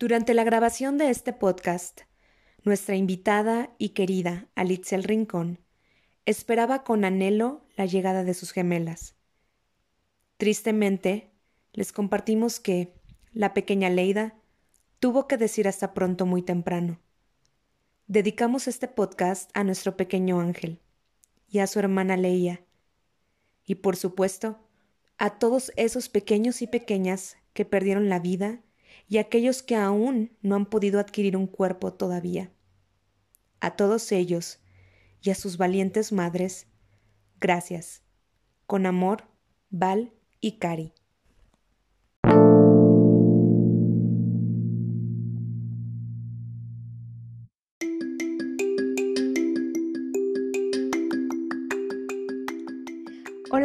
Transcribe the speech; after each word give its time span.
Durante 0.00 0.32
la 0.32 0.44
grabación 0.44 0.96
de 0.96 1.10
este 1.10 1.34
podcast, 1.34 2.00
nuestra 2.64 2.96
invitada 2.96 3.74
y 3.76 3.90
querida 3.90 4.48
Alitzel 4.54 5.04
Rincón 5.04 5.58
esperaba 6.24 6.84
con 6.84 7.04
anhelo 7.04 7.66
la 7.76 7.84
llegada 7.84 8.24
de 8.24 8.32
sus 8.32 8.52
gemelas. 8.52 9.14
Tristemente, 10.38 11.34
les 11.74 11.92
compartimos 11.92 12.60
que 12.60 12.94
la 13.34 13.52
pequeña 13.52 13.90
Leida 13.90 14.40
tuvo 15.00 15.28
que 15.28 15.36
decir 15.36 15.68
hasta 15.68 15.92
pronto 15.92 16.24
muy 16.24 16.40
temprano. 16.40 16.98
Dedicamos 18.06 18.68
este 18.68 18.88
podcast 18.88 19.50
a 19.52 19.64
nuestro 19.64 19.98
pequeño 19.98 20.40
ángel 20.40 20.80
y 21.46 21.58
a 21.58 21.66
su 21.66 21.78
hermana 21.78 22.16
Leia, 22.16 22.64
y 23.66 23.74
por 23.74 23.96
supuesto, 23.96 24.66
a 25.18 25.38
todos 25.38 25.72
esos 25.76 26.08
pequeños 26.08 26.62
y 26.62 26.66
pequeñas 26.66 27.36
que 27.52 27.66
perdieron 27.66 28.08
la 28.08 28.18
vida 28.18 28.62
y 29.10 29.18
aquellos 29.18 29.64
que 29.64 29.74
aún 29.74 30.38
no 30.40 30.54
han 30.54 30.66
podido 30.66 31.00
adquirir 31.00 31.36
un 31.36 31.48
cuerpo 31.48 31.92
todavía. 31.92 32.52
A 33.58 33.74
todos 33.74 34.12
ellos 34.12 34.60
y 35.20 35.30
a 35.30 35.34
sus 35.34 35.58
valientes 35.58 36.12
madres, 36.12 36.68
gracias. 37.40 38.02
Con 38.68 38.86
amor, 38.86 39.24
Val 39.68 40.12
y 40.40 40.58
Cari. 40.58 40.94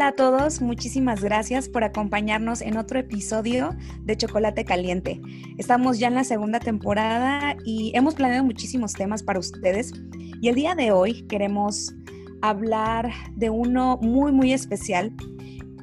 Hola 0.06 0.12
a 0.12 0.16
todos, 0.18 0.62
muchísimas 0.62 1.24
gracias 1.24 1.68
por 1.68 1.84
acompañarnos 1.84 2.62
en 2.62 2.78
otro 2.78 3.00
episodio 3.00 3.76
de 4.04 4.16
Chocolate 4.16 4.64
Caliente. 4.64 5.20
Estamos 5.58 5.98
ya 5.98 6.10
en 6.10 6.14
la 6.14 6.24
segunda 6.24 6.60
temporada 6.60 7.58
y 7.66 7.92
hemos 7.96 8.14
planeado 8.14 8.44
muchísimos 8.44 8.94
temas 8.94 9.24
para 9.24 9.40
ustedes. 9.40 9.94
Y 10.42 10.48
el 10.48 10.54
día 10.54 10.76
de 10.76 10.92
hoy 10.92 11.24
queremos 11.24 11.96
hablar 12.44 13.10
de 13.36 13.50
uno 13.50 13.98
muy, 14.00 14.32
muy 14.32 14.54
especial, 14.54 15.12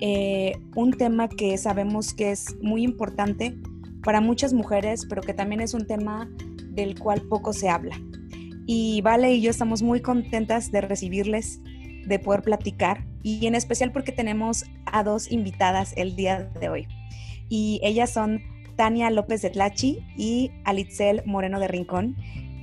eh, 0.00 0.52
un 0.76 0.92
tema 0.92 1.28
que 1.28 1.58
sabemos 1.58 2.14
que 2.14 2.30
es 2.30 2.54
muy 2.62 2.84
importante 2.84 3.58
para 4.04 4.20
muchas 4.20 4.52
mujeres, 4.52 5.04
pero 5.08 5.20
que 5.20 5.34
también 5.34 5.60
es 5.60 5.74
un 5.74 5.84
tema 5.84 6.30
del 6.68 6.96
cual 6.96 7.22
poco 7.22 7.52
se 7.52 7.68
habla. 7.68 8.00
Y 8.66 9.00
Vale 9.00 9.34
y 9.34 9.40
yo 9.40 9.50
estamos 9.50 9.82
muy 9.82 10.00
contentas 10.00 10.70
de 10.70 10.80
recibirles, 10.80 11.60
de 12.06 12.20
poder 12.20 12.42
platicar 12.42 13.10
y 13.22 13.46
en 13.46 13.54
especial 13.54 13.92
porque 13.92 14.12
tenemos 14.12 14.64
a 14.86 15.02
dos 15.02 15.30
invitadas 15.30 15.94
el 15.96 16.16
día 16.16 16.50
de 16.60 16.68
hoy. 16.68 16.88
Y 17.48 17.80
ellas 17.82 18.10
son 18.10 18.42
Tania 18.76 19.10
López 19.10 19.42
de 19.42 19.50
Tlachi 19.50 19.98
y 20.16 20.50
Alitzel 20.64 21.22
Moreno 21.26 21.60
de 21.60 21.68
Rincón. 21.68 22.16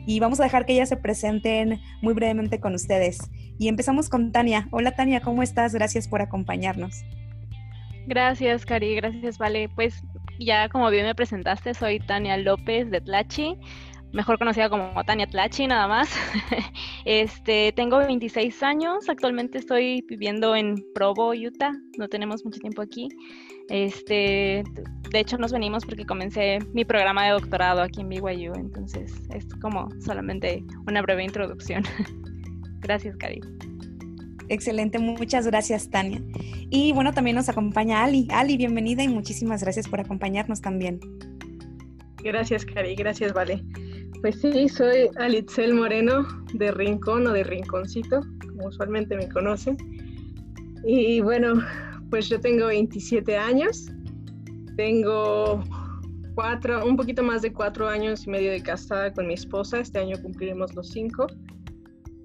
Y 0.06 0.20
vamos 0.20 0.40
a 0.40 0.44
dejar 0.44 0.66
que 0.66 0.74
ellas 0.74 0.90
se 0.90 0.98
presenten 0.98 1.80
muy 2.02 2.14
brevemente 2.14 2.60
con 2.60 2.74
ustedes. 2.74 3.20
Y 3.60 3.68
empezamos 3.68 4.10
con 4.10 4.32
Tania. 4.32 4.68
Hola 4.72 4.96
Tania, 4.96 5.22
¿cómo 5.22 5.44
estás? 5.44 5.74
Gracias 5.74 6.08
por 6.08 6.22
acompañarnos. 6.22 7.04
Gracias, 8.08 8.66
Cari, 8.66 8.96
gracias, 8.96 9.38
Vale. 9.38 9.70
Pues 9.70 10.04
ya 10.40 10.70
como 10.70 10.90
bien 10.90 11.06
me 11.06 11.14
presentaste, 11.14 11.74
soy 11.74 12.00
Tania 12.00 12.38
López 12.38 12.90
de 12.90 13.02
Tlachi 13.02 13.58
mejor 14.14 14.38
conocida 14.38 14.70
como 14.70 15.04
Tania 15.04 15.28
Tlachi, 15.28 15.68
nada 15.68 15.88
más. 15.88 16.10
este, 17.06 17.72
tengo 17.74 17.98
26 17.98 18.64
años, 18.64 19.10
actualmente 19.10 19.58
estoy 19.58 20.04
viviendo 20.08 20.56
en 20.56 20.84
Provo, 20.94 21.32
Utah, 21.32 21.72
no 21.98 22.08
tenemos 22.08 22.44
mucho 22.44 22.60
tiempo 22.60 22.82
aquí. 22.82 23.10
Este, 23.70 24.64
de 25.12 25.20
hecho 25.20 25.38
nos 25.38 25.52
venimos 25.52 25.86
porque 25.86 26.06
comencé 26.06 26.60
mi 26.74 26.86
programa 26.86 27.26
de 27.26 27.32
doctorado 27.32 27.82
aquí 27.82 28.02
en 28.02 28.10
BYU, 28.10 28.54
entonces 28.56 29.14
es 29.34 29.46
como 29.62 29.90
solamente 30.02 30.64
una 30.88 31.02
breve 31.02 31.24
introducción. 31.24 31.84
gracias, 32.80 33.16
Cari. 33.18 33.42
Excelente, 34.50 34.98
muchas 34.98 35.46
gracias, 35.46 35.92
Tania. 35.92 36.24
Y 36.72 36.92
bueno, 36.94 37.14
también 37.14 37.36
nos 37.36 37.50
acompaña 37.50 38.03
Ali. 38.03 38.28
Ali, 38.31 38.58
bienvenida 38.58 39.03
y 39.03 39.08
muchísimas 39.08 39.62
gracias 39.62 39.88
por 39.88 40.00
acompañarnos 40.00 40.62
también. 40.62 41.00
Gracias, 42.24 42.66
Cari, 42.66 42.96
gracias, 42.96 43.34
Vale. 43.34 43.64
Pues 44.22 44.41
sí, 44.41 44.68
soy 44.68 45.09
Alitzel 45.16 45.74
Moreno 45.74 46.28
de 46.53 46.72
Rincón 46.72 47.25
o 47.28 47.31
de 47.31 47.44
Rinconcito, 47.44 48.19
como 48.41 48.68
usualmente 48.68 49.16
me 49.16 49.30
conocen. 49.30 49.78
Y 50.84 51.22
bueno, 51.22 51.53
pues 52.09 52.28
yo 52.28 52.38
tengo 52.40 52.68
27 52.68 53.38
años, 53.38 53.88
tengo 54.75 55.63
cuatro, 56.35 56.85
un 56.85 56.97
poquito 56.97 57.24
más 57.24 57.44
de 57.44 57.53
cuatro 57.53 57.88
años 57.88 58.28
y 58.28 58.30
medio 58.30 58.52
de 58.52 58.62
casada 58.62 59.13
con 59.13 59.28
mi 59.28 59.35
esposa, 59.35 59.80
este 59.80 60.00
año 60.00 60.22
cumpliremos 60.22 60.75
los 60.75 60.90
cinco. 60.90 61.28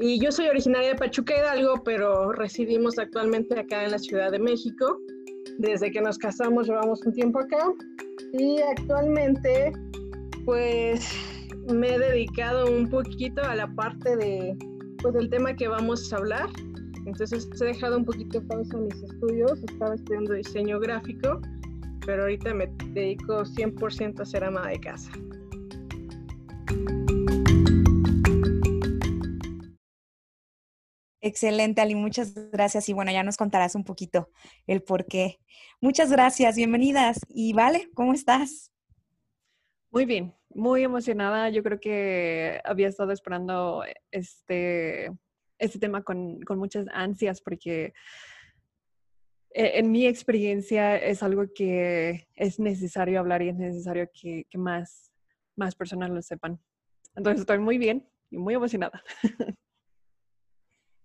Y 0.01 0.19
yo 0.19 0.33
soy 0.33 0.49
originaria 0.49 0.89
de 0.89 0.95
Pachuca 0.97 1.39
Hidalgo, 1.39 1.85
pero 1.85 2.33
residimos 2.33 2.99
actualmente 2.99 3.57
acá 3.57 3.85
en 3.85 3.93
la 3.93 3.99
Ciudad 4.01 4.33
de 4.33 4.41
México. 4.41 4.99
Desde 5.59 5.93
que 5.93 6.01
nos 6.01 6.19
casamos 6.19 6.67
llevamos 6.67 7.07
un 7.07 7.13
tiempo 7.13 7.39
acá 7.39 7.73
y 8.33 8.61
actualmente 8.61 9.73
pues 10.45 11.34
me 11.73 11.95
he 11.95 11.99
dedicado 11.99 12.71
un 12.71 12.89
poquito 12.89 13.43
a 13.43 13.55
la 13.55 13.67
parte 13.75 14.17
de, 14.17 14.57
pues, 15.01 15.15
del 15.15 15.31
tema 15.31 15.55
que 15.55 15.69
vamos 15.69 16.13
a 16.13 16.17
hablar. 16.17 16.49
Entonces 17.07 17.49
he 17.61 17.65
dejado 17.65 17.99
un 17.99 18.05
poquito 18.05 18.47
pausa 18.47 18.79
mis 18.79 19.03
estudios, 19.03 19.63
estaba 19.63 19.95
estudiando 19.95 20.35
diseño 20.35 20.81
gráfico, 20.81 21.41
pero 22.07 22.23
ahorita 22.23 22.55
me 22.55 22.67
dedico 22.93 23.45
100% 23.45 24.21
a 24.21 24.25
ser 24.25 24.45
ama 24.45 24.69
de 24.69 24.81
casa. 24.81 25.11
Excelente, 31.21 31.81
Ali, 31.81 31.95
muchas 31.95 32.35
gracias. 32.51 32.89
Y 32.91 32.93
bueno, 32.93 33.11
ya 33.11 33.23
nos 33.23 33.39
contarás 33.39 33.75
un 33.75 33.85
poquito 33.85 34.31
el 34.67 34.83
por 34.83 35.07
qué. 35.07 35.39
Muchas 35.81 36.11
gracias, 36.11 36.57
bienvenidas. 36.57 37.21
Y 37.31 37.55
vale, 37.55 37.89
¿cómo 37.95 38.13
estás? 38.13 38.71
Muy 39.91 40.05
bien, 40.05 40.35
muy 40.55 40.85
emocionada. 40.85 41.51
Yo 41.51 41.63
creo 41.63 41.81
que 41.81 42.61
había 42.65 42.89
estado 42.89 43.13
esperando 43.13 43.85
este, 44.11 45.11
este 45.59 45.79
tema 45.79 46.03
con, 46.03 46.41
con 46.43 46.59
muchas 46.59 46.87
ansias 46.93 47.41
porque 47.41 47.93
e, 49.55 49.79
en 49.79 49.91
mi 49.91 50.07
experiencia 50.07 50.97
es 50.97 51.23
algo 51.23 51.45
que 51.55 52.27
es 52.35 52.59
necesario 52.59 53.21
hablar 53.21 53.41
y 53.43 53.51
es 53.51 53.57
necesario 53.57 54.11
que, 54.13 54.45
más, 54.55 55.13
más 55.57 55.75
personas 55.75 56.11
lo 56.11 56.21
sepan. 56.21 56.61
Entonces 57.15 57.41
estoy 57.41 57.59
muy 57.59 57.79
bien 57.79 58.07
y 58.31 58.37
muy 58.37 58.55
emocionada. 58.55 59.03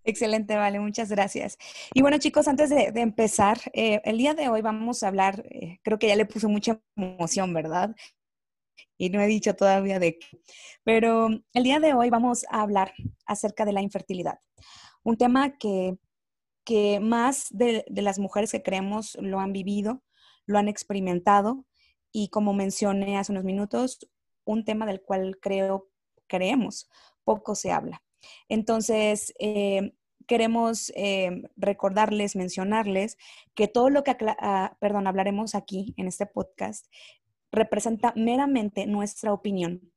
Excelente, 0.02 0.56
vale, 0.56 0.80
muchas 0.80 1.10
gracias. 1.10 1.58
Y 1.94 2.02
bueno, 2.02 2.18
chicos, 2.18 2.48
antes 2.48 2.70
de, 2.70 2.90
empezar, 2.96 3.58
eh, 3.72 4.00
el 4.04 4.18
día 4.18 4.34
de 4.34 4.48
hoy 4.48 4.62
vamos 4.62 5.02
a 5.02 5.08
hablar, 5.08 5.44
eh, 5.50 5.78
creo 5.82 5.98
que 5.98 6.08
ya 6.08 6.16
le 6.16 6.24
puso 6.24 6.48
mucha 6.48 6.80
emoción, 6.96 7.54
¿verdad? 7.54 7.94
Y 8.96 9.10
no 9.10 9.20
he 9.20 9.26
dicho 9.26 9.54
todavía 9.54 9.98
de 9.98 10.18
qué. 10.18 10.40
Pero 10.84 11.28
el 11.52 11.62
día 11.62 11.80
de 11.80 11.94
hoy 11.94 12.10
vamos 12.10 12.44
a 12.50 12.62
hablar 12.62 12.92
acerca 13.26 13.64
de 13.64 13.72
la 13.72 13.82
infertilidad, 13.82 14.38
un 15.02 15.16
tema 15.16 15.56
que, 15.58 15.96
que 16.64 17.00
más 17.00 17.48
de, 17.50 17.84
de 17.88 18.02
las 18.02 18.18
mujeres 18.18 18.52
que 18.52 18.62
creemos 18.62 19.16
lo 19.20 19.40
han 19.40 19.52
vivido, 19.52 20.02
lo 20.46 20.58
han 20.58 20.68
experimentado 20.68 21.64
y 22.12 22.28
como 22.28 22.52
mencioné 22.52 23.18
hace 23.18 23.32
unos 23.32 23.44
minutos, 23.44 23.98
un 24.44 24.64
tema 24.64 24.86
del 24.86 25.00
cual 25.02 25.38
creo, 25.40 25.88
creemos, 26.26 26.88
poco 27.24 27.54
se 27.54 27.70
habla. 27.70 28.02
Entonces, 28.48 29.32
eh, 29.38 29.92
queremos 30.26 30.92
eh, 30.94 31.42
recordarles, 31.56 32.36
mencionarles 32.36 33.16
que 33.54 33.68
todo 33.68 33.90
lo 33.90 34.04
que, 34.04 34.16
ah, 34.38 34.76
perdón, 34.80 35.06
hablaremos 35.06 35.54
aquí 35.54 35.94
en 35.96 36.06
este 36.06 36.26
podcast 36.26 36.86
representa 37.52 38.12
meramente 38.16 38.86
nuestra 38.86 39.32
opinión 39.32 39.92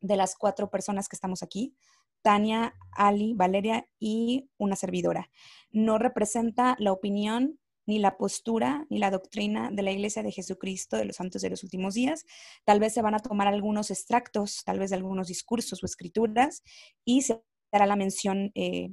de 0.00 0.16
las 0.16 0.36
cuatro 0.36 0.70
personas 0.70 1.08
que 1.08 1.16
estamos 1.16 1.42
aquí, 1.42 1.74
Tania, 2.22 2.74
Ali, 2.92 3.34
Valeria 3.34 3.88
y 3.98 4.48
una 4.58 4.76
servidora. 4.76 5.30
No 5.70 5.98
representa 5.98 6.76
la 6.78 6.92
opinión 6.92 7.58
ni 7.84 7.98
la 7.98 8.16
postura 8.16 8.86
ni 8.90 8.98
la 8.98 9.10
doctrina 9.10 9.70
de 9.72 9.82
la 9.82 9.90
Iglesia 9.90 10.22
de 10.22 10.30
Jesucristo 10.30 10.96
de 10.96 11.04
los 11.04 11.16
Santos 11.16 11.42
de 11.42 11.50
los 11.50 11.64
Últimos 11.64 11.94
Días. 11.94 12.24
Tal 12.64 12.78
vez 12.78 12.94
se 12.94 13.02
van 13.02 13.14
a 13.14 13.18
tomar 13.18 13.48
algunos 13.48 13.90
extractos, 13.90 14.62
tal 14.64 14.78
vez 14.78 14.90
de 14.90 14.96
algunos 14.96 15.28
discursos 15.28 15.82
o 15.82 15.86
escrituras, 15.86 16.62
y 17.04 17.22
se 17.22 17.42
dará 17.72 17.86
la 17.86 17.96
mención 17.96 18.52
eh, 18.54 18.92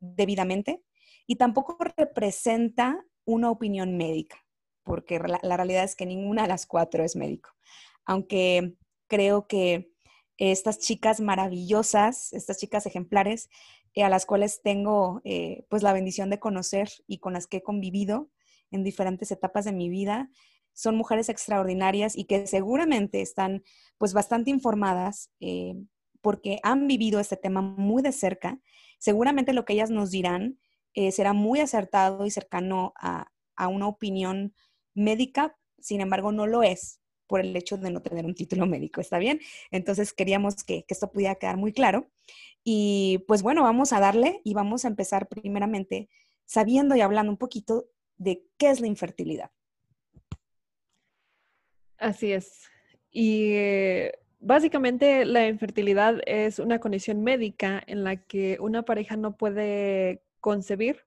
debidamente. 0.00 0.82
Y 1.26 1.36
tampoco 1.36 1.76
representa 1.96 3.04
una 3.24 3.50
opinión 3.50 3.96
médica 3.96 4.41
porque 4.84 5.18
la, 5.18 5.56
realidad 5.56 5.84
es 5.84 5.96
que 5.96 6.06
ninguna 6.06 6.42
de 6.42 6.48
las 6.48 6.66
cuatro 6.66 7.04
es 7.04 7.16
médico. 7.16 7.50
Aunque 8.04 8.74
creo 9.08 9.46
que 9.46 9.92
estas 10.38 10.78
chicas 10.78 11.20
maravillosas, 11.20 12.32
estas 12.32 12.58
chicas 12.58 12.86
ejemplares, 12.86 13.48
eh, 13.94 14.02
a 14.02 14.08
las 14.08 14.26
cuales 14.26 14.60
tengo 14.62 15.20
eh, 15.24 15.64
pues 15.68 15.82
la 15.82 15.92
bendición 15.92 16.30
de 16.30 16.40
conocer 16.40 16.88
y 17.06 17.18
con 17.18 17.34
las 17.34 17.46
que 17.46 17.58
he 17.58 17.62
convivido 17.62 18.30
en 18.70 18.82
diferentes 18.82 19.30
etapas 19.30 19.64
de 19.64 19.72
mi 19.72 19.88
vida, 19.88 20.30
son 20.74 20.96
mujeres 20.96 21.28
extraordinarias 21.28 22.16
y 22.16 22.24
que 22.24 22.46
seguramente 22.46 23.20
están 23.20 23.62
pues 23.98 24.14
bastante 24.14 24.50
informadas 24.50 25.30
eh, 25.40 25.74
porque 26.20 26.58
han 26.62 26.86
vivido 26.86 27.20
este 27.20 27.36
tema 27.36 27.60
muy 27.62 28.02
de 28.02 28.12
cerca. 28.12 28.58
Seguramente 28.98 29.52
lo 29.52 29.64
que 29.64 29.74
ellas 29.74 29.90
nos 29.90 30.10
dirán 30.10 30.58
eh, 30.94 31.12
será 31.12 31.32
muy 31.32 31.60
acertado 31.60 32.26
y 32.26 32.30
cercano 32.30 32.92
a, 32.96 33.28
una 33.68 33.86
opinión 33.86 34.54
médica, 34.94 35.56
sin 35.78 36.00
embargo 36.00 36.32
no 36.32 36.46
lo 36.46 36.62
es 36.62 37.00
por 37.26 37.40
el 37.40 37.56
hecho 37.56 37.78
de 37.78 37.90
no 37.90 38.02
tener 38.02 38.26
un 38.26 38.34
título 38.34 38.66
médico, 38.66 39.00
¿está 39.00 39.18
bien? 39.18 39.40
Entonces 39.70 40.12
queríamos 40.12 40.64
que, 40.64 40.84
que 40.84 40.94
esto 40.94 41.10
pudiera 41.10 41.36
quedar 41.36 41.56
muy 41.56 41.72
claro. 41.72 42.10
Y 42.64 43.24
pues 43.26 43.42
bueno, 43.42 43.62
vamos 43.62 43.92
a 43.92 44.00
darle 44.00 44.40
y 44.44 44.54
vamos 44.54 44.84
a 44.84 44.88
empezar 44.88 45.28
primeramente 45.28 46.08
sabiendo 46.44 46.94
y 46.94 47.00
hablando 47.00 47.32
un 47.32 47.38
poquito 47.38 47.86
de 48.18 48.44
qué 48.58 48.70
es 48.70 48.80
la 48.80 48.86
infertilidad. 48.86 49.50
Así 51.96 52.32
es. 52.32 52.68
Y 53.10 53.52
eh, 53.52 54.12
básicamente 54.40 55.24
la 55.24 55.46
infertilidad 55.46 56.20
es 56.26 56.58
una 56.58 56.80
condición 56.80 57.22
médica 57.22 57.82
en 57.86 58.04
la 58.04 58.16
que 58.16 58.58
una 58.60 58.84
pareja 58.84 59.16
no 59.16 59.36
puede 59.36 60.22
concebir 60.40 61.04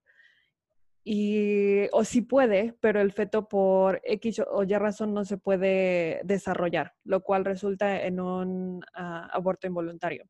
y, 1.08 1.86
o 1.92 2.02
sí 2.02 2.20
puede, 2.20 2.74
pero 2.80 3.00
el 3.00 3.12
feto 3.12 3.48
por 3.48 4.00
X 4.02 4.40
o 4.40 4.64
Y 4.64 4.74
razón 4.76 5.14
no 5.14 5.24
se 5.24 5.38
puede 5.38 6.20
desarrollar, 6.24 6.94
lo 7.04 7.22
cual 7.22 7.44
resulta 7.44 8.02
en 8.02 8.18
un 8.18 8.84
ah, 8.92 9.28
aborto 9.32 9.68
involuntario. 9.68 10.24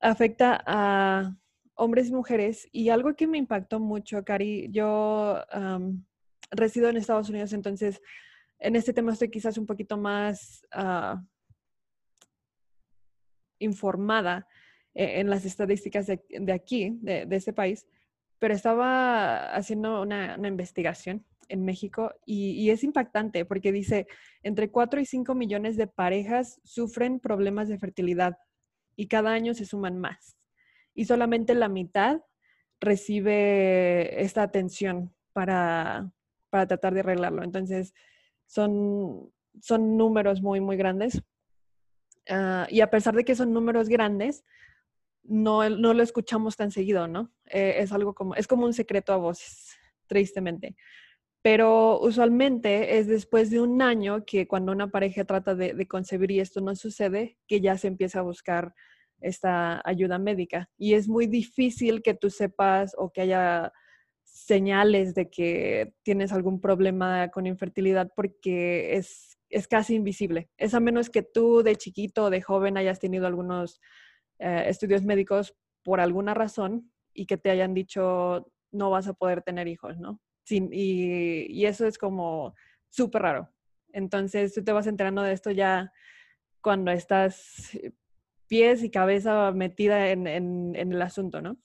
Afecta 0.00 0.62
a 0.64 1.36
hombres 1.74 2.08
y 2.08 2.12
mujeres. 2.12 2.68
Y 2.70 2.90
algo 2.90 3.16
que 3.16 3.26
me 3.26 3.38
impactó 3.38 3.80
mucho, 3.80 4.24
Cari, 4.24 4.68
yo 4.70 5.42
resido 6.52 6.88
en 6.88 6.96
Estados 6.96 7.28
Unidos, 7.28 7.52
entonces 7.52 8.00
en 8.60 8.76
este 8.76 8.92
tema 8.92 9.12
estoy 9.12 9.28
quizás 9.28 9.58
un 9.58 9.66
poquito 9.66 9.96
más 9.96 10.64
ah, 10.70 11.20
informada 13.58 14.46
e, 14.94 15.18
en 15.18 15.28
las 15.28 15.44
estadísticas 15.44 16.06
de, 16.06 16.52
aquí, 16.52 16.96
de, 17.00 17.26
este 17.30 17.52
país, 17.52 17.88
pero 18.42 18.54
estaba 18.54 19.54
haciendo 19.54 20.02
una, 20.02 20.36
investigación 20.36 21.24
en 21.48 21.64
México 21.64 22.12
y, 22.26 22.70
es 22.70 22.82
impactante 22.82 23.44
porque 23.44 23.70
dice, 23.70 24.08
entre 24.42 24.72
4 24.72 25.00
y 25.00 25.06
5 25.06 25.32
millones 25.36 25.76
de 25.76 25.86
parejas 25.86 26.60
sufren 26.64 27.20
problemas 27.20 27.68
de 27.68 27.78
fertilidad 27.78 28.36
y 28.96 29.06
cada 29.06 29.30
año 29.30 29.54
se 29.54 29.64
suman 29.64 29.96
más 30.00 30.36
y 30.92 31.04
solamente 31.04 31.54
la 31.54 31.68
mitad 31.68 32.20
recibe 32.80 34.20
esta 34.20 34.42
atención 34.42 35.14
para, 35.32 36.10
tratar 36.50 36.94
de 36.94 37.00
arreglarlo. 37.00 37.44
Entonces, 37.44 37.94
son, 38.46 39.32
son 39.60 39.96
números 39.96 40.42
muy, 40.42 40.60
muy 40.60 40.76
grandes. 40.76 41.22
Ah, 42.28 42.66
y 42.68 42.80
a 42.80 42.90
pesar 42.90 43.14
de 43.14 43.24
que 43.24 43.36
son 43.36 43.52
números 43.52 43.88
grandes, 43.88 44.44
no, 45.24 45.68
no 45.68 45.94
lo 45.94 46.02
escuchamos 46.02 46.56
tan 46.56 46.70
seguido, 46.70 47.08
¿no? 47.08 47.32
Eh, 47.46 47.76
es 47.78 47.92
algo 47.92 48.14
como, 48.14 48.34
es 48.34 48.46
como 48.46 48.66
un 48.66 48.72
secreto 48.72 49.12
a 49.12 49.16
voces, 49.16 49.76
tristemente. 50.06 50.76
Pero 51.42 52.00
usualmente 52.00 52.98
es 52.98 53.08
después 53.08 53.50
de 53.50 53.60
un 53.60 53.82
año 53.82 54.24
que 54.24 54.46
cuando 54.46 54.72
una 54.72 54.90
pareja 54.90 55.24
trata 55.24 55.54
de, 55.54 55.74
de 55.74 55.88
concebir 55.88 56.30
y 56.30 56.40
esto 56.40 56.60
no 56.60 56.74
sucede, 56.76 57.38
que 57.48 57.60
ya 57.60 57.76
se 57.76 57.88
empieza 57.88 58.20
a 58.20 58.22
buscar 58.22 58.74
esta 59.20 59.80
ayuda 59.84 60.18
médica. 60.18 60.70
Y 60.76 60.94
es 60.94 61.08
muy 61.08 61.26
difícil 61.26 62.02
que 62.02 62.14
tú 62.14 62.30
sepas 62.30 62.94
o 62.96 63.12
que 63.12 63.22
haya 63.22 63.72
señales 64.24 65.14
de 65.14 65.30
que 65.30 65.94
tienes 66.02 66.32
algún 66.32 66.60
problema 66.60 67.28
con 67.30 67.46
infertilidad 67.46 68.10
porque 68.16 68.96
es, 68.96 69.38
es 69.50 69.68
casi 69.68 69.94
invisible. 69.94 70.50
Es 70.56 70.74
a 70.74 70.80
menos 70.80 71.10
que 71.10 71.22
tú 71.22 71.62
de 71.62 71.76
chiquito 71.76 72.24
o 72.24 72.30
de 72.30 72.42
joven 72.42 72.76
hayas 72.76 72.98
tenido 72.98 73.26
algunos 73.26 73.80
eh, 74.42 74.64
estudios 74.68 75.02
médicos 75.04 75.54
por 75.82 76.00
alguna 76.00 76.34
razón 76.34 76.92
y 77.14 77.26
que 77.26 77.36
te 77.36 77.50
hayan 77.50 77.74
dicho 77.74 78.50
no 78.70 78.90
vas 78.90 79.06
a 79.06 79.12
poder 79.12 79.42
tener 79.42 79.68
hijos, 79.68 79.98
¿no? 79.98 80.20
y, 80.48 81.46
y 81.48 81.66
eso 81.66 81.86
es 81.86 81.98
como 81.98 82.54
súper 82.88 83.22
raro. 83.22 83.48
Entonces 83.92 84.52
tú 84.54 84.64
te 84.64 84.72
vas 84.72 84.86
enterando 84.86 85.22
de 85.22 85.32
esto 85.32 85.50
ya 85.50 85.92
cuando 86.62 86.90
estás 86.90 87.78
pies 88.52 88.82
y 88.82 88.90
cabeza 88.90 89.50
metida 89.52 90.10
en, 90.10 90.26
el 90.76 91.00
asunto, 91.00 91.40
¿no? 91.40 91.56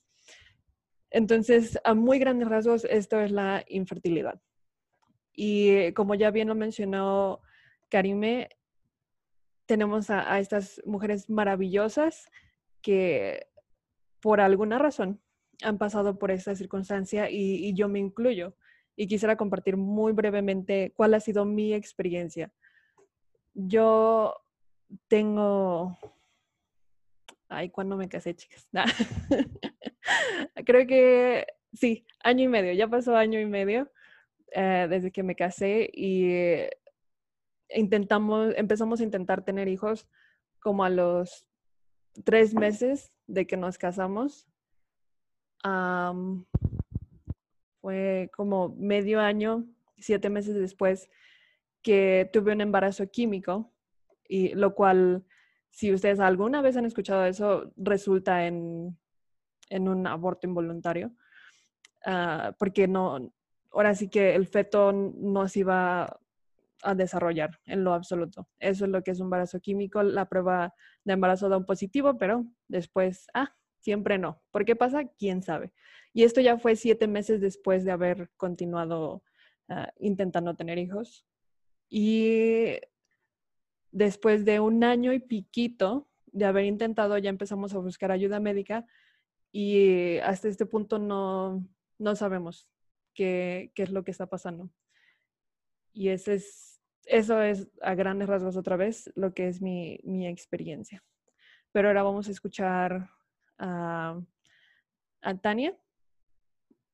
Entonces, 1.10 1.78
a 1.84 1.94
muy 1.94 2.18
grandes 2.18 2.48
rasgos, 2.48 2.86
esto 2.86 3.20
es 3.20 3.32
la 3.32 3.66
infertilidad. 3.68 4.42
Y 5.34 5.92
como 5.92 6.16
ya 6.16 6.32
bien 6.32 6.48
lo 6.48 6.56
mencionó 6.56 7.42
Karime, 7.90 8.48
tenemos 9.66 10.10
a, 10.10 10.40
estas 10.40 10.82
mujeres 10.86 11.30
maravillosas 11.30 12.30
que 12.88 13.48
por 14.22 14.40
alguna 14.40 14.80
razón 14.80 15.20
han 15.62 15.78
pasado 15.78 16.18
por 16.18 16.32
esta 16.32 16.56
circunstancia 16.56 17.30
y, 17.30 17.66
y, 17.66 17.74
yo 17.74 17.90
me 17.90 18.00
incluyo. 18.00 18.56
Y 18.96 19.08
quisiera 19.08 19.36
compartir 19.36 19.76
muy 19.76 20.14
brevemente 20.14 20.94
cuál 20.96 21.14
ha 21.14 21.20
sido 21.20 21.44
mi 21.44 21.74
experiencia. 21.74 22.52
Yo 23.54 24.34
tengo 25.08 25.98
Ay, 27.50 27.70
¿cuándo 27.70 27.96
me 27.96 28.10
casé, 28.10 28.36
chicas? 28.36 28.68
Creo 30.66 30.86
que 30.86 31.48
sí, 31.74 32.06
año 32.24 32.44
y 32.44 32.48
medio, 32.48 32.74
ya 32.74 32.88
pasó 32.88 33.16
año 33.16 33.40
y 33.40 33.46
medio 33.46 33.90
eh, 34.52 34.88
desde 34.90 35.12
que 35.12 35.24
me 35.24 35.36
casé 35.36 35.90
y 35.94 36.68
intentamos, 37.70 38.54
empezamos 38.58 39.00
a 39.00 39.04
intentar 39.04 39.44
tener 39.44 39.68
hijos 39.68 40.08
como 40.60 40.84
a 40.84 40.90
los 40.90 41.48
tres 42.24 42.54
meses 42.54 43.12
de 43.28 43.46
que 43.46 43.58
nos 43.58 43.78
casamos. 43.78 44.48
fue 47.82 48.30
como 48.36 48.70
medio 48.78 49.20
año, 49.20 49.66
siete 49.98 50.30
meses 50.30 50.56
después 50.56 51.10
que 51.82 52.30
tuve 52.34 52.52
un 52.52 52.62
embarazo 52.62 53.10
químico 53.10 53.72
y 54.28 54.54
lo 54.56 54.76
cual 54.76 55.26
si 55.70 55.94
ustedes 55.94 56.20
alguna 56.20 56.62
vez 56.62 56.76
han 56.76 56.86
escuchado 56.86 57.26
eso, 57.26 57.72
resulta 57.78 58.46
en, 58.46 58.98
un 59.70 60.08
aborto 60.08 60.48
involuntario, 60.48 61.12
ah, 62.06 62.54
porque 62.58 62.88
no, 62.88 63.32
ahora 63.72 63.94
sí 63.96 64.10
que 64.10 64.36
el 64.36 64.48
feto 64.48 64.92
no 64.92 65.48
se 65.48 65.60
iba 65.60 66.20
a 66.84 66.96
desarrollar 66.96 67.60
en 67.66 67.84
lo 67.84 67.94
absoluto. 67.94 68.48
Eso 68.60 68.86
es 68.86 68.92
lo 68.92 69.04
que 69.04 69.12
es 69.12 69.20
un 69.20 69.28
embarazo 69.28 69.60
químico. 69.60 70.04
La 70.04 70.28
prueba 70.28 70.74
de 71.04 71.14
embarazo 71.14 71.50
da 71.50 71.58
un 71.58 71.66
positivo, 71.66 72.18
pero 72.18 72.46
después, 72.68 73.28
ah, 73.34 73.56
siempre 73.80 74.18
no. 74.18 74.42
¿Por 74.52 74.66
qué 74.66 74.76
pasa? 74.76 75.06
¿Quién 75.18 75.42
sabe? 75.42 75.74
Y 76.14 76.24
esto 76.24 76.42
ya 76.42 76.58
fue 76.58 76.76
siete 76.76 77.08
meses 77.08 77.42
después 77.42 77.84
de 77.84 77.92
haber 77.92 78.30
continuado 78.38 79.24
ah, 79.70 79.92
intentando 80.00 80.56
tener 80.56 80.78
hijos. 80.78 81.26
Y 81.90 82.80
después 83.92 84.46
de 84.46 84.60
un 84.60 84.84
año 84.84 85.14
y 85.14 85.20
piquito 85.20 86.08
de 86.26 86.46
haber 86.46 86.66
intentado, 86.66 87.18
ya 87.18 87.30
empezamos 87.30 87.74
a 87.74 87.80
buscar 87.80 88.12
ayuda 88.12 88.40
médica 88.40 88.86
y 89.52 90.18
hasta 90.20 90.48
este 90.48 90.66
punto 90.66 91.00
no, 91.00 92.16
sabemos 92.16 92.68
qué, 93.14 93.72
es 93.76 93.92
lo 93.92 94.04
que 94.04 94.12
está 94.12 94.28
pasando. 94.28 94.70
Y 95.98 96.10
ese 96.10 96.36
es, 96.36 96.80
eso 97.06 97.42
es 97.42 97.68
a 97.82 97.96
grandes 97.96 98.30
rasgos 98.30 98.56
otra 98.56 98.78
vez 98.78 99.12
lo 99.16 99.34
que 99.34 99.48
es 99.48 99.64
mi, 99.64 100.28
experiencia. 100.28 101.04
Pero 101.72 101.88
ahora 101.88 102.04
vamos 102.04 102.28
a 102.28 102.32
escuchar 102.32 103.10
a, 103.58 104.22
Tania 105.42 105.76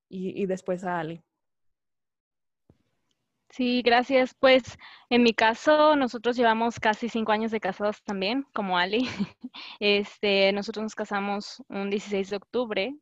y, 0.08 0.42
y 0.42 0.46
después 0.46 0.86
a 0.86 1.00
Ali. 1.00 1.22
Sí, 3.50 3.82
gracias. 3.82 4.34
Pues 4.40 4.78
en 5.10 5.22
mi 5.22 5.34
caso, 5.34 5.98
nosotros 5.98 6.38
llevamos 6.38 6.80
casi 6.80 7.10
cinco 7.10 7.34
años 7.34 7.52
de 7.52 7.60
casados 7.60 8.02
también, 8.04 8.46
como 8.54 8.78
Ali. 8.78 9.00
Este, 9.82 10.54
nosotros 10.54 10.84
nos 10.84 10.96
casamos 10.96 11.62
un 11.68 11.90
16 11.90 12.30
de 12.30 12.38
octubre 12.38 12.96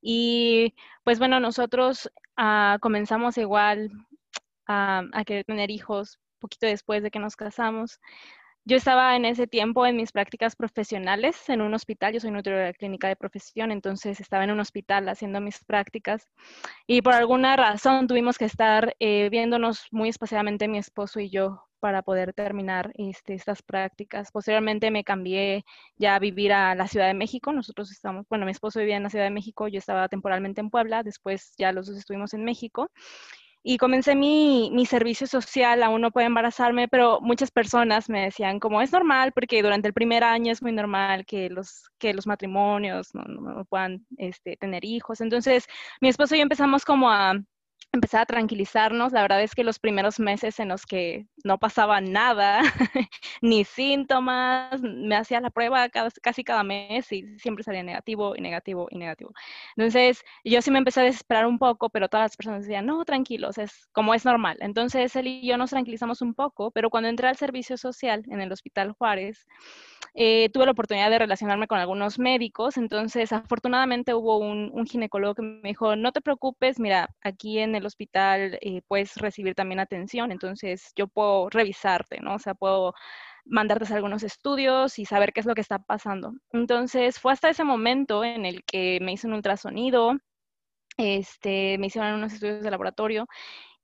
y 0.00 0.74
pues 1.04 1.18
bueno, 1.18 1.40
nosotros 1.40 2.10
ah, 2.36 2.78
comenzamos 2.80 3.38
igual 3.38 3.90
a 4.68 5.24
querer 5.26 5.44
tener 5.44 5.70
hijos 5.70 6.18
poquito 6.38 6.66
después 6.66 7.02
de 7.02 7.10
que 7.10 7.18
nos 7.18 7.36
casamos. 7.36 8.00
Yo 8.64 8.76
estaba 8.76 9.16
en 9.16 9.24
ese 9.24 9.46
tiempo 9.46 9.86
en 9.86 9.96
mis 9.96 10.12
prácticas 10.12 10.54
profesionales 10.54 11.48
en 11.48 11.62
un 11.62 11.72
hospital, 11.72 12.12
yo 12.12 12.20
soy 12.20 12.30
nutrióloga 12.30 12.74
clínica 12.74 13.08
de 13.08 13.16
profesión, 13.16 13.72
entonces 13.72 14.20
estaba 14.20 14.44
en 14.44 14.50
un 14.50 14.60
hospital 14.60 15.08
haciendo 15.08 15.40
mis 15.40 15.64
prácticas 15.64 16.28
y 16.86 17.00
por 17.00 17.14
alguna 17.14 17.56
razón 17.56 18.06
tuvimos 18.06 18.36
que 18.36 18.44
estar 18.44 18.94
eh, 18.98 19.30
viéndonos 19.30 19.86
muy 19.90 20.10
espaciadamente 20.10 20.68
mi 20.68 20.76
esposo 20.76 21.18
y 21.18 21.30
yo 21.30 21.64
para 21.80 22.02
poder 22.02 22.34
terminar 22.34 22.92
este, 22.96 23.32
estas 23.32 23.62
prácticas. 23.62 24.30
Posteriormente 24.32 24.90
me 24.90 25.02
cambié 25.02 25.64
ya 25.96 26.16
a 26.16 26.18
vivir 26.18 26.52
a 26.52 26.74
la 26.74 26.88
Ciudad 26.88 27.06
de 27.06 27.14
México. 27.14 27.52
Nosotros 27.52 27.90
estamos, 27.90 28.26
bueno, 28.28 28.44
mi 28.44 28.50
esposo 28.50 28.80
vivía 28.80 28.96
en 28.96 29.04
la 29.04 29.10
Ciudad 29.10 29.24
de 29.24 29.30
México, 29.30 29.68
yo 29.68 29.78
estaba 29.78 30.08
temporalmente 30.08 30.60
en 30.60 30.68
Puebla, 30.68 31.02
después 31.02 31.54
ya 31.56 31.72
los 31.72 31.86
dos 31.86 31.96
estuvimos 31.96 32.34
en 32.34 32.44
México. 32.44 32.90
Y 33.70 33.76
comencé 33.76 34.14
mi, 34.14 34.70
mi, 34.72 34.86
servicio 34.86 35.26
social, 35.26 35.82
aún 35.82 36.00
no 36.00 36.10
puedo 36.10 36.26
embarazarme, 36.26 36.88
pero 36.88 37.20
muchas 37.20 37.50
personas 37.50 38.08
me 38.08 38.22
decían 38.22 38.60
como 38.60 38.80
es 38.80 38.92
normal, 38.92 39.32
porque 39.32 39.62
durante 39.62 39.86
el 39.86 39.92
primer 39.92 40.24
año 40.24 40.50
es 40.50 40.62
muy 40.62 40.72
normal 40.72 41.26
que 41.26 41.50
los, 41.50 41.90
que 41.98 42.14
los 42.14 42.26
matrimonios 42.26 43.14
no, 43.14 43.24
no 43.24 43.66
puedan 43.66 44.06
este, 44.16 44.56
tener 44.56 44.86
hijos. 44.86 45.20
Entonces, 45.20 45.66
mi 46.00 46.08
esposo 46.08 46.34
y 46.34 46.38
yo 46.38 46.44
empezamos 46.44 46.86
como 46.86 47.10
a 47.10 47.34
empezar 47.92 48.22
a 48.22 48.26
tranquilizarnos. 48.26 49.12
La 49.12 49.22
verdad 49.22 49.42
es 49.42 49.54
que 49.54 49.64
los 49.64 49.78
primeros 49.78 50.20
meses 50.20 50.60
en 50.60 50.68
los 50.68 50.86
que 50.86 51.26
no 51.44 51.58
pasaba 51.58 52.00
nada, 52.00 52.60
ni 53.42 53.64
síntomas, 53.64 54.80
me 54.82 55.16
hacía 55.16 55.40
la 55.40 55.50
prueba 55.50 55.88
casi 55.88 56.44
cada 56.44 56.64
mes 56.64 57.10
y 57.12 57.38
siempre 57.38 57.64
salía 57.64 57.82
negativo 57.82 58.34
y 58.36 58.40
negativo 58.40 58.88
y 58.90 58.98
negativo. 58.98 59.32
Entonces, 59.76 60.24
yo 60.44 60.62
sí 60.62 60.70
me 60.70 60.78
empecé 60.78 61.00
a 61.00 61.04
desesperar 61.04 61.46
un 61.46 61.58
poco, 61.58 61.90
pero 61.90 62.08
todas 62.08 62.26
las 62.26 62.36
personas 62.36 62.62
decían, 62.62 62.86
no, 62.86 63.04
tranquilos, 63.04 63.58
es 63.58 63.88
como 63.92 64.14
es 64.14 64.24
normal. 64.24 64.58
Entonces, 64.60 65.14
él 65.16 65.26
y 65.26 65.46
yo 65.46 65.56
nos 65.56 65.70
tranquilizamos 65.70 66.22
un 66.22 66.34
poco, 66.34 66.70
pero 66.70 66.90
cuando 66.90 67.08
entré 67.08 67.28
al 67.28 67.36
servicio 67.36 67.76
social 67.76 68.22
en 68.28 68.40
el 68.40 68.52
Hospital 68.52 68.92
Juárez, 68.92 69.46
eh, 70.14 70.48
tuve 70.50 70.66
la 70.66 70.72
oportunidad 70.72 71.10
de 71.10 71.18
relacionarme 71.18 71.66
con 71.66 71.78
algunos 71.78 72.18
médicos. 72.18 72.76
Entonces, 72.76 73.32
afortunadamente 73.32 74.14
hubo 74.14 74.38
un, 74.38 74.70
un 74.72 74.86
ginecólogo 74.86 75.34
que 75.34 75.42
me 75.42 75.68
dijo, 75.68 75.96
no 75.96 76.12
te 76.12 76.20
preocupes, 76.20 76.80
mira, 76.80 77.08
aquí 77.22 77.58
en 77.58 77.74
el 77.74 77.86
hospital 77.86 78.58
eh, 78.60 78.82
puedes 78.88 79.16
recibir 79.16 79.54
también 79.54 79.80
atención, 79.80 80.32
entonces 80.32 80.92
yo 80.96 81.06
puedo 81.08 81.50
revisarte, 81.50 82.20
¿no? 82.20 82.34
O 82.34 82.38
sea, 82.38 82.54
puedo 82.54 82.94
mandarte 83.44 83.92
algunos 83.94 84.22
estudios 84.22 84.98
y 84.98 85.04
saber 85.04 85.32
qué 85.32 85.40
es 85.40 85.46
lo 85.46 85.54
que 85.54 85.60
está 85.62 85.78
pasando. 85.78 86.32
Entonces 86.52 87.18
fue 87.18 87.32
hasta 87.32 87.48
ese 87.48 87.64
momento 87.64 88.24
en 88.24 88.44
el 88.46 88.64
que 88.64 88.98
me 89.00 89.12
hice 89.12 89.26
un 89.26 89.34
ultrasonido, 89.34 90.14
este, 90.96 91.78
me 91.78 91.86
hicieron 91.86 92.14
unos 92.14 92.32
estudios 92.32 92.62
de 92.62 92.70
laboratorio 92.70 93.26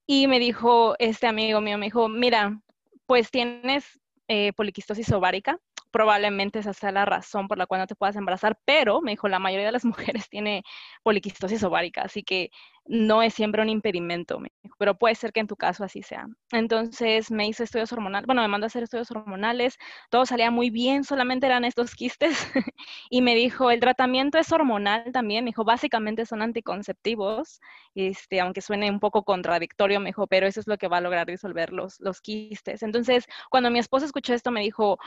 y 0.07 0.26
me 0.26 0.38
dijo, 0.38 0.97
este 0.99 1.26
amigo 1.26 1.61
mío 1.61 1.78
me 1.78 1.87
dijo, 1.87 2.09
mira, 2.09 2.61
pues 3.07 3.31
tienes 3.31 4.00
eh, 4.28 4.52
poliquistosis 4.54 5.11
ovárica, 5.12 5.59
probablemente 5.94 6.58
esa 6.58 6.72
sea 6.72 6.90
la 6.90 7.04
razón 7.04 7.46
por 7.46 7.56
la 7.56 7.66
cual 7.66 7.80
no 7.80 7.86
te 7.86 7.94
puedas 7.94 8.16
embarazar, 8.16 8.58
pero 8.64 9.00
me 9.00 9.12
dijo, 9.12 9.28
la 9.28 9.38
mayoría 9.38 9.66
de 9.66 9.70
las 9.72 9.84
mujeres 10.24 10.28
tiene 10.28 10.64
poliquistosis 11.04 11.62
ovárica, 11.62 12.02
así 12.02 12.24
que 12.24 12.50
no 12.84 13.22
es 13.22 13.32
siempre 13.32 13.62
un 13.62 13.68
impedimento, 13.68 14.40
pero 14.76 14.98
puede 14.98 15.14
ser 15.14 15.32
que 15.32 15.38
en 15.38 15.46
tu 15.46 15.54
caso 15.56 15.84
así 15.84 16.02
sea. 16.02 16.26
Entonces 16.50 17.30
me 17.30 17.46
hizo 17.46 17.62
estudios 17.62 17.92
hormonales, 17.92 18.26
bueno, 18.26 18.42
me 18.42 18.48
mandó 18.48 18.64
a 18.64 18.66
hacer 18.66 18.82
estudios 18.82 19.08
hormonales, 19.12 19.78
todo 20.10 20.26
salía 20.26 20.50
muy 20.50 20.68
bien, 20.68 21.04
solamente 21.04 21.46
eran 21.46 21.64
estos 21.64 21.94
quistes, 21.94 22.36
y 23.08 23.22
me 23.22 23.36
dijo, 23.36 23.70
el 23.70 23.78
tratamiento 23.78 24.36
es 24.38 24.50
hormonal 24.50 25.12
también, 25.12 25.44
me 25.44 25.50
dijo, 25.50 25.64
básicamente 25.64 26.26
son 26.26 26.42
anticonceptivos, 26.42 27.60
este, 27.94 28.40
aunque 28.40 28.62
suene 28.62 28.90
un 28.90 28.98
poco 28.98 29.22
contradictorio, 29.22 30.00
me 30.00 30.08
dijo, 30.08 30.26
pero 30.26 30.48
eso 30.48 30.58
es 30.58 30.66
lo 30.66 30.76
que 30.76 30.88
va 30.88 30.96
a 30.96 31.00
lograr 31.00 31.28
disolver 31.28 31.72
los, 31.72 32.00
los 32.00 32.20
quistes. 32.20 32.82
Entonces, 32.82 33.26
cuando 33.48 33.70
mi 33.70 33.78
esposa 33.78 34.06
escuchó 34.06 34.34
esto, 34.34 34.50
me 34.50 34.60
dijo, 34.60 34.98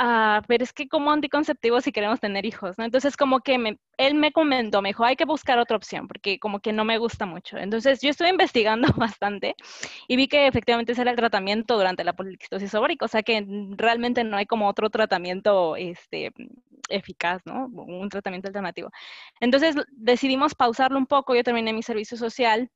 ah, 0.00 0.42
pero 0.48 0.64
es 0.64 0.72
que 0.72 0.88
como 0.88 1.10
anticonceptivo 1.12 1.80
si 1.80 1.92
queremos 1.92 2.20
tener 2.20 2.46
hijos, 2.46 2.78
¿no? 2.78 2.84
Entonces 2.84 3.16
como 3.16 3.40
que 3.40 3.58
me, 3.58 3.78
él 3.98 4.14
me 4.14 4.32
comentó, 4.32 4.82
me 4.82 4.90
dijo, 4.90 5.04
hay 5.04 5.16
que 5.16 5.26
buscar 5.26 5.58
otra 5.58 5.76
opción 5.76 6.08
porque 6.08 6.38
como 6.38 6.60
que 6.60 6.72
no 6.72 6.84
me 6.84 6.98
gusta 6.98 7.26
mucho. 7.26 7.58
Entonces 7.58 8.00
yo 8.00 8.10
estuve 8.10 8.30
investigando 8.30 8.88
bastante 8.96 9.54
y 10.08 10.16
vi 10.16 10.28
que 10.28 10.46
efectivamente 10.46 10.92
ese 10.92 11.02
era 11.02 11.10
el 11.10 11.16
tratamiento 11.16 11.76
durante 11.76 12.04
la 12.04 12.14
poliquistosis 12.14 12.74
ovárica, 12.74 13.04
o 13.04 13.08
sea 13.08 13.22
que 13.22 13.44
realmente 13.76 14.24
no 14.24 14.36
hay 14.38 14.46
como 14.46 14.68
otro 14.68 14.90
tratamiento 14.90 15.76
este, 15.76 16.32
eficaz, 16.88 17.42
¿no? 17.44 17.66
Un 17.66 18.08
tratamiento 18.08 18.48
alternativo. 18.48 18.90
Entonces 19.40 19.76
decidimos 19.92 20.54
pausarlo 20.54 20.98
un 20.98 21.06
poco, 21.06 21.34
yo 21.34 21.44
terminé 21.44 21.72
mi 21.72 21.82
servicio 21.82 22.16
social 22.16 22.70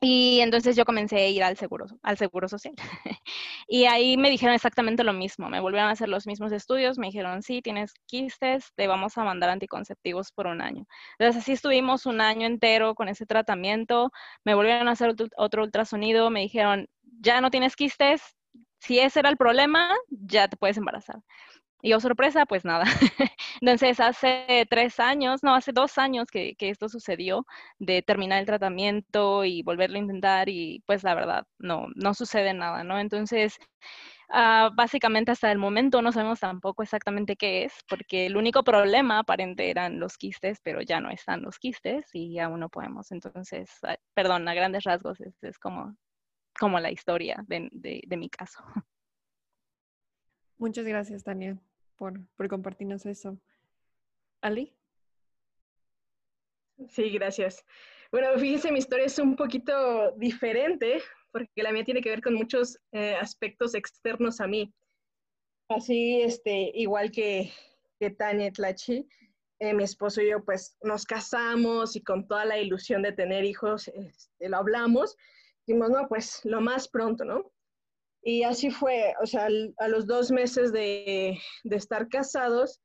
y 0.00 0.40
entonces 0.40 0.76
yo 0.76 0.84
comencé 0.84 1.16
a 1.16 1.28
ir 1.28 1.42
al 1.42 1.56
seguro, 1.56 1.86
al 2.02 2.18
seguro 2.18 2.48
social. 2.48 2.74
y 3.68 3.86
ahí 3.86 4.16
me 4.18 4.28
dijeron 4.30 4.54
exactamente 4.54 5.04
lo 5.04 5.14
mismo. 5.14 5.48
Me 5.48 5.60
volvieron 5.60 5.88
a 5.88 5.92
hacer 5.92 6.08
los 6.08 6.26
mismos 6.26 6.52
estudios. 6.52 6.98
Me 6.98 7.06
dijeron, 7.06 7.42
sí, 7.42 7.62
tienes 7.62 7.94
quistes, 8.06 8.72
te 8.76 8.86
vamos 8.88 9.16
a 9.16 9.24
mandar 9.24 9.50
anticonceptivos 9.50 10.32
por 10.32 10.48
un 10.48 10.60
año. 10.60 10.86
Entonces 11.18 11.42
así 11.42 11.52
estuvimos 11.52 12.04
un 12.04 12.20
año 12.20 12.46
entero 12.46 12.94
con 12.94 13.08
ese 13.08 13.24
tratamiento. 13.24 14.12
Me 14.44 14.54
volvieron 14.54 14.88
a 14.88 14.92
hacer 14.92 15.14
otro 15.36 15.62
ultrasonido. 15.62 16.28
Me 16.30 16.40
dijeron, 16.40 16.88
ya 17.20 17.40
no 17.40 17.50
tienes 17.50 17.74
quistes. 17.74 18.22
Si 18.80 18.98
ese 18.98 19.20
era 19.20 19.30
el 19.30 19.38
problema, 19.38 19.96
ya 20.10 20.48
te 20.48 20.58
puedes 20.58 20.76
embarazar. 20.76 21.16
Y 21.82 21.92
oh, 21.92 22.00
sorpresa, 22.00 22.46
pues 22.46 22.64
nada. 22.64 22.84
Entonces, 23.60 24.00
hace 24.00 24.66
tres 24.68 24.98
años, 24.98 25.42
no, 25.42 25.54
hace 25.54 25.72
dos 25.72 25.98
años 25.98 26.28
que, 26.30 26.56
esto 26.58 26.88
sucedió, 26.88 27.46
de 27.78 28.02
terminar 28.02 28.40
el 28.40 28.46
tratamiento 28.46 29.44
y 29.44 29.62
volverlo 29.62 29.96
a 29.96 30.00
intentar 30.00 30.48
y 30.48 30.82
pues 30.86 31.04
la 31.04 31.14
verdad, 31.14 31.46
no, 31.58 31.86
no 31.94 32.14
sucede 32.14 32.54
nada, 32.54 32.82
¿no? 32.82 32.98
Entonces, 32.98 33.58
ah, 34.30 34.70
básicamente 34.74 35.32
hasta 35.32 35.52
el 35.52 35.58
momento 35.58 36.02
no 36.02 36.12
sabemos 36.12 36.40
tampoco 36.40 36.82
exactamente 36.82 37.36
qué 37.36 37.64
es, 37.64 37.72
porque 37.88 38.26
el 38.26 38.36
único 38.36 38.64
problema 38.64 39.18
aparente 39.20 39.70
eran 39.70 40.00
los 40.00 40.16
quistes, 40.18 40.58
pero 40.62 40.80
ya 40.82 41.00
no 41.00 41.10
están 41.10 41.42
los 41.42 41.58
quistes 41.58 42.06
y 42.14 42.38
aún 42.38 42.60
no 42.60 42.68
podemos. 42.70 43.12
Entonces, 43.12 43.70
ah, 43.84 43.96
perdón, 44.14 44.48
a 44.48 44.54
grandes 44.54 44.84
rasgos 44.84 45.20
es, 45.20 45.34
es 45.42 45.58
como, 45.58 45.94
como 46.58 46.80
la 46.80 46.90
historia 46.90 47.44
de, 47.48 47.68
de 47.72 48.16
mi 48.16 48.30
caso. 48.30 48.60
Muchas 50.58 50.86
gracias, 50.86 51.22
Tania, 51.22 51.58
por, 51.96 52.20
por 52.36 52.48
compartirnos 52.48 53.04
eso. 53.06 53.38
¿Ali? 54.40 54.74
Sí, 56.88 57.10
gracias. 57.10 57.64
Bueno, 58.10 58.28
fíjense, 58.38 58.70
mi 58.70 58.78
historia 58.78 59.06
es 59.06 59.18
un 59.18 59.36
poquito 59.36 60.12
diferente 60.12 61.02
porque 61.32 61.62
la 61.62 61.72
mía 61.72 61.84
tiene 61.84 62.00
que 62.00 62.10
ver 62.10 62.22
con 62.22 62.34
muchos 62.34 62.78
eh, 62.92 63.14
aspectos 63.20 63.74
externos 63.74 64.40
a 64.40 64.46
mí. 64.46 64.72
Así, 65.68 66.22
este, 66.22 66.70
igual 66.74 67.10
que, 67.10 67.52
que 67.98 68.10
Tania 68.10 68.52
Tlachi, 68.52 69.06
eh, 69.58 69.74
mi 69.74 69.84
esposo 69.84 70.22
y 70.22 70.30
yo 70.30 70.44
pues 70.44 70.76
nos 70.82 71.04
casamos 71.04 71.96
y 71.96 72.02
con 72.02 72.26
toda 72.26 72.44
la 72.44 72.58
ilusión 72.58 73.02
de 73.02 73.12
tener 73.12 73.44
hijos, 73.44 73.88
este, 73.88 74.48
lo 74.48 74.58
hablamos. 74.58 75.16
Dijimos, 75.66 75.90
no, 75.90 76.06
pues 76.08 76.40
lo 76.44 76.60
más 76.60 76.88
pronto, 76.88 77.24
¿no? 77.24 77.52
Y 78.28 78.42
así 78.42 78.70
fue, 78.72 79.14
o 79.22 79.26
sea, 79.26 79.46
a 79.78 79.86
los 79.86 80.04
dos 80.04 80.32
meses 80.32 80.72
de, 80.72 81.38
estar 81.62 82.08
casados, 82.08 82.82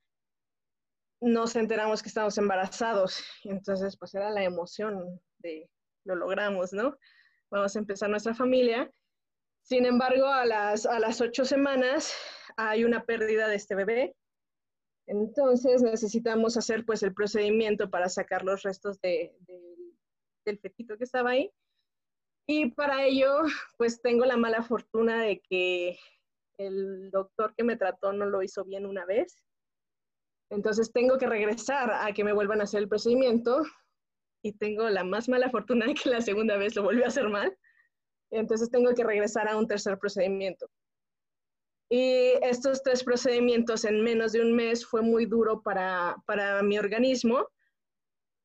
nos 1.20 1.56
enteramos 1.56 2.04
que 2.04 2.10
estábamos 2.10 2.38
embarazados. 2.38 3.24
Entonces, 3.46 3.98
pues 3.98 4.14
era 4.14 4.30
la 4.30 4.44
emoción 4.44 5.20
de 5.40 5.68
lo 6.06 6.14
logramos, 6.14 6.74
¿no? 6.74 6.96
Vamos 7.50 7.76
a 7.76 7.80
empezar 7.80 8.08
nuestra 8.08 8.36
familia. 8.36 8.92
Sin 9.64 9.88
embargo, 9.88 10.28
a 10.28 10.46
las, 10.46 10.86
a 10.86 11.00
las 11.00 11.20
ocho 11.22 11.44
semanas 11.44 12.14
hay 12.56 12.84
una 12.84 13.04
pérdida 13.04 13.48
de 13.48 13.56
este 13.56 13.74
bebé. 13.74 14.16
Entonces 15.08 15.82
necesitamos 15.82 16.56
hacer 16.56 16.86
pues 16.86 17.02
el 17.02 17.16
procedimiento 17.16 17.90
para 17.90 18.10
sacar 18.10 18.44
los 18.44 18.62
restos 18.62 19.02
de, 19.02 19.36
del 20.46 20.60
fetito 20.60 21.00
que 21.00 21.04
estaba 21.06 21.32
ahí. 21.32 21.52
Y 22.54 22.70
para 22.72 23.06
ello, 23.06 23.44
pues 23.78 24.02
tengo 24.02 24.26
la 24.26 24.36
mala 24.36 24.62
fortuna 24.62 25.22
de 25.24 25.40
que 25.40 25.98
el 26.58 27.10
doctor 27.10 27.56
que 27.56 27.64
me 27.64 27.78
trató 27.78 28.12
no 28.12 28.26
lo 28.26 28.44
hizo 28.44 28.66
bien 28.66 28.86
una 28.86 29.06
vez. 29.06 29.46
Entonces 30.50 30.92
tengo 30.92 31.18
que 31.18 31.28
regresar 31.28 31.90
a 31.94 32.12
que 32.12 32.26
me 32.26 32.34
vuelvan 32.34 32.60
a 32.60 32.66
hacer 32.66 32.82
el 32.82 32.90
procedimiento 32.90 33.64
y 34.44 34.52
tengo 34.52 34.90
la 34.90 35.06
más 35.06 35.30
mala 35.30 35.50
fortuna 35.50 35.86
de 35.86 35.94
que 35.94 36.10
la 36.10 36.20
segunda 36.20 36.58
vez 36.58 36.76
lo 36.76 36.84
volvió 36.84 37.06
a 37.06 37.08
hacer 37.08 37.30
mal. 37.30 37.58
Entonces 38.32 38.70
tengo 38.70 38.94
que 38.94 39.06
regresar 39.06 39.48
a 39.48 39.56
un 39.56 39.66
tercer 39.66 39.98
procedimiento. 39.98 40.70
Y 41.90 42.34
estos 42.42 42.84
tres 42.84 43.02
procedimientos 43.02 43.86
en 43.86 44.04
menos 44.04 44.34
de 44.34 44.42
un 44.42 44.54
mes 44.54 44.86
fue 44.86 45.02
muy 45.02 45.26
duro 45.26 45.62
para, 45.62 46.18
para 46.26 46.62
mi 46.64 46.78
organismo 46.78 47.48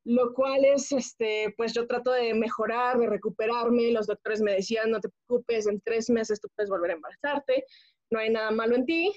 lo 0.06 0.32
cual 0.34 0.64
es, 0.64 0.92
este, 0.92 1.52
pues 1.56 1.74
yo 1.74 1.84
trato 1.88 2.12
de 2.12 2.32
mejorar, 2.32 2.96
de 2.96 3.08
recuperarme. 3.08 3.90
Los 3.90 4.06
doctores 4.06 4.40
me 4.40 4.52
decían, 4.52 4.92
no 4.92 5.00
te 5.00 5.08
preocupes, 5.08 5.66
en 5.66 5.80
tres 5.80 6.08
meses 6.10 6.40
tú 6.40 6.48
puedes 6.54 6.70
volver 6.70 6.92
a 6.92 6.94
embarazarte, 6.94 7.64
no 8.10 8.20
hay 8.20 8.30
nada 8.30 8.52
malo 8.52 8.76
en 8.76 8.86
ti, 8.86 9.12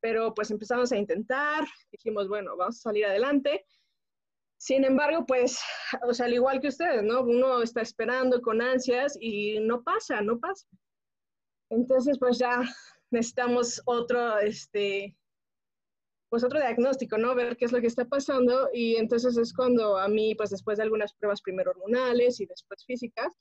pero 0.00 0.32
pues 0.32 0.52
empezamos 0.52 0.92
a 0.92 0.96
intentar, 0.96 1.64
dijimos, 1.90 2.28
bueno, 2.28 2.56
vamos 2.56 2.76
a 2.76 2.80
salir 2.80 3.06
adelante. 3.06 3.66
Sin 4.56 4.84
embargo, 4.84 5.26
pues, 5.26 5.58
o 6.08 6.14
sea, 6.14 6.26
al 6.26 6.34
igual 6.34 6.60
que 6.60 6.68
ustedes, 6.68 7.02
¿no? 7.02 7.22
Uno 7.22 7.60
está 7.62 7.80
esperando 7.80 8.40
con 8.40 8.62
ansias 8.62 9.18
y 9.20 9.58
no 9.58 9.82
pasa, 9.82 10.20
no 10.20 10.38
pasa. 10.38 10.64
Entonces, 11.70 12.18
pues 12.20 12.38
ya 12.38 12.62
necesitamos 13.10 13.82
otro, 13.84 14.38
este, 14.38 15.16
pues 16.30 16.44
otro 16.44 16.60
diagnóstico, 16.60 17.18
¿no? 17.18 17.34
Ver 17.34 17.56
qué 17.56 17.64
es 17.64 17.72
lo 17.72 17.80
que 17.80 17.88
está 17.88 18.04
pasando 18.04 18.70
y 18.72 18.96
entonces 18.96 19.36
es 19.36 19.52
cuando 19.52 19.98
a 19.98 20.08
mí, 20.08 20.34
pues 20.36 20.50
después 20.50 20.78
de 20.78 20.84
algunas 20.84 21.12
pruebas 21.12 21.42
primero 21.42 21.72
hormonales 21.72 22.40
y 22.40 22.46
después 22.46 22.84
físicas, 22.86 23.32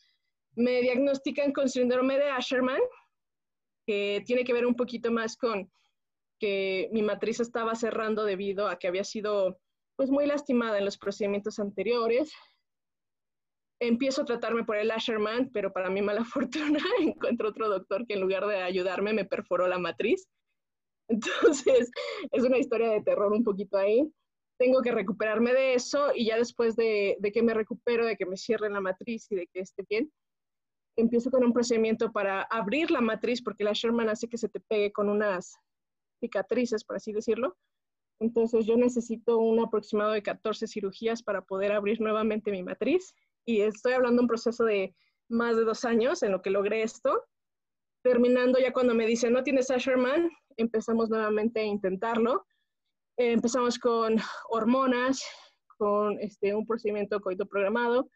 me 0.56 0.82
diagnostican 0.82 1.54
con 1.54 1.70
síndrome 1.70 2.18
de 2.18 2.32
Asherman, 2.32 2.82
que 3.86 4.24
tiene 4.26 4.44
que 4.44 4.54
ver 4.54 4.66
un 4.66 4.76
poquito 4.76 5.12
más 5.12 5.38
con 5.38 5.72
que 6.40 6.90
mi 6.92 7.04
matriz 7.04 7.40
estaba 7.40 7.76
cerrando 7.76 8.26
debido 8.26 8.68
a 8.68 8.80
que 8.80 8.88
había 8.88 9.04
sido 9.04 9.60
pues 9.96 10.10
muy 10.10 10.26
lastimada 10.26 10.80
en 10.80 10.86
los 10.86 10.98
procedimientos 10.98 11.60
anteriores. 11.60 12.32
empiezo 13.82 14.24
a 14.24 14.26
tratarme 14.26 14.64
por 14.64 14.78
el 14.78 14.92
Asherman, 14.92 15.52
pero 15.54 15.72
para 15.72 15.90
mi 15.90 16.02
mala 16.02 16.24
fortuna 16.26 16.80
encuentro 17.00 17.50
otro 17.50 17.70
doctor 17.70 18.08
que 18.08 18.16
en 18.16 18.22
lugar 18.22 18.48
de 18.48 18.64
ayudarme 18.64 19.14
me 19.14 19.26
perforó 19.26 19.68
la 19.68 19.78
matriz. 19.78 20.28
Entonces, 21.10 21.92
es 22.32 22.44
una 22.44 22.58
historia 22.58 22.92
de 22.92 23.02
terror 23.02 23.32
un 23.34 23.44
poquito 23.44 23.78
ahí. 23.78 24.10
Tengo 24.58 24.82
que 24.82 24.92
recuperarme 24.92 25.54
de 25.54 25.74
eso 25.74 26.12
y 26.14 26.28
ya 26.28 26.38
después 26.38 26.76
de, 26.76 27.18
de 27.20 27.32
que 27.32 27.44
me 27.44 27.54
recupero, 27.54 28.06
de 28.06 28.18
que 28.18 28.26
me 28.26 28.38
cierren 28.38 28.74
la 28.74 28.82
matriz 28.82 29.32
y 29.32 29.36
de 29.36 29.48
que 29.48 29.62
esté 29.62 29.86
bien, 29.90 30.12
empiezo 30.98 31.32
con 31.32 31.44
un 31.44 31.54
procedimiento 31.54 32.12
para 32.12 32.44
abrir 32.44 32.92
la 32.92 33.02
matriz, 33.02 33.42
porque 33.42 33.64
la 33.64 33.74
Sherman 33.74 34.10
hace 34.10 34.28
que 34.28 34.38
se 34.38 34.50
te 34.50 34.60
pegue 34.60 34.92
con 34.92 35.10
unas 35.10 35.56
cicatrices, 36.20 36.84
por 36.84 36.98
así 36.98 37.14
decirlo. 37.14 37.58
Entonces 38.20 38.66
yo 38.66 38.76
necesito 38.76 39.38
un 39.38 39.60
aproximado 39.60 40.12
de 40.12 40.22
14 40.22 40.68
cirugías 40.68 41.24
para 41.24 41.42
poder 41.42 41.72
abrir 41.72 42.02
nuevamente 42.02 42.52
mi 42.52 42.64
matriz. 42.64 43.16
Y 43.46 43.62
estoy 43.62 43.94
hablando 43.94 44.18
de 44.18 44.24
un 44.24 44.28
proceso 44.28 44.66
de 44.66 44.94
más 45.30 45.56
de 45.56 45.64
dos 45.64 45.86
años 45.86 46.22
en 46.22 46.34
lo 46.34 46.42
que 46.42 46.50
logré 46.50 46.84
esto. 46.84 47.24
Terminando 48.04 48.60
ya 48.60 48.74
cuando 48.74 48.94
me 48.94 49.06
dicen, 49.06 49.34
no 49.34 49.44
tienes 49.44 49.72
Asherman, 49.72 50.30
empezamos 50.62 51.10
nuevamente 51.10 51.62
a 51.62 51.64
intentarlo. 51.64 52.46
Eh, 53.18 53.34
empezamos 53.34 53.78
con 53.80 54.18
hormonas, 54.50 55.24
con 55.78 56.20
este, 56.20 56.54
un 56.54 56.66
procedimiento 56.66 57.20
coito 57.22 57.46
programado, 57.46 58.10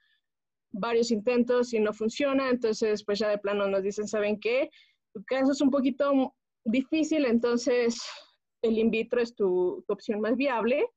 varios 0.71 1.11
intentos 1.11 1.73
y 1.73 1.79
no 1.79 1.93
funciona, 1.93 2.49
entonces 2.49 3.03
pues 3.05 3.19
ya 3.19 3.29
de 3.29 3.37
plano 3.37 3.67
nos 3.67 3.83
dicen, 3.83 4.07
¿saben 4.07 4.39
qué? 4.39 4.69
Tu 5.13 5.23
caso 5.23 5.51
es 5.51 5.61
un 5.61 5.71
poquito 5.71 6.33
difícil, 6.65 7.25
entonces 7.25 8.01
el 8.63 8.77
in 8.77 8.91
vitro 8.91 9.21
es 9.21 9.35
tu, 9.35 9.83
opción 9.87 10.19
más 10.21 10.35
viable. 10.35 10.87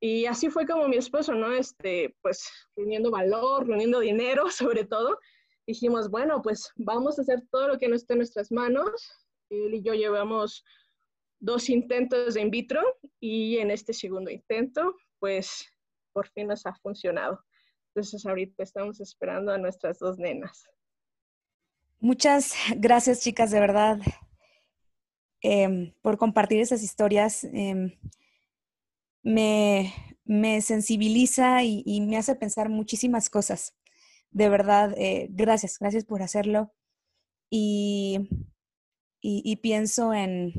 Y 0.00 0.26
así 0.26 0.50
fue 0.50 0.66
como 0.66 0.88
mi 0.88 0.96
esposo, 0.96 1.32
¿no? 1.32 1.52
Este, 1.52 2.14
pues 2.22 2.50
reuniendo 2.76 3.10
valor, 3.10 3.66
reuniendo 3.66 4.00
dinero 4.00 4.44
sobre 4.50 4.84
todo, 4.84 5.18
dijimos, 5.66 6.10
bueno, 6.10 6.42
pues 6.42 6.70
vamos 6.76 7.18
a 7.18 7.22
hacer 7.22 7.42
todo 7.50 7.68
lo 7.68 7.78
que 7.78 7.88
no 7.88 7.94
esté 7.94 8.14
en 8.14 8.18
nuestras 8.18 8.50
manos. 8.50 8.90
Él 9.52 9.74
y 9.74 9.82
yo 9.82 9.94
llevamos 9.94 10.64
dos 11.38 11.68
intentos 11.68 12.34
de 12.34 12.40
in 12.40 12.50
vitro 12.50 12.80
y 13.20 13.58
en 13.58 13.70
este 13.70 13.92
segundo 13.92 14.30
intento, 14.30 14.96
pues 15.18 15.66
por 16.12 16.28
fin 16.28 16.46
nos 16.46 16.64
ha 16.66 16.74
funcionado. 16.74 17.44
Entonces 17.88 18.24
ahorita 18.24 18.62
estamos 18.62 19.00
esperando 19.00 19.52
a 19.52 19.58
nuestras 19.58 19.98
dos 19.98 20.18
nenas. 20.18 20.64
Muchas 22.00 22.54
gracias, 22.76 23.20
chicas, 23.20 23.50
de 23.50 23.60
verdad, 23.60 23.98
em, 25.40 25.92
por 26.00 26.16
compartir 26.16 26.60
esas 26.60 26.82
historias. 26.82 27.44
Em, 27.44 27.92
me, 29.22 29.92
sensibiliza 30.62 31.62
y, 31.62 32.00
me 32.00 32.16
hace 32.16 32.34
pensar 32.34 32.68
muchísimas 32.68 33.30
cosas. 33.30 33.76
De 34.30 34.48
verdad, 34.48 34.94
eh, 34.96 35.28
gracias, 35.30 35.78
gracias 35.78 36.04
por 36.04 36.22
hacerlo. 36.22 36.72
Y, 37.50 38.28
y, 39.24 39.56
pienso 39.56 40.12
en, 40.12 40.52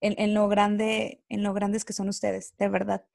en, 0.00 0.34
lo 0.34 0.48
grande, 0.48 1.22
en 1.28 1.42
lo 1.42 1.52
grandes 1.52 1.84
que 1.84 1.92
son 1.92 2.08
ustedes, 2.08 2.56
de 2.56 2.68
verdad. 2.68 3.06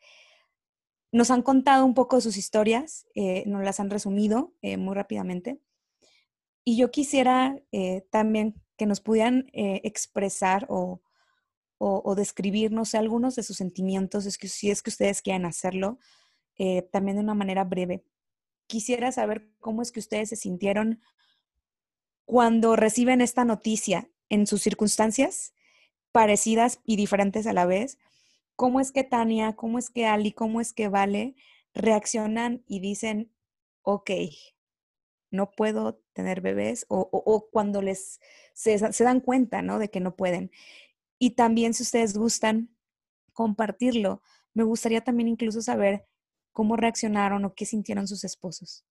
Nos 1.12 1.32
han 1.32 1.42
contado 1.42 1.86
un 1.86 1.96
poco 1.96 2.22
sus 2.22 2.38
historias, 2.38 3.08
eh, 3.16 3.44
nos 3.48 3.64
las 3.64 3.80
han 3.80 3.90
resumido 3.90 4.54
eh, 4.62 4.78
muy 4.78 4.94
rápidamente. 4.94 5.60
Y 6.64 6.78
yo 6.78 6.92
quisiera 6.92 7.60
eh, 7.72 8.06
también 8.12 8.62
que 8.78 8.86
nos 8.86 9.02
pudieran 9.02 9.48
expresar 9.54 10.68
o, 10.70 11.02
o, 11.80 12.14
describir, 12.14 12.72
no 12.72 12.86
sé, 12.86 13.00
algunos 13.00 13.36
de 13.36 13.42
sus 13.42 13.58
sentimientos, 13.58 14.28
es 14.28 14.38
que 14.38 14.48
si 14.48 14.70
es 14.70 14.84
que 14.84 14.92
ustedes 14.92 15.24
quieren 15.24 15.46
hacerlo, 15.46 15.98
también 16.92 17.18
de 17.18 17.24
una 17.24 17.34
manera 17.34 17.64
breve. 17.64 18.04
Quisiera 18.68 19.12
saber 19.12 19.50
cómo 19.60 19.82
es 19.82 19.92
que 19.92 20.00
ustedes 20.00 20.30
se 20.30 20.36
sintieron 20.36 21.02
cuando 22.26 22.76
reciben 22.76 23.22
esta 23.22 23.46
noticia 23.46 24.12
en 24.30 24.48
sus 24.48 24.62
circunstancias 24.62 25.54
parecidas 26.12 26.80
y 26.84 26.96
diferentes 26.96 27.48
a 27.48 27.54
la 27.54 27.66
vez, 27.66 27.98
cómo 28.56 28.80
es 28.80 28.92
que 28.92 29.04
Tania, 29.04 29.56
cómo 29.56 29.78
es 29.80 29.90
que 29.90 30.06
Ali, 30.06 30.32
cómo 30.32 30.62
es 30.62 30.74
que 30.74 30.88
Vale 30.88 31.36
reaccionan 31.74 32.64
y 32.68 32.80
dicen, 32.80 33.32
ok, 33.84 34.12
no 35.30 35.52
puedo 35.52 36.02
tener 36.14 36.42
bebés, 36.42 36.86
o, 36.90 37.50
cuando 37.52 37.82
les 37.82 38.20
se, 38.54 38.78
dan 39.04 39.20
cuenta, 39.20 39.62
¿no? 39.62 39.78
De 39.78 39.90
que 39.90 40.00
no 40.00 40.16
pueden. 40.16 40.52
Y 41.20 41.32
también 41.32 41.74
si 41.74 41.84
ustedes 41.84 42.18
gustan 42.18 42.76
compartirlo, 43.34 44.22
me 44.54 44.64
gustaría 44.64 45.02
también 45.02 45.28
incluso 45.28 45.62
saber 45.62 46.08
cómo 46.52 46.76
reaccionaron 46.76 47.46
o 47.46 47.54
qué 47.54 47.66
sintieron 47.66 48.08
sus 48.08 48.24
esposos. 48.24 48.84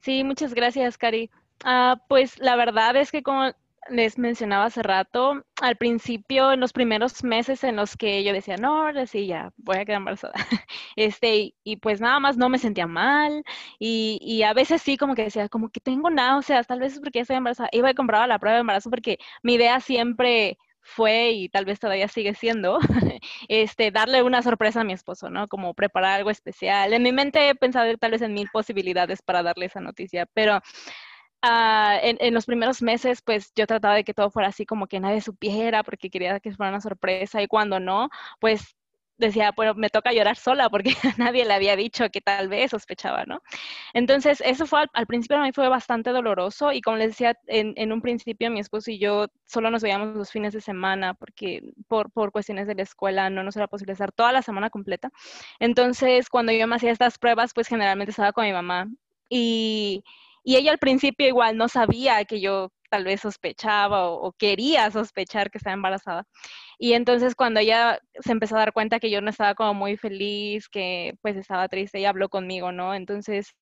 Sí, 0.00 0.24
muchas 0.24 0.54
gracias, 0.54 0.96
Cari. 0.96 1.30
Ah, 1.64 2.02
pues 2.08 2.38
la 2.38 2.56
verdad 2.56 2.96
es 2.96 3.10
que 3.10 3.22
como 3.22 3.52
les 3.90 4.18
mencionaba 4.18 4.66
hace 4.66 4.82
rato, 4.82 5.44
al 5.60 5.76
principio, 5.76 6.52
en 6.52 6.60
los 6.60 6.72
primeros 6.72 7.24
meses 7.24 7.64
en 7.64 7.76
los 7.76 7.96
que 7.96 8.22
yo 8.24 8.32
decía, 8.32 8.56
no, 8.56 8.90
sí, 9.06 9.26
ya 9.26 9.52
voy 9.56 9.76
a 9.76 9.84
quedar 9.84 9.98
embarazada. 9.98 10.34
Este, 10.96 11.54
y, 11.64 11.76
pues 11.76 12.00
nada 12.00 12.20
más 12.20 12.36
no 12.36 12.48
me 12.48 12.58
sentía 12.58 12.86
mal. 12.86 13.44
Y, 13.78 14.18
y, 14.22 14.42
a 14.42 14.52
veces 14.52 14.82
sí, 14.82 14.96
como 14.96 15.14
que 15.14 15.24
decía, 15.24 15.48
como 15.48 15.70
que 15.70 15.80
tengo 15.80 16.10
náuseas, 16.10 16.66
tal 16.66 16.80
vez 16.80 16.94
es 16.94 17.00
porque 17.00 17.20
estoy 17.20 17.36
embarazada. 17.36 17.68
Iba 17.72 17.90
y 17.90 17.94
compraba 17.94 18.26
la 18.26 18.38
prueba 18.38 18.56
de 18.56 18.60
embarazo 18.60 18.90
porque 18.90 19.18
mi 19.42 19.54
idea 19.54 19.80
siempre 19.80 20.58
fue 20.88 21.30
y 21.32 21.48
tal 21.48 21.64
vez 21.64 21.78
todavía 21.80 22.08
sigue 22.08 22.34
siendo, 22.34 22.78
este, 23.48 23.90
darle 23.90 24.22
una 24.22 24.42
sorpresa 24.42 24.80
a 24.80 24.84
mi 24.84 24.92
esposo, 24.94 25.30
¿no? 25.30 25.48
Como 25.48 25.74
preparar 25.74 26.18
algo 26.18 26.30
especial. 26.30 26.92
En 26.92 27.02
mi 27.02 27.12
mente 27.12 27.48
he 27.48 27.54
pensado 27.54 27.96
tal 27.98 28.12
vez 28.12 28.22
en 28.22 28.32
mil 28.34 28.48
posibilidades 28.52 29.22
para 29.22 29.42
darle 29.42 29.66
esa 29.66 29.80
noticia, 29.80 30.26
pero 30.34 30.60
Ah, 31.42 31.98
en, 32.02 32.34
los 32.34 32.46
primeros 32.46 32.82
meses, 32.82 33.22
pues 33.22 33.52
yo 33.54 33.66
trataba 33.66 33.94
de 33.94 34.02
que 34.04 34.12
todo 34.14 34.28
fuera 34.30 34.48
así 34.48 34.66
como 34.66 34.88
que 34.88 34.98
nadie 34.98 35.20
supiera 35.20 35.84
porque 35.84 36.10
quería 36.10 36.40
que 36.40 36.52
fuera 36.52 36.70
una 36.70 36.80
sorpresa 36.80 37.40
y 37.40 37.46
cuando 37.46 37.78
no, 37.78 38.08
pues 38.40 38.76
decía, 39.18 39.52
bueno, 39.54 39.74
me 39.74 39.90
toca 39.90 40.12
llorar 40.12 40.36
sola 40.36 40.68
porque 40.70 40.90
nadie 41.18 41.44
le 41.44 41.54
había 41.54 41.76
dicho 41.76 42.08
que 42.10 42.20
tal 42.20 42.48
vez 42.48 42.70
sospechaba, 42.72 43.24
¿no? 43.24 43.42
Entonces, 43.94 44.40
eso 44.44 44.66
fue 44.66 44.86
al, 44.92 45.06
principio 45.06 45.36
a 45.38 45.42
mí 45.42 45.52
fue 45.52 45.68
bastante 45.68 46.10
doloroso 46.10 46.72
y 46.72 46.80
como 46.80 46.96
les 46.96 47.10
decía, 47.10 47.36
en, 47.46 47.92
un 47.92 48.00
principio 48.02 48.50
mi 48.50 48.60
esposo 48.60 48.90
y 48.90 48.98
yo 48.98 49.26
solo 49.46 49.70
nos 49.70 49.82
veíamos 49.82 50.16
los 50.16 50.30
fines 50.32 50.52
de 50.54 50.60
semana 50.60 51.14
porque 51.14 51.72
por, 51.88 52.10
por 52.10 52.32
cuestiones 52.32 52.66
de 52.66 52.74
la 52.74 52.82
escuela 52.82 53.30
no 53.30 53.42
nos 53.44 53.56
era 53.56 53.68
posible 53.68 53.92
estar 53.92 54.12
toda 54.12 54.32
la 54.32 54.42
semana 54.42 54.70
completa. 54.70 55.10
Entonces, 55.60 56.28
cuando 56.30 56.52
yo 56.52 56.66
me 56.66 56.76
hacía 56.76 56.92
estas 56.92 57.18
pruebas, 57.18 57.52
pues 57.54 57.68
generalmente 57.68 58.10
estaba 58.10 58.32
con 58.32 58.44
mi 58.44 58.52
mamá 58.52 58.88
y 59.28 60.04
y 60.48 60.56
ella 60.56 60.72
al 60.72 60.78
principio 60.78 61.26
igual 61.28 61.58
no 61.58 61.68
sabía 61.68 62.24
que 62.24 62.40
yo 62.40 62.72
tal 62.88 63.04
vez 63.04 63.20
sospechaba 63.20 64.08
o, 64.08 64.32
quería 64.32 64.90
sospechar 64.90 65.50
que 65.50 65.58
estaba 65.58 65.74
embarazada. 65.74 66.24
Y 66.78 66.94
entonces 66.94 67.34
cuando 67.34 67.60
ella 67.60 68.00
se 68.20 68.32
empezó 68.32 68.56
a 68.56 68.60
dar 68.60 68.72
cuenta 68.72 68.98
que 68.98 69.10
yo 69.10 69.20
no 69.20 69.28
estaba 69.30 69.54
como 69.54 69.74
muy 69.74 69.98
feliz, 69.98 70.68
que 70.70 71.14
pues 71.22 71.36
estaba 71.36 71.68
triste, 71.68 71.98
ella 71.98 72.10
habló 72.10 72.30
conmigo, 72.30 72.72
¿no? 72.72 72.94
Entonces, 72.94 73.54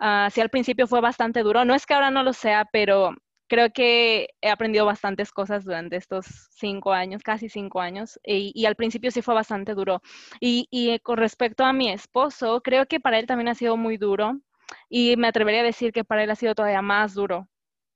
uh, 0.00 0.30
sí 0.30 0.40
al 0.42 0.50
principio 0.50 0.86
fue 0.86 1.00
bastante 1.00 1.42
duro. 1.42 1.64
No 1.64 1.74
es 1.74 1.86
que 1.86 1.94
ahora 1.94 2.10
no 2.10 2.22
lo 2.24 2.34
sea, 2.34 2.66
pero 2.72 3.14
creo 3.48 3.70
que 3.72 4.28
he 4.42 4.50
aprendido 4.50 4.86
bastantes 4.86 5.32
cosas 5.32 5.64
durante 5.64 5.96
estos 5.96 6.26
cinco 6.56 6.92
años, 6.92 7.22
casi 7.22 7.48
cinco 7.48 7.80
años, 7.80 8.20
y, 8.24 8.66
al 8.66 8.76
principio 8.76 9.10
sí 9.10 9.22
fue 9.22 9.34
bastante 9.34 9.74
duro. 9.74 10.02
Y, 10.40 10.68
y, 10.70 10.98
con 11.00 11.16
respecto 11.18 11.64
a 11.64 11.72
mi 11.72 11.90
esposo, 11.90 12.60
creo 12.62 12.86
que 12.86 13.00
para 13.00 13.18
él 13.18 13.26
también 13.26 13.48
ha 13.48 13.54
sido 13.54 13.76
muy 13.78 13.96
duro. 13.96 14.40
Y 14.88 15.16
me 15.16 15.28
atrevería 15.28 15.60
a 15.60 15.64
decir 15.64 15.92
que 15.92 16.04
para 16.04 16.24
él 16.24 16.30
ha 16.30 16.36
sido 16.36 16.54
todavía 16.54 16.82
más 16.82 17.14
duro, 17.14 17.48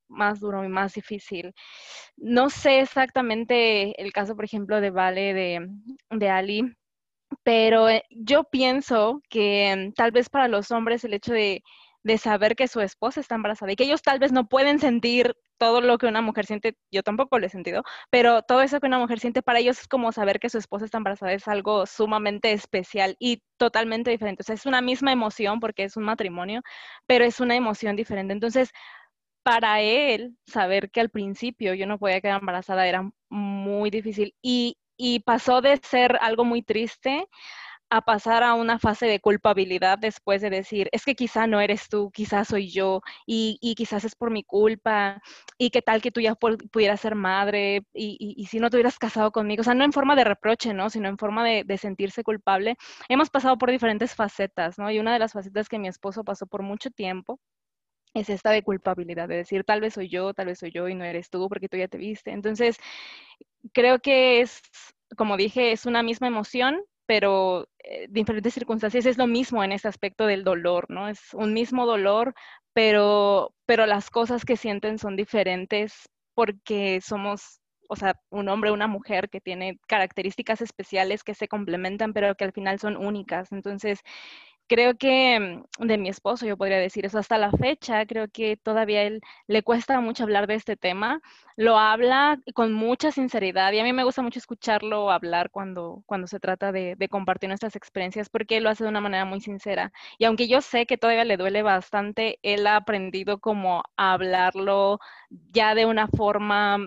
más 0.09 0.41
duro 0.41 0.65
y 0.65 0.69
más 0.69 0.95
difícil. 0.95 1.53
No 2.17 2.51
sé 2.51 2.81
exactamente 2.81 4.01
el 4.03 4.13
caso, 4.13 4.37
por 4.37 4.45
ejemplo, 4.45 4.81
de 4.81 4.91
Vale, 4.91 5.35
de, 5.35 5.69
de 6.11 6.31
Ali, 6.31 6.77
pero 7.45 7.89
eh, 7.89 8.05
yo 8.11 8.45
pienso 8.45 9.21
que 9.29 9.93
tal 9.97 10.13
vez 10.13 10.29
para 10.31 10.49
los 10.49 10.71
hombres 10.71 11.05
el 11.05 11.15
hecho 11.15 11.33
de 11.33 11.63
de 12.07 12.19
saber 12.19 12.55
que 12.55 12.69
su 12.69 12.81
esposa 12.81 13.19
está 13.21 13.35
embarazada 13.35 13.73
y 13.73 13.77
que 13.77 13.83
ellos 13.83 14.01
tal 14.01 14.21
vez 14.21 14.31
no 14.31 14.47
pueden 14.47 14.79
sentir 14.79 15.35
todo 15.59 15.81
lo 15.81 15.99
que 15.99 16.07
una 16.07 16.23
mujer 16.23 16.47
siente, 16.47 16.77
yo 16.91 17.03
tampoco 17.03 17.39
lo 17.39 17.47
he 17.47 17.49
sentido, 17.49 17.83
pero 18.11 18.43
todo 18.43 18.63
eso 18.63 18.81
que 18.81 18.87
una 18.87 18.99
mujer 18.99 19.21
siente 19.21 19.43
para 19.43 19.59
ellos 19.59 19.81
es 19.81 19.89
como 19.89 20.13
saber 20.13 20.41
que 20.41 20.51
su 20.51 20.59
esposa 20.59 20.85
está 20.85 20.99
embarazada, 20.99 21.33
es 21.33 21.49
algo 21.49 21.87
sumamente 21.87 22.53
especial 22.53 23.17
y 23.19 23.43
totalmente 23.57 24.11
diferente. 24.11 24.43
O 24.43 24.45
sea, 24.45 24.55
es 24.55 24.67
una 24.67 24.81
misma 24.81 25.13
emoción 25.13 25.61
porque 25.61 25.85
es 25.85 25.97
un 25.97 26.05
matrimonio, 26.05 26.63
pero 27.07 27.25
es 27.25 27.41
una 27.41 27.57
emoción 27.57 27.97
diferente. 27.97 28.33
Entonces, 28.33 28.71
para 29.43 29.81
él, 29.81 30.37
saber 30.47 30.91
que 30.91 31.01
al 31.01 31.11
principio 31.11 31.75
yo 31.75 31.87
no 31.87 31.99
podía 31.99 32.21
quedar 32.21 32.41
embarazada 32.41 32.87
era 32.89 33.11
muy 33.29 33.91
difícil 33.91 34.35
y, 34.43 34.77
y 34.97 35.21
pasó 35.21 35.61
de 35.61 35.79
ser 35.83 36.19
algo 36.21 36.45
muy 36.45 36.63
triste 36.63 37.29
a 37.91 38.03
pasar 38.03 38.43
a 38.43 38.55
una 38.55 38.79
fase 38.79 39.07
de 39.07 39.21
culpabilidad 39.21 39.99
después 39.99 40.43
de 40.43 40.51
decir, 40.51 40.89
es 40.93 41.05
que 41.05 41.15
quizá 41.15 41.47
no 41.47 41.61
eres 41.61 41.89
tú, 41.89 42.11
quizás 42.13 42.49
soy 42.49 42.69
yo, 42.71 43.03
y, 43.27 43.75
quizás 43.77 44.05
es 44.05 44.15
por 44.17 44.31
mi 44.31 44.43
culpa, 44.45 45.23
y 45.59 45.71
qué 45.71 45.83
tal 45.83 46.03
que 46.03 46.11
tú 46.11 46.21
ya 46.21 46.35
pudieras 46.35 47.01
ser 47.01 47.15
madre, 47.15 47.85
y, 47.95 48.47
si 48.51 48.59
no 48.61 48.71
te 48.71 48.77
hubieras 48.77 48.99
casado 48.99 49.31
conmigo, 49.33 49.61
o 49.61 49.65
sea, 49.65 49.75
no 49.75 49.85
en 49.85 49.93
forma 49.93 50.17
de 50.17 50.25
reproche, 50.25 50.75
¿no? 50.75 50.91
Sino 50.91 51.09
en 51.09 51.19
forma 51.19 51.45
de, 51.45 51.65
de, 51.65 51.79
sentirse 51.79 52.23
culpable. 52.25 52.77
Hemos 53.09 53.31
pasado 53.31 53.59
por 53.59 53.71
diferentes 53.71 54.15
facetas, 54.15 54.79
¿no? 54.79 54.91
Y 54.91 54.99
una 54.99 55.13
de 55.13 55.19
las 55.21 55.33
facetas 55.33 55.69
que 55.69 55.79
mi 55.79 55.89
esposo 55.89 56.25
pasó 56.25 56.47
por 56.47 56.63
mucho 56.63 56.91
tiempo 56.91 57.39
es 58.15 58.31
esta 58.31 58.51
de 58.51 58.63
culpabilidad, 58.63 59.29
de 59.29 59.37
decir, 59.37 59.65
tal 59.65 59.81
vez 59.81 59.95
soy 59.95 60.09
yo, 60.09 60.35
tal 60.35 60.47
vez 60.47 60.59
soy 60.59 60.71
yo 60.73 60.89
y 60.89 60.95
no 60.95 61.05
eres 61.05 61.31
tú 61.31 61.49
porque 61.49 61.69
tú 61.69 61.77
ya 61.77 61.89
te 61.89 61.99
viste. 61.99 62.31
Entonces, 62.33 62.79
creo 63.73 63.99
que 64.01 64.41
es, 64.41 64.63
como 65.17 65.37
dije, 65.37 65.73
es 65.73 65.87
una 65.87 66.03
misma 66.03 66.27
emoción, 66.29 66.83
pero 67.07 67.69
eh, 67.85 68.07
diferentes 68.11 68.55
circunstancias 68.55 69.07
es 69.07 69.19
lo 69.19 69.27
mismo 69.27 69.63
en 69.65 69.73
ese 69.73 69.89
aspecto 69.89 70.27
del 70.27 70.45
dolor, 70.45 70.87
¿no? 70.91 71.09
Es 71.09 71.35
un 71.35 71.53
mismo 71.55 71.87
dolor, 71.87 72.35
pero, 72.73 73.55
pero 73.67 73.87
las 73.87 74.11
cosas 74.11 74.45
que 74.45 74.57
sienten 74.57 74.99
son 74.99 75.17
diferentes 75.17 76.09
porque 76.35 77.01
somos, 77.01 77.61
o 77.89 77.97
sea, 77.97 78.21
un 78.31 78.49
hombre, 78.49 78.71
una 78.73 78.89
mujer 78.89 79.31
que 79.31 79.41
tiene 79.41 79.79
características 79.89 80.61
especiales 80.61 81.25
que 81.25 81.35
se 81.35 81.49
complementan, 81.49 82.13
pero 82.13 82.35
que 82.35 82.45
al 82.45 82.53
final 82.53 82.79
son 82.81 82.97
únicas. 82.97 83.53
Entonces, 83.53 84.01
creo 84.67 84.97
que 84.97 85.65
mm, 85.81 85.87
de 85.87 85.99
mi 85.99 86.09
esposo 86.09 86.47
yo 86.47 86.57
podría 86.57 86.79
decir 86.79 87.07
eso 87.07 87.19
hasta 87.19 87.39
la 87.39 87.51
fecha, 87.53 88.07
creo 88.07 88.29
que 88.29 88.57
todavía 88.57 89.03
él 89.05 89.21
le 89.47 89.63
cuesta 89.63 90.01
mucho 90.01 90.25
hablar 90.25 90.47
de 90.47 90.55
este 90.55 90.77
tema, 90.77 91.21
lo 91.57 91.79
habla 91.79 92.41
con 92.55 92.73
mucha 92.73 93.13
sinceridad 93.13 93.73
y 93.73 93.81
a 93.81 93.85
mí 93.85 93.93
me 93.93 94.05
gusta 94.05 94.23
mucho 94.23 94.39
escucharlo 94.39 95.11
hablar 95.11 95.51
cuando, 95.51 96.03
cuando 96.07 96.27
se 96.27 96.41
trata 96.41 96.73
de, 96.73 96.97
compartir 97.11 97.49
nuestras 97.49 97.77
experiencias 97.77 98.29
porque 98.29 98.57
él 98.57 98.65
lo 98.65 98.71
hace 98.71 98.85
de 98.85 98.91
una 98.91 99.01
manera 99.01 99.25
muy 99.25 99.41
sincera 99.41 99.93
y 100.19 100.25
aunque 100.25 100.49
yo 100.49 100.61
sé 100.61 100.87
que 100.87 100.99
todavía 100.99 101.25
le 101.25 101.37
duele 101.37 101.63
bastante, 101.63 102.39
él 102.43 102.67
ha 102.67 102.77
aprendido 102.77 103.39
como 103.39 103.85
a 103.97 104.13
hablarlo 104.13 104.99
ya 105.53 105.75
de 105.75 105.87
una 105.87 106.09
forma 106.09 106.79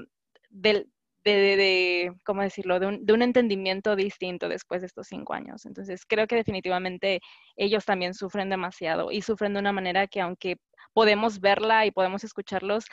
del, 0.49 0.89
de, 1.23 2.13
¿cómo 2.25 2.41
decirlo?, 2.41 2.79
de 2.79 2.87
un, 2.87 3.21
entendimiento 3.21 3.95
distinto 3.95 4.49
después 4.49 4.81
de 4.81 4.87
estos 4.87 5.07
cinco 5.07 5.33
años. 5.33 5.65
Entonces, 5.65 6.05
creo 6.05 6.27
que 6.27 6.35
definitivamente 6.35 7.21
ellos 7.55 7.85
también 7.85 8.13
sufren 8.13 8.49
demasiado 8.49 9.11
y 9.11 9.21
sufren 9.21 9.53
de 9.53 9.59
una 9.59 9.73
manera 9.73 10.07
que 10.07 10.21
aunque 10.21 10.57
podemos 10.93 11.39
verla 11.39 11.85
y 11.85 11.91
podemos 11.91 12.23
escucharlos, 12.23 12.85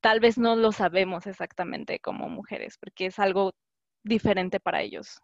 tal 0.00 0.20
vez 0.20 0.38
no 0.38 0.56
lo 0.56 0.72
sabemos 0.72 1.26
exactamente 1.26 2.00
como 2.00 2.28
mujeres, 2.28 2.78
porque 2.78 3.06
es 3.06 3.18
algo 3.18 3.52
diferente 4.02 4.60
para 4.60 4.82
ellos. 4.82 5.20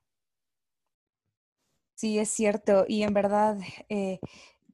Sí, 1.94 2.18
es 2.18 2.28
cierto. 2.28 2.84
Y 2.86 3.02
en 3.04 3.14
verdad, 3.14 3.56
eh, 3.88 4.20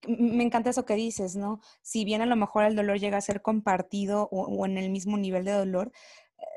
me 0.09 0.43
encanta 0.43 0.71
eso 0.71 0.85
que 0.85 0.95
dices, 0.95 1.37
¿no? 1.37 1.61
Si 1.83 2.05
bien 2.05 2.21
a 2.23 2.27
lo 2.27 2.37
mejor 2.37 2.65
el 2.65 2.75
dolor 2.75 2.99
llega 2.99 3.19
a 3.19 3.21
ser 3.21 3.43
compartido 3.43 4.29
o, 4.33 4.67
en 4.67 4.79
el 4.79 4.91
mismo 4.91 5.17
nivel 5.17 5.45
de 5.45 5.53
dolor, 5.53 5.93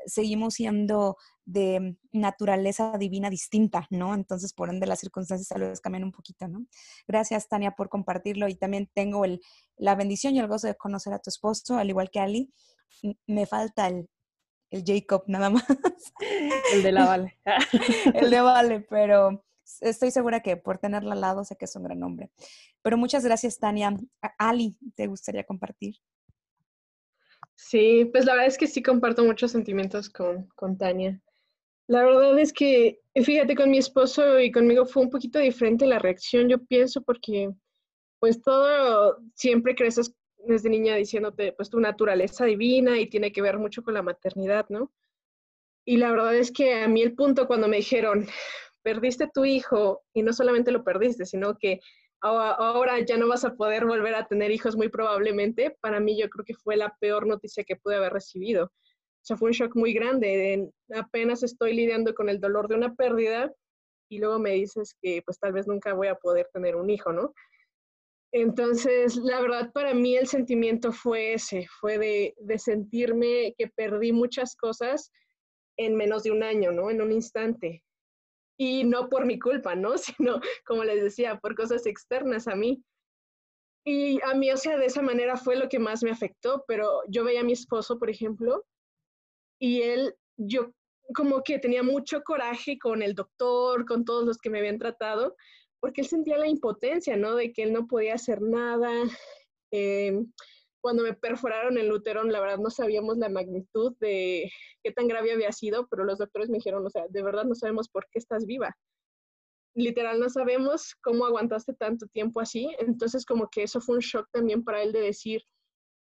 seguimos 0.06 0.54
siendo 0.54 1.16
de 1.44 1.96
naturaleza 2.12 2.96
divina 2.98 3.30
distinta, 3.30 3.86
¿no? 3.90 4.14
Entonces, 4.14 4.52
por 4.52 4.68
ende, 4.68 4.86
las 4.86 5.00
circunstancias 5.00 5.48
tal 5.48 5.62
vez 5.62 5.80
cambian 5.80 6.04
un 6.04 6.12
poquito, 6.12 6.48
¿no? 6.48 6.66
Gracias, 7.06 7.48
Tania, 7.48 7.72
por 7.72 7.88
compartirlo 7.88 8.48
y 8.48 8.56
también 8.56 8.90
tengo 8.92 9.24
el, 9.24 9.40
la 9.76 9.94
bendición 9.94 10.34
y 10.34 10.40
el 10.40 10.48
gozo 10.48 10.66
de 10.66 10.76
conocer 10.76 11.12
a 11.12 11.18
tu 11.18 11.30
esposo, 11.30 11.76
al 11.76 11.88
igual 11.88 12.10
que 12.10 12.20
Ali. 12.20 12.52
Me 13.26 13.46
falta 13.46 13.88
el, 13.88 14.08
el 14.70 14.82
Jacob 14.84 15.24
nada 15.26 15.50
más. 15.50 15.64
El 16.72 16.82
de 16.82 16.92
la 16.92 17.06
Vale. 17.06 17.38
el 18.14 18.30
de 18.30 18.40
Vale, 18.40 18.80
pero 18.80 19.44
estoy 19.80 20.10
segura 20.10 20.40
que 20.40 20.56
por 20.56 20.78
tenerla 20.78 21.12
al 21.12 21.20
lado 21.20 21.44
sé 21.44 21.56
que 21.56 21.66
es 21.66 21.76
un 21.76 21.84
gran 21.84 22.02
hombre. 22.02 22.30
Pero 22.82 22.96
muchas 22.96 23.24
gracias, 23.24 23.58
Tania. 23.58 23.94
Ali, 24.38 24.76
¿te 24.94 25.06
gustaría 25.06 25.44
compartir? 25.44 25.96
Sí, 27.56 28.04
pues 28.12 28.26
la 28.26 28.34
verdad 28.34 28.48
es 28.48 28.58
que 28.58 28.66
sí 28.66 28.82
comparto 28.82 29.24
muchos 29.24 29.50
sentimientos 29.50 30.08
con, 30.10 30.46
con 30.54 30.76
Tania. 30.76 31.20
La 31.88 32.04
verdad 32.04 32.38
es 32.38 32.52
que, 32.52 33.00
fíjate, 33.14 33.54
con 33.56 33.70
mi 33.70 33.78
esposo 33.78 34.38
y 34.40 34.52
conmigo 34.52 34.86
fue 34.86 35.02
un 35.02 35.10
poquito 35.10 35.38
diferente 35.38 35.86
la 35.86 35.98
reacción, 35.98 36.48
yo 36.48 36.58
pienso, 36.64 37.02
porque 37.02 37.50
pues 38.18 38.42
todo 38.42 39.18
siempre 39.34 39.74
creces 39.74 40.12
desde 40.38 40.68
niña 40.68 40.96
diciéndote, 40.96 41.52
pues 41.52 41.70
tu 41.70 41.80
naturaleza 41.80 42.44
divina 42.44 42.98
y 42.98 43.08
tiene 43.08 43.32
que 43.32 43.42
ver 43.42 43.58
mucho 43.58 43.82
con 43.82 43.94
la 43.94 44.02
maternidad, 44.02 44.66
¿no? 44.68 44.92
Y 45.84 45.98
la 45.98 46.10
verdad 46.10 46.34
es 46.36 46.50
que 46.50 46.74
a 46.74 46.88
mí 46.88 47.02
el 47.02 47.14
punto 47.14 47.46
cuando 47.46 47.68
me 47.68 47.76
dijeron, 47.76 48.26
perdiste 48.82 49.28
tu 49.32 49.44
hijo 49.44 50.02
y 50.12 50.22
no 50.22 50.32
solamente 50.32 50.72
lo 50.72 50.84
perdiste, 50.84 51.24
sino 51.24 51.56
que 51.56 51.80
ahora 52.20 53.00
ya 53.00 53.16
no 53.16 53.28
vas 53.28 53.44
a 53.44 53.54
poder 53.54 53.86
volver 53.86 54.14
a 54.14 54.26
tener 54.26 54.50
hijos 54.50 54.76
muy 54.76 54.88
probablemente, 54.88 55.76
para 55.80 56.00
mí 56.00 56.18
yo 56.18 56.28
creo 56.28 56.44
que 56.44 56.54
fue 56.54 56.76
la 56.76 56.94
peor 57.00 57.26
noticia 57.26 57.64
que 57.64 57.76
pude 57.76 57.96
haber 57.96 58.12
recibido. 58.12 58.66
O 58.66 59.26
sea, 59.26 59.36
fue 59.36 59.48
un 59.48 59.54
shock 59.54 59.74
muy 59.74 59.92
grande. 59.92 60.70
apenas 60.94 61.42
estoy 61.42 61.74
lidiando 61.74 62.14
con 62.14 62.28
el 62.28 62.40
dolor 62.40 62.68
de 62.68 62.76
una 62.76 62.94
pérdida 62.94 63.52
y 64.08 64.18
luego 64.18 64.38
me 64.38 64.52
dices 64.52 64.96
que 65.02 65.22
pues 65.24 65.38
tal 65.38 65.52
vez 65.52 65.66
nunca 65.66 65.94
voy 65.94 66.06
a 66.06 66.14
poder 66.14 66.48
tener 66.52 66.76
un 66.76 66.90
hijo, 66.90 67.12
¿no? 67.12 67.34
Entonces, 68.32 69.16
la 69.16 69.40
verdad 69.40 69.72
para 69.72 69.94
mí 69.94 70.16
el 70.16 70.26
sentimiento 70.26 70.92
fue 70.92 71.34
ese, 71.34 71.66
fue 71.80 71.98
de, 71.98 72.34
de 72.38 72.58
sentirme 72.58 73.54
que 73.58 73.68
perdí 73.68 74.12
muchas 74.12 74.54
cosas 74.54 75.10
en 75.76 75.96
menos 75.96 76.22
de 76.22 76.30
un 76.30 76.42
año, 76.42 76.70
¿no? 76.70 76.90
En 76.90 77.02
un 77.02 77.12
instante 77.12 77.82
y 78.56 78.84
no 78.84 79.08
por 79.08 79.26
mi 79.26 79.38
culpa, 79.38 79.74
¿no? 79.74 79.96
Sino, 79.98 80.40
como 80.64 80.84
les 80.84 81.02
decía, 81.02 81.38
por 81.38 81.54
cosas 81.54 81.86
externas 81.86 82.48
a 82.48 82.56
mí. 82.56 82.82
Y 83.84 84.20
a 84.22 84.34
mí, 84.34 84.50
o 84.50 84.56
sea, 84.56 84.76
de 84.76 84.86
esa 84.86 85.00
manera 85.02 85.36
fue 85.36 85.56
lo 85.56 85.68
que 85.68 85.78
más 85.78 86.02
me 86.02 86.10
afectó, 86.10 86.64
pero 86.66 87.02
yo 87.08 87.22
veía 87.22 87.42
a 87.42 87.44
mi 87.44 87.52
esposo, 87.52 87.98
por 87.98 88.10
ejemplo, 88.10 88.64
y 89.60 89.82
él, 89.82 90.16
yo 90.36 90.72
como 91.14 91.42
que 91.44 91.60
tenía 91.60 91.84
mucho 91.84 92.22
coraje 92.22 92.78
con 92.78 93.00
el 93.00 93.14
doctor, 93.14 93.86
con 93.86 94.04
todos 94.04 94.24
los 94.24 94.38
que 94.38 94.50
me 94.50 94.58
habían 94.58 94.78
tratado, 94.78 95.36
porque 95.78 96.00
él 96.00 96.08
sentía 96.08 96.36
la 96.36 96.48
impotencia, 96.48 97.16
¿no? 97.16 97.36
De 97.36 97.52
que 97.52 97.62
él 97.62 97.72
no 97.72 97.86
podía 97.86 98.14
hacer 98.14 98.42
nada. 98.42 98.90
Eh, 99.70 100.20
cuando 100.86 101.02
me 101.02 101.14
perforaron 101.14 101.78
el 101.78 101.90
útero, 101.90 102.22
la 102.22 102.38
verdad 102.38 102.58
no 102.58 102.70
sabíamos 102.70 103.18
la 103.18 103.28
magnitud 103.28 103.96
de 103.98 104.48
qué 104.84 104.92
tan 104.92 105.08
grave 105.08 105.32
había 105.32 105.50
sido, 105.50 105.88
pero 105.88 106.04
los 106.04 106.18
doctores 106.18 106.48
me 106.48 106.58
dijeron, 106.58 106.86
o 106.86 106.90
sea, 106.90 107.06
de 107.08 107.24
verdad 107.24 107.42
no 107.42 107.56
sabemos 107.56 107.88
por 107.88 108.06
qué 108.08 108.20
estás 108.20 108.46
viva. 108.46 108.72
Literal, 109.74 110.20
no 110.20 110.28
sabemos 110.28 110.94
cómo 111.02 111.26
aguantaste 111.26 111.74
tanto 111.74 112.06
tiempo 112.06 112.38
así. 112.40 112.72
Entonces, 112.78 113.26
como 113.26 113.48
que 113.50 113.64
eso 113.64 113.80
fue 113.80 113.96
un 113.96 114.00
shock 114.00 114.28
también 114.30 114.62
para 114.62 114.80
él 114.80 114.92
de 114.92 115.00
decir, 115.00 115.42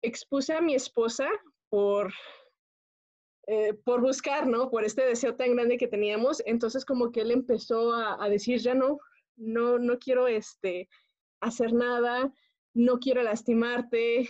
expuse 0.01 0.51
a 0.51 0.59
mi 0.59 0.75
esposa 0.75 1.29
por, 1.69 2.11
eh, 3.47 3.73
por 3.85 4.01
buscar, 4.01 4.47
¿no? 4.47 4.69
Por 4.69 4.83
este 4.83 5.05
deseo 5.05 5.37
tan 5.37 5.55
grande 5.55 5.77
que 5.77 5.87
teníamos. 5.87 6.43
Entonces, 6.45 6.83
como 6.83 7.09
que 7.09 7.21
él 7.21 7.31
empezó 7.31 7.93
a, 7.93 8.21
a 8.21 8.27
decir, 8.27 8.59
ya 8.59 8.75
no, 8.75 8.99
no, 9.37 9.79
no 9.79 9.97
quiero 9.97 10.27
este, 10.27 10.89
hacer 11.39 11.71
nada, 11.71 12.33
no 12.73 12.99
quiero 12.99 13.23
lastimarte, 13.23 14.27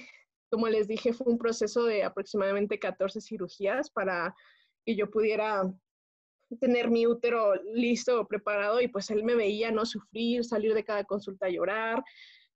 como 0.53 0.67
les 0.67 0.87
dije, 0.87 1.13
fue 1.13 1.31
un 1.33 1.39
proceso 1.39 1.83
de 1.85 2.03
aproximadamente 2.03 2.77
14 2.77 3.19
cirugías 3.21 3.89
para 3.89 4.35
que 4.85 4.95
yo 4.95 5.09
pudiera 5.09 5.63
tener 6.59 6.91
mi 6.91 7.07
útero 7.07 7.55
listo, 7.73 8.27
preparado, 8.27 8.79
y 8.79 8.87
pues 8.87 9.09
él 9.09 9.23
me 9.23 9.33
veía 9.33 9.71
no 9.71 9.83
sufrir, 9.83 10.45
salir 10.45 10.75
de 10.75 10.83
cada 10.83 11.05
consulta 11.05 11.47
a 11.47 11.49
llorar. 11.49 12.03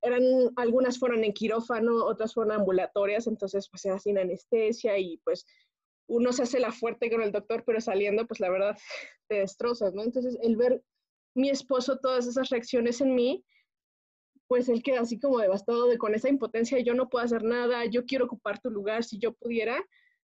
Eran, 0.03 0.21
algunas 0.57 0.99
fueron 0.99 1.23
en 1.23 1.33
quirófano, 1.33 2.05
otras 2.05 2.35
fueron 2.35 2.51
ambulatorias, 2.51 3.25
entonces 3.25 3.67
pues 3.67 3.83
era 3.85 3.97
sin 3.97 4.19
anestesia 4.19 4.99
y 4.99 5.17
pues 5.23 5.47
uno 6.05 6.31
se 6.33 6.43
hace 6.43 6.59
la 6.59 6.71
fuerte 6.71 7.09
con 7.09 7.23
el 7.23 7.31
doctor, 7.31 7.63
pero 7.65 7.81
saliendo 7.81 8.27
pues 8.27 8.39
la 8.39 8.51
verdad 8.51 8.77
te 9.27 9.39
destrozas, 9.39 9.95
¿no? 9.95 10.03
Entonces 10.03 10.37
el 10.43 10.55
ver 10.55 10.83
mi 11.33 11.49
esposo 11.49 11.97
todas 11.97 12.27
esas 12.27 12.51
reacciones 12.51 13.01
en 13.01 13.15
mí, 13.15 13.43
pues 14.47 14.69
él 14.69 14.81
queda 14.83 15.01
así 15.01 15.19
como 15.19 15.39
devastado 15.39 15.87
de 15.87 15.97
con 15.97 16.15
esa 16.15 16.29
impotencia, 16.29 16.79
yo 16.79 16.93
no 16.93 17.09
puedo 17.09 17.25
hacer 17.25 17.43
nada, 17.43 17.85
yo 17.85 18.05
quiero 18.05 18.25
ocupar 18.25 18.59
tu 18.59 18.69
lugar, 18.69 19.03
si 19.03 19.19
yo 19.19 19.33
pudiera, 19.33 19.83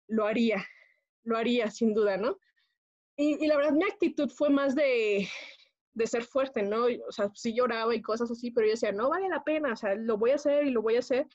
lo 0.08 0.26
haría, 0.26 0.66
lo 1.24 1.38
haría 1.38 1.70
sin 1.72 1.94
duda, 1.94 2.18
¿no? 2.18 2.38
Y, 3.16 3.46
la 3.46 3.58
verdad 3.58 3.74
mi 3.74 3.86
actitud 3.86 4.30
fue 4.30 4.50
más 4.50 4.76
de, 4.76 5.28
de, 5.94 6.08
ser 6.08 6.24
fuerte, 6.24 6.64
¿no? 6.64 6.86
O 7.08 7.12
sea, 7.12 7.32
sí 7.36 7.54
lloraba 7.54 7.94
y 7.94 8.02
cosas 8.02 8.32
así, 8.32 8.52
pero 8.52 8.68
yo 8.68 8.72
decía, 8.72 8.92
no 8.92 9.10
vale 9.10 9.30
la 9.30 9.44
pena, 9.44 9.74
o 9.74 9.76
sea, 9.76 9.96
lo 9.96 10.18
voy 10.18 10.32
a 10.32 10.36
hacer 10.36 10.66
y 10.66 10.72
lo 10.72 10.82
voy 10.82 10.96
a 10.96 11.00
hacer 11.00 11.28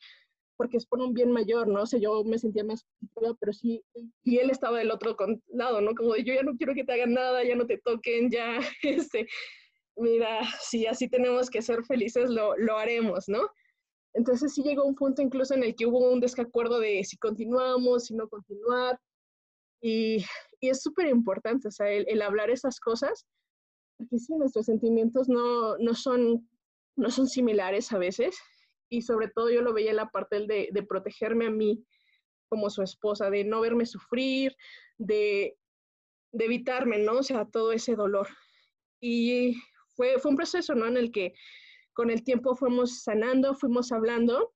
porque 0.59 0.77
es 0.77 0.87
por 0.87 1.01
un 1.01 1.15
bien 1.15 1.31
mayor, 1.31 1.69
¿no? 1.69 1.83
O 1.83 1.87
sea, 1.87 2.01
yo 2.01 2.25
me 2.25 2.37
sentía 2.37 2.65
más, 2.65 2.85
pero 3.41 3.53
sí, 3.53 3.83
y 4.25 4.39
él 4.39 4.51
estaba 4.51 4.79
del 4.79 4.91
otro 4.91 5.17
lado, 5.47 5.81
¿no? 5.81 5.95
Como 5.95 6.15
de, 6.15 6.25
yo 6.25 6.35
ya 6.35 6.43
no 6.43 6.57
quiero 6.57 6.75
que 6.75 6.83
te 6.83 6.93
hagan 6.93 7.15
nada, 7.15 7.45
ya 7.45 7.55
no 7.55 7.65
te 7.65 7.79
toquen, 7.79 8.29
ya, 8.29 8.59
este, 8.83 9.29
mira, 9.99 10.41
si 10.63 10.87
así 10.87 11.09
tenemos 11.09 11.51
que 11.51 11.63
ser 11.63 11.85
felices, 11.85 12.31
lo, 12.31 12.57
lo 12.57 12.77
haremos, 12.77 13.29
¿no? 13.29 13.49
Entonces 14.15 14.55
sí 14.55 14.63
llegó 14.63 14.85
un 14.85 14.95
punto 14.95 15.23
incluso 15.23 15.55
en 15.55 15.63
el 15.63 15.77
que 15.77 15.87
hubo 15.87 16.11
un 16.11 16.21
desacuerdo 16.21 16.81
de 16.81 17.05
si 17.05 17.17
continuamos, 17.19 18.07
si 18.07 18.15
no 18.15 18.29
continuar. 18.29 18.99
Y, 19.81 20.25
y 20.61 20.71
es 20.71 20.83
súper 20.83 21.07
importante, 21.07 21.69
o 21.69 21.71
sea, 21.71 21.91
el, 21.91 22.05
el, 22.09 22.23
hablar 22.23 22.51
esas 22.51 22.81
cosas, 22.81 23.27
porque 23.97 24.19
sí, 24.19 24.35
nuestros 24.35 24.67
sentimientos 24.67 25.29
no, 25.29 25.77
no, 25.79 25.95
son, 25.95 26.49
no 26.97 27.11
son 27.11 27.29
similares 27.29 27.93
a 27.93 27.99
veces 27.99 28.37
y 28.89 29.03
sobre 29.03 29.29
todo 29.29 29.51
yo 29.51 29.63
lo 29.63 29.73
veía 29.73 29.91
en 29.91 29.97
la 29.97 30.09
parte 30.09 30.47
de, 30.47 30.69
de 30.73 30.83
protegerme 30.83 31.47
a 31.47 31.51
mí 31.51 31.85
como 32.49 32.71
su 32.71 32.83
esposa, 32.83 33.31
de 33.31 33.45
no 33.45 33.61
verme 33.61 33.87
sufrir, 33.87 34.57
de, 34.97 35.57
de 36.33 36.45
evitarme, 36.45 36.99
¿no? 36.99 37.19
O 37.19 37.23
sea, 37.23 37.45
todo 37.45 37.73
ese 37.73 37.95
dolor. 37.95 38.29
Y 39.01 39.61
fue, 39.99 40.21
fue 40.21 40.31
un 40.31 40.37
proceso, 40.37 40.77
¿no? 40.77 40.87
En 40.87 40.97
el 40.97 41.11
que 41.11 41.35
con 41.93 42.09
el 42.09 42.23
tiempo 42.23 42.55
fuimos 42.55 43.03
sanando, 43.03 43.57
fuimos 43.57 43.91
hablando 43.91 44.55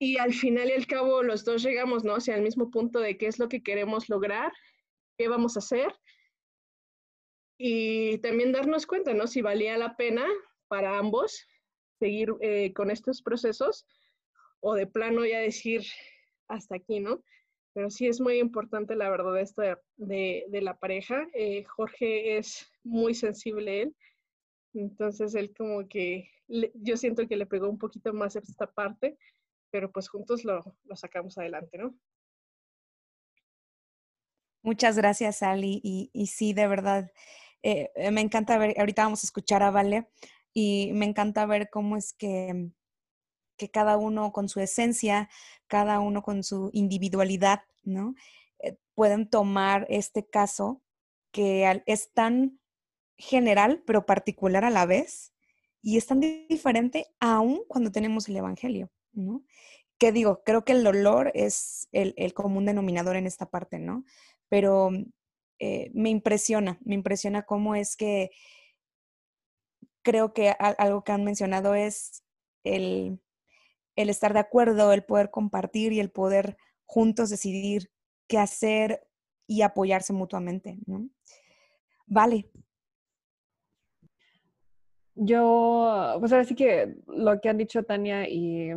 y 0.00 0.18
al 0.18 0.34
final 0.34 0.68
y 0.68 0.72
al 0.72 0.88
cabo 0.88 1.22
los 1.22 1.44
dos 1.44 1.62
llegamos, 1.62 2.02
¿no? 2.02 2.16
Hacia 2.16 2.34
el 2.34 2.42
mismo 2.42 2.72
punto 2.72 2.98
de 2.98 3.16
qué 3.16 3.28
es 3.28 3.38
lo 3.38 3.48
que 3.48 3.62
queremos 3.62 4.08
lograr, 4.08 4.52
qué 5.16 5.28
vamos 5.28 5.56
a 5.56 5.60
hacer 5.60 5.94
y 7.56 8.18
también 8.18 8.50
darnos 8.50 8.84
cuenta, 8.84 9.14
¿no? 9.14 9.28
Si 9.28 9.42
valía 9.42 9.78
la 9.78 9.96
pena 9.96 10.26
para 10.66 10.98
ambos 10.98 11.46
seguir 12.00 12.34
eh, 12.40 12.72
con 12.74 12.90
estos 12.90 13.22
procesos 13.22 13.86
o 14.58 14.74
de 14.74 14.88
plano 14.88 15.24
ya 15.24 15.38
decir 15.38 15.82
hasta 16.48 16.74
aquí, 16.74 16.98
¿no? 16.98 17.22
Pero 17.72 17.90
sí 17.90 18.06
es 18.06 18.20
muy 18.20 18.38
importante, 18.38 18.96
la 18.96 19.08
verdad, 19.08 19.38
esto 19.40 19.62
de, 19.96 20.44
de, 20.48 20.60
la 20.60 20.78
pareja. 20.78 21.28
Eh, 21.34 21.64
Jorge 21.64 22.36
es 22.36 22.70
muy 22.82 23.14
sensible 23.14 23.82
él, 23.82 23.96
entonces 24.74 25.34
él 25.34 25.54
como 25.56 25.86
que, 25.86 26.30
yo 26.48 26.96
siento 26.96 27.26
que 27.28 27.36
le 27.36 27.46
pegó 27.46 27.68
un 27.68 27.78
poquito 27.78 28.12
más 28.12 28.34
esta 28.36 28.66
parte, 28.66 29.16
pero 29.70 29.90
pues 29.92 30.08
juntos 30.08 30.44
lo, 30.44 30.76
lo 30.84 30.96
sacamos 30.96 31.38
adelante, 31.38 31.78
¿no? 31.78 31.94
Muchas 34.62 34.96
gracias, 34.96 35.42
Ali. 35.42 35.80
Y, 35.82 36.10
y 36.12 36.26
sí, 36.26 36.52
de 36.52 36.66
verdad, 36.66 37.10
eh, 37.62 37.90
eh, 37.94 38.10
me 38.10 38.20
encanta 38.20 38.58
ver, 38.58 38.74
ahorita 38.78 39.04
vamos 39.04 39.24
a 39.24 39.26
escuchar 39.26 39.62
a 39.62 39.70
Vale, 39.70 40.08
y 40.52 40.90
me 40.92 41.06
encanta 41.06 41.46
ver 41.46 41.70
cómo 41.70 41.96
es 41.96 42.12
que, 42.12 42.70
que 43.60 43.70
cada 43.70 43.98
uno 43.98 44.32
con 44.32 44.48
su 44.48 44.58
esencia, 44.60 45.28
cada 45.66 46.00
uno 46.00 46.22
con 46.22 46.42
su 46.42 46.70
individualidad, 46.72 47.60
¿no? 47.84 48.14
Eh, 48.58 48.78
pueden 48.94 49.28
tomar 49.28 49.86
este 49.90 50.26
caso 50.26 50.80
que 51.30 51.82
es 51.84 52.10
tan 52.14 52.58
general, 53.18 53.82
pero 53.86 54.06
particular 54.06 54.64
a 54.64 54.70
la 54.70 54.86
vez, 54.86 55.34
y 55.82 55.98
es 55.98 56.06
tan 56.06 56.20
diferente 56.20 57.08
aún 57.20 57.62
cuando 57.68 57.92
tenemos 57.92 58.30
el 58.30 58.38
Evangelio, 58.38 58.90
¿no? 59.12 59.44
Que 59.98 60.10
digo, 60.10 60.42
creo 60.42 60.64
que 60.64 60.72
el 60.72 60.82
dolor 60.82 61.30
es 61.34 61.86
el, 61.92 62.32
común 62.32 62.64
denominador 62.64 63.16
en 63.16 63.26
esta 63.26 63.50
parte, 63.50 63.78
¿no? 63.78 64.06
Pero 64.48 64.90
eh, 65.58 65.90
me 65.92 66.08
impresiona, 66.08 66.78
me 66.82 66.94
impresiona 66.94 67.42
cómo 67.42 67.74
es 67.74 67.94
que 67.94 68.30
creo 70.02 70.32
que 70.32 70.48
algo 70.48 71.04
que 71.04 71.12
han 71.12 71.24
mencionado 71.24 71.74
es 71.74 72.22
el, 72.64 73.20
estar 74.08 74.32
de 74.32 74.38
acuerdo, 74.38 74.92
el 74.92 75.04
poder 75.04 75.30
compartir 75.30 75.92
y 75.92 76.00
el 76.00 76.10
poder 76.10 76.56
juntos 76.84 77.30
decidir 77.30 77.90
qué 78.26 78.38
hacer 78.38 79.06
y 79.46 79.62
apoyarse 79.62 80.12
mutuamente. 80.12 80.78
Vale. 82.06 82.50
Yo, 85.14 86.16
pues 86.18 86.32
ahora 86.32 86.44
sí 86.44 86.54
que 86.54 86.96
lo 87.06 87.40
que 87.40 87.48
han 87.48 87.58
dicho 87.58 87.82
Tania 87.82 88.28
y, 88.28 88.70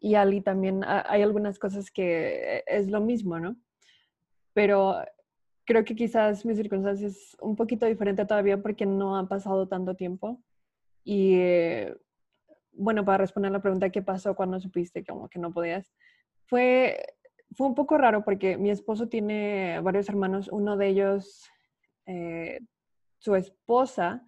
y 0.00 0.14
Ali 0.14 0.40
también, 0.40 0.82
hay 0.84 1.22
algunas 1.22 1.58
cosas 1.58 1.90
que 1.90 2.62
es 2.66 2.88
lo 2.88 3.00
mismo, 3.00 3.38
¿no? 3.38 3.56
Pero 4.52 4.96
creo 5.64 5.84
que 5.84 5.94
quizás 5.94 6.44
mi 6.44 6.54
circunstancia 6.54 7.06
es 7.06 7.36
un 7.40 7.54
poquito 7.54 7.86
diferente 7.86 8.26
todavía 8.26 8.60
porque 8.60 8.86
no 8.86 9.16
ha 9.16 9.28
pasado 9.28 9.68
tanto 9.68 9.94
tiempo. 9.94 10.42
Y 11.04 11.38
bueno, 12.78 13.04
para 13.04 13.18
responder 13.18 13.52
la 13.52 13.60
pregunta, 13.60 13.90
¿qué 13.90 14.02
pasó 14.02 14.34
cuando 14.34 14.60
supiste 14.60 15.04
como 15.04 15.28
que 15.28 15.38
no 15.38 15.52
podías? 15.52 15.92
Fue, 16.46 16.96
fue 17.52 17.66
un 17.66 17.74
poco 17.74 17.98
raro 17.98 18.24
porque 18.24 18.56
mi 18.56 18.70
esposo 18.70 19.08
tiene 19.08 19.80
varios 19.80 20.08
hermanos. 20.08 20.48
Uno 20.48 20.76
de 20.76 20.88
ellos, 20.88 21.44
eh, 22.06 22.60
su 23.18 23.34
esposa, 23.34 24.24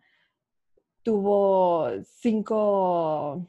tuvo 1.02 1.88
cinco, 2.04 3.46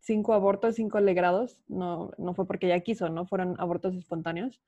cinco 0.00 0.32
abortos, 0.32 0.76
cinco 0.76 1.00
legrados. 1.00 1.60
No, 1.68 2.12
no 2.16 2.34
fue 2.34 2.46
porque 2.46 2.66
ella 2.66 2.80
quiso, 2.80 3.08
no 3.08 3.26
fueron 3.26 3.56
abortos 3.58 3.94
espontáneos 3.94 4.62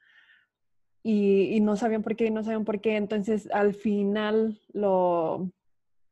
y, 1.02 1.60
no 1.60 1.76
sabían 1.76 2.02
por 2.02 2.16
qué, 2.16 2.30
no 2.30 2.42
sabían 2.42 2.64
por 2.64 2.80
qué. 2.80 2.96
Entonces, 2.96 3.48
al 3.52 3.74
final 3.74 4.60
lo 4.72 5.50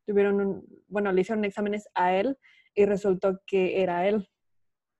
tuvieron, 0.05 0.63
bueno, 0.87 1.11
le 1.11 1.21
hicieron 1.21 1.45
exámenes 1.45 1.89
a 1.93 2.15
él 2.15 2.37
y 2.75 2.85
resultó 2.85 3.41
que 3.45 3.81
era 3.81 4.07
él. 4.07 4.29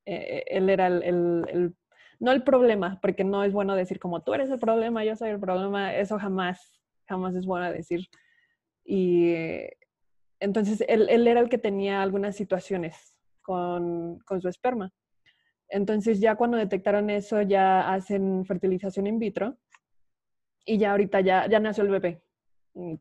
Eh, 0.06 0.44
él 0.48 0.70
era 0.70 0.88
el, 0.88 1.04
el, 1.04 1.76
no 2.20 2.32
el 2.32 2.44
problema, 2.44 3.00
porque 3.02 3.24
no 3.24 3.44
es 3.44 3.54
bueno 3.54 3.76
decir 3.76 4.00
como 4.00 4.22
tú 4.22 4.34
eres 4.34 4.50
el 4.50 4.60
problema, 4.60 5.04
yo 5.06 5.16
soy 5.16 5.30
el 5.30 5.40
problema, 5.40 5.96
eso 5.96 6.20
jamás, 6.20 6.82
jamás 7.08 7.36
es 7.36 7.46
bueno 7.46 7.72
decir. 7.72 8.08
Y 8.84 9.36
entonces 10.40 10.84
él, 10.88 11.08
él 11.10 11.28
era 11.28 11.40
el 11.40 11.50
que 11.50 11.58
tenía 11.58 12.02
algunas 12.02 12.36
situaciones 12.36 13.18
con, 13.42 14.20
con 14.20 14.42
su 14.42 14.48
esperma. 14.48 14.92
Entonces 15.70 16.20
ya 16.20 16.36
cuando 16.36 16.58
detectaron 16.58 17.10
eso, 17.10 17.42
ya 17.42 17.94
hacen 17.94 18.46
fertilización 18.46 19.08
in 19.08 19.20
vitro 19.20 19.58
y 20.66 20.78
ya 20.78 20.92
ahorita 20.92 21.22
ya, 21.22 21.48
ya 21.48 21.60
nació 21.60 21.84
el 21.84 21.92
bebé, 21.92 22.22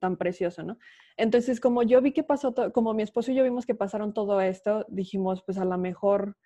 tan 0.01 0.17
precioso, 0.17 0.62
¿no? 0.62 0.79
Entonces, 1.17 1.61
como 1.61 1.83
yo 1.83 2.01
vi 2.01 2.12
que 2.12 2.23
pasó, 2.23 2.55
como 2.73 2.95
mi 2.95 3.03
esposo 3.03 3.33
y 3.33 3.35
yo 3.35 3.45
vimos 3.45 3.67
que 3.67 3.75
pasaron 3.75 4.12
todo 4.12 4.41
esto, 4.41 4.85
dijimos, 4.88 5.43
pues 5.45 5.59
a 5.59 5.64
lo 5.64 5.79
mejor, 5.79 6.37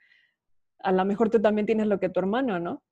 a 0.80 0.92
lo 0.92 1.04
mejor 1.04 1.30
tú 1.30 1.40
también 1.40 1.66
tienes 1.66 1.86
lo 1.86 2.00
que 2.00 2.08
tu 2.08 2.20
hermano, 2.20 2.58
¿no? 2.58 2.82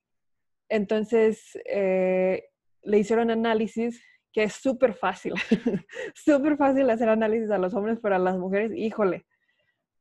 Entonces, 0.68 1.59
eh, 1.66 2.44
le 2.83 2.98
hicieron 2.98 3.31
análisis 3.31 4.03
que 4.33 4.44
es 4.44 4.55
súper 4.55 4.94
fácil, 4.94 5.35
súper 6.14 6.57
fácil 6.57 6.88
hacer 6.90 7.09
análisis 7.09 7.50
a 7.50 7.59
los 7.59 7.74
hombres, 7.74 7.98
pero 8.03 8.14
a 8.14 8.18
las 8.18 8.38
mujeres, 8.38 8.72
híjole, 8.74 9.26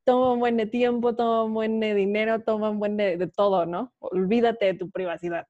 toma 0.05 0.33
un 0.33 0.39
buen 0.39 0.57
de 0.57 0.67
tiempo, 0.67 1.15
toma 1.15 1.43
un 1.43 1.53
buen 1.53 1.79
de 1.79 1.95
dinero, 1.95 2.41
toma 2.41 2.69
un 2.69 2.79
buen 2.79 2.97
de, 2.97 3.17
de 3.17 3.27
todo, 3.27 3.65
¿no? 3.65 3.93
Olvídate 3.99 4.65
de 4.65 4.73
tu 4.75 4.89
privacidad. 4.91 5.47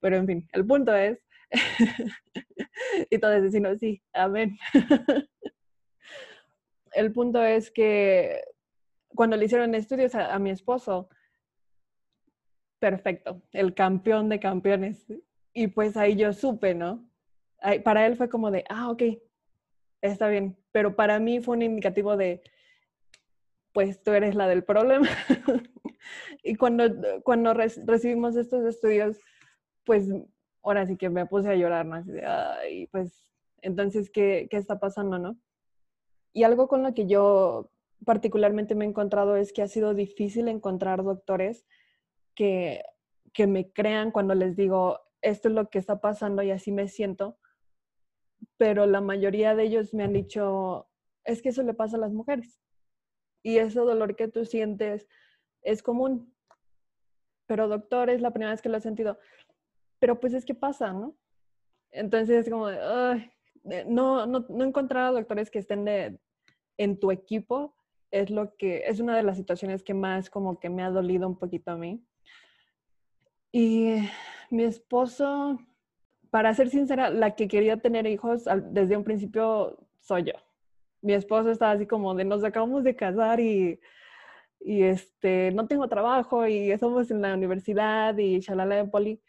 Pero 0.00 0.16
en 0.16 0.26
fin, 0.26 0.48
el 0.52 0.66
punto 0.66 0.94
es 0.94 1.22
y 3.10 3.18
todos 3.18 3.42
decimos, 3.42 3.78
sí, 3.78 4.02
amén. 4.12 4.58
El 6.92 7.12
punto 7.12 7.42
es 7.42 7.70
que 7.70 8.42
cuando 9.14 9.36
le 9.36 9.46
hicieron 9.46 9.74
estudios 9.74 10.14
a, 10.14 10.38
mi 10.38 10.50
esposo, 10.50 11.08
perfecto, 12.78 13.42
el 13.52 13.74
campeón 13.74 14.28
de 14.28 14.40
campeones. 14.40 15.06
Y 15.54 15.68
pues 15.68 15.96
ahí 15.96 16.16
yo 16.16 16.32
supe, 16.32 16.74
¿no? 16.74 17.08
para 17.84 18.06
él 18.06 18.16
fue 18.16 18.28
como 18.28 18.50
de, 18.50 18.64
ah, 18.68 18.90
ok, 18.90 19.02
está 20.00 20.28
bien. 20.28 20.58
Pero 20.72 20.96
para 20.96 21.20
mí 21.20 21.40
fue 21.40 21.56
un 21.56 21.62
indicativo 21.62 22.16
de, 22.16 22.42
pues 23.72 24.02
tú 24.02 24.10
eres 24.12 24.34
la 24.34 24.48
del 24.48 24.64
problema. 24.64 25.08
y 26.42 26.56
cuando, 26.56 27.22
cuando 27.22 27.54
recibimos 27.54 28.36
estos 28.36 28.64
estudios, 28.64 29.18
pues 29.84 30.08
ahora 30.62 30.86
sí 30.86 30.96
que 30.96 31.10
me 31.10 31.26
puse 31.26 31.50
a 31.50 31.56
llorar, 31.56 31.86
¿no? 31.86 31.96
Así 31.96 32.12
de, 32.12 32.24
ay, 32.24 32.86
pues, 32.88 33.24
entonces, 33.62 34.10
¿qué, 34.10 34.48
¿qué 34.50 34.56
está 34.56 34.78
pasando, 34.80 35.18
no? 35.18 35.38
Y 36.32 36.44
algo 36.44 36.68
con 36.68 36.82
lo 36.82 36.94
que 36.94 37.06
yo 37.06 37.70
particularmente 38.04 38.74
me 38.74 38.84
he 38.84 38.88
encontrado 38.88 39.36
es 39.36 39.52
que 39.52 39.62
ha 39.62 39.68
sido 39.68 39.94
difícil 39.94 40.48
encontrar 40.48 41.04
doctores 41.04 41.66
que, 42.34 42.82
que 43.32 43.46
me 43.46 43.70
crean 43.72 44.10
cuando 44.10 44.34
les 44.34 44.56
digo, 44.56 45.00
esto 45.20 45.48
es 45.48 45.54
lo 45.54 45.68
que 45.70 45.78
está 45.78 46.00
pasando 46.00 46.42
y 46.42 46.50
así 46.50 46.72
me 46.72 46.88
siento, 46.88 47.38
pero 48.56 48.86
la 48.86 49.00
mayoría 49.00 49.54
de 49.54 49.64
ellos 49.64 49.94
me 49.94 50.04
han 50.04 50.12
dicho, 50.12 50.88
es 51.24 51.42
que 51.42 51.50
eso 51.50 51.62
le 51.62 51.74
pasa 51.74 51.96
a 51.96 52.00
las 52.00 52.12
mujeres. 52.12 52.60
Y 53.42 53.58
ese 53.58 53.80
dolor 53.80 54.16
que 54.16 54.28
tú 54.28 54.44
sientes 54.44 55.08
es 55.62 55.82
común. 55.82 56.34
Pero 57.46 57.68
doctor, 57.68 58.10
es 58.10 58.20
la 58.20 58.30
primera 58.30 58.52
vez 58.52 58.62
que 58.62 58.68
lo 58.68 58.78
he 58.78 58.80
sentido 58.80 59.18
pero 60.02 60.18
pues 60.18 60.34
es 60.34 60.44
que 60.44 60.52
pasa, 60.52 60.92
¿no? 60.92 61.14
Entonces 61.92 62.44
es 62.44 62.50
como 62.50 62.66
de, 62.66 63.84
no, 63.86 64.26
no, 64.26 64.44
no 64.48 64.64
encontrar 64.64 65.04
a 65.04 65.10
doctores 65.12 65.48
que 65.48 65.60
estén 65.60 65.84
de, 65.84 66.18
en 66.76 66.98
tu 66.98 67.12
equipo 67.12 67.76
es 68.10 68.28
lo 68.28 68.56
que, 68.56 68.82
es 68.84 68.98
una 68.98 69.16
de 69.16 69.22
las 69.22 69.36
situaciones 69.36 69.84
que 69.84 69.94
más 69.94 70.28
como 70.28 70.58
que 70.58 70.70
me 70.70 70.82
ha 70.82 70.90
dolido 70.90 71.28
un 71.28 71.38
poquito 71.38 71.70
a 71.70 71.76
mí. 71.76 72.04
Y 73.52 73.94
mi 74.50 74.64
esposo, 74.64 75.60
para 76.30 76.52
ser 76.52 76.68
sincera, 76.68 77.08
la 77.08 77.36
que 77.36 77.46
quería 77.46 77.76
tener 77.76 78.04
hijos 78.08 78.46
desde 78.72 78.96
un 78.96 79.04
principio 79.04 79.86
soy 80.00 80.24
yo. 80.24 80.34
Mi 81.00 81.12
esposo 81.12 81.52
estaba 81.52 81.70
así 81.70 81.86
como 81.86 82.12
de 82.16 82.24
nos 82.24 82.42
acabamos 82.42 82.82
de 82.82 82.96
casar 82.96 83.38
y, 83.38 83.78
y 84.58 84.82
este, 84.82 85.52
no 85.52 85.68
tengo 85.68 85.86
trabajo 85.86 86.44
y 86.48 86.76
somos 86.76 87.08
en 87.12 87.22
la 87.22 87.34
universidad 87.34 88.18
y 88.18 88.40
shalala 88.40 88.74
de 88.74 88.84
poli 88.86 89.22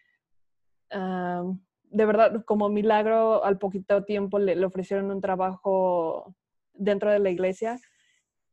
de 0.94 2.06
verdad, 2.06 2.44
como 2.46 2.70
milagro, 2.70 3.44
al 3.44 3.58
poquito 3.58 4.04
tiempo 4.04 4.40
le, 4.40 4.64
ofrecieron 4.66 5.12
un 5.12 5.22
trabajo 5.22 6.36
dentro 6.74 7.12
de 7.12 7.20
la 7.20 7.30
iglesia 7.30 7.80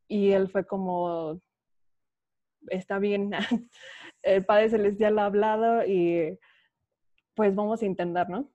y 0.08 0.32
él 0.32 0.48
fue 0.48 0.66
como, 0.66 1.40
está 2.68 2.98
bien, 2.98 3.30
el 4.22 4.44
Padre 4.44 4.70
Celestial 4.70 5.18
ha 5.18 5.26
hablado 5.26 5.84
y 5.86 6.38
pues 7.34 7.54
vamos 7.54 7.82
a 7.82 7.86
intentar, 7.86 8.28
¿no? 8.28 8.50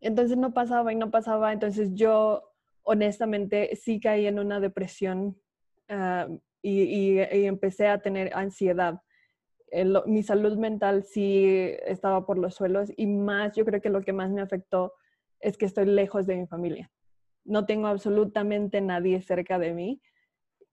Entonces 0.00 0.36
no 0.36 0.52
pasaba 0.52 0.92
y 0.92 0.96
no 0.96 1.10
pasaba, 1.10 1.52
entonces 1.52 1.90
yo 1.94 2.52
honestamente 2.82 3.74
sí 3.76 4.00
caí 4.00 4.26
en 4.26 4.38
una 4.38 4.60
depresión 4.60 5.40
ah, 5.88 6.28
y, 6.60 7.18
empecé 7.18 7.88
a 7.88 8.00
tener 8.00 8.30
ansiedad. 8.34 9.00
Mi 10.06 10.22
salud 10.22 10.56
mental 10.56 11.04
sí 11.04 11.46
estaba 11.84 12.26
por 12.26 12.38
los 12.38 12.54
suelos 12.54 12.92
y 12.96 13.06
más, 13.06 13.56
yo 13.56 13.64
creo 13.64 13.80
que 13.80 13.90
lo 13.90 14.02
que 14.02 14.12
más 14.12 14.30
me 14.30 14.40
afectó 14.40 14.94
es 15.40 15.56
que 15.56 15.66
estoy 15.66 15.86
lejos 15.86 16.26
de 16.26 16.36
mi 16.36 16.46
familia. 16.46 16.90
No 17.44 17.66
tengo 17.66 17.88
absolutamente 17.88 18.80
nadie 18.80 19.20
cerca 19.20 19.58
de 19.58 19.74
mí. 19.74 20.00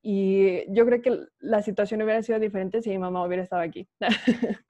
Y 0.04 0.72
yo 0.74 0.86
creo 0.86 1.02
que 1.02 1.26
la 1.40 1.62
situación 1.62 2.02
hubiera 2.02 2.24
sido 2.24 2.40
diferente 2.40 2.82
si 2.82 2.90
mi 2.90 2.98
mamá 2.98 3.26
hubiera 3.26 3.44
estado 3.44 3.62
aquí. 3.62 3.88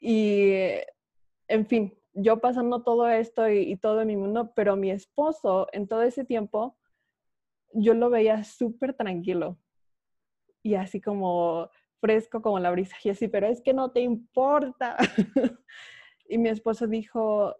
y, 0.00 0.52
en 1.48 1.66
fin, 1.66 1.94
yo 2.12 2.40
pasando 2.40 2.82
todo 2.82 3.08
esto 3.08 3.48
y, 3.48 3.76
todo 3.76 4.04
mi 4.04 4.16
mundo, 4.16 4.52
pero 4.54 4.76
mi 4.76 4.90
esposo 4.90 5.68
en 5.72 5.86
todo 5.86 6.02
ese 6.02 6.24
tiempo, 6.24 6.76
yo 7.72 7.94
lo 7.94 8.10
veía 8.10 8.44
súper 8.44 8.94
tranquilo 8.94 9.58
y 10.62 10.76
así 10.76 11.00
como 11.00 11.68
fresco 12.04 12.42
como 12.42 12.58
la 12.58 12.70
brisa 12.70 12.94
y 13.02 13.08
así, 13.08 13.28
pero 13.28 13.46
es 13.46 13.62
que 13.62 13.72
no 13.72 13.90
te 13.90 14.00
importa. 14.00 14.94
y 16.28 16.36
mi 16.36 16.50
esposo 16.50 16.86
dijo, 16.86 17.56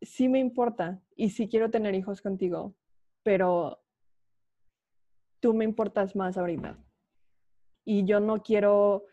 sí 0.00 0.28
me 0.28 0.38
importa 0.38 1.02
y 1.16 1.30
sí 1.30 1.48
quiero 1.48 1.68
tener 1.68 1.96
hijos 1.96 2.22
contigo, 2.22 2.76
pero 3.24 3.82
tú 5.40 5.52
me 5.52 5.64
importas 5.64 6.14
más 6.14 6.38
ahorita. 6.38 6.78
Y 7.84 8.04
yo 8.04 8.20
no 8.20 8.40
quiero, 8.40 9.06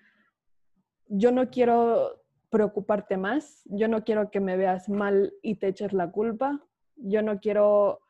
yo 1.08 1.32
no 1.32 1.50
quiero 1.50 2.22
preocuparte 2.52 3.18
más, 3.18 3.64
yo 3.66 3.88
no 3.88 4.04
quiero 4.04 4.30
que 4.30 4.40
me 4.40 4.56
veas 4.56 4.88
mal 4.88 5.34
y 5.42 5.56
te 5.56 5.70
eches 5.70 5.94
la 5.94 6.12
culpa, 6.12 6.64
yo 6.96 7.24
no 7.24 7.40
quiero 7.40 8.02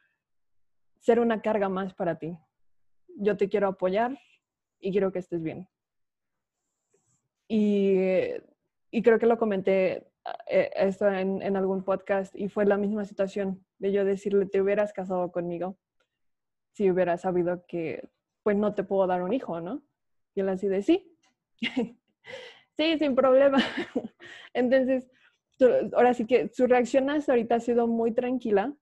ser 0.99 1.21
una 1.21 1.41
carga 1.41 1.69
más 1.69 1.93
para 1.93 2.19
ti. 2.19 2.37
Yo 3.15 3.37
te 3.37 3.47
quiero 3.47 3.69
apoyar 3.69 4.19
y 4.81 4.91
quiero 4.91 5.13
que 5.13 5.19
estés 5.19 5.41
bien. 5.41 5.69
Y, 7.47 8.33
creo 9.03 9.19
que 9.19 9.25
lo 9.25 9.38
comenté 9.38 10.07
eh, 10.49 10.71
esto 10.75 11.07
en, 11.07 11.41
en, 11.41 11.55
algún 11.55 11.83
podcast 11.83 12.36
y 12.36 12.49
fue 12.49 12.65
la 12.65 12.77
misma 12.77 13.05
situación 13.05 13.63
de 13.79 13.91
yo 13.91 14.03
decirle, 14.05 14.45
te 14.47 14.62
hubieras 14.62 14.91
casado 14.91 15.31
conmigo 15.31 15.77
si 16.73 16.91
hubieras 16.91 17.21
sabido 17.21 17.65
que 17.67 18.07
pues 18.43 18.55
no 18.55 18.75
te 18.75 18.83
puedo 18.83 19.07
dar 19.07 19.23
un 19.23 19.33
hijo, 19.33 19.60
¿no? 19.62 19.83
Y 20.36 20.41
él 20.41 20.49
así 20.49 20.67
de, 20.67 20.83
sí, 20.83 21.17
sí, 22.77 22.97
sin 22.99 23.15
problema. 23.15 23.57
Entonces, 24.53 25.10
ahora 25.93 26.13
sí 26.13 26.25
que 26.25 26.49
su 26.49 26.67
reacción 26.67 27.10
hasta 27.10 27.31
ahorita 27.31 27.55
ha 27.55 27.60
sido 27.60 27.88
muy 27.88 28.13
tranquila. 28.13 28.73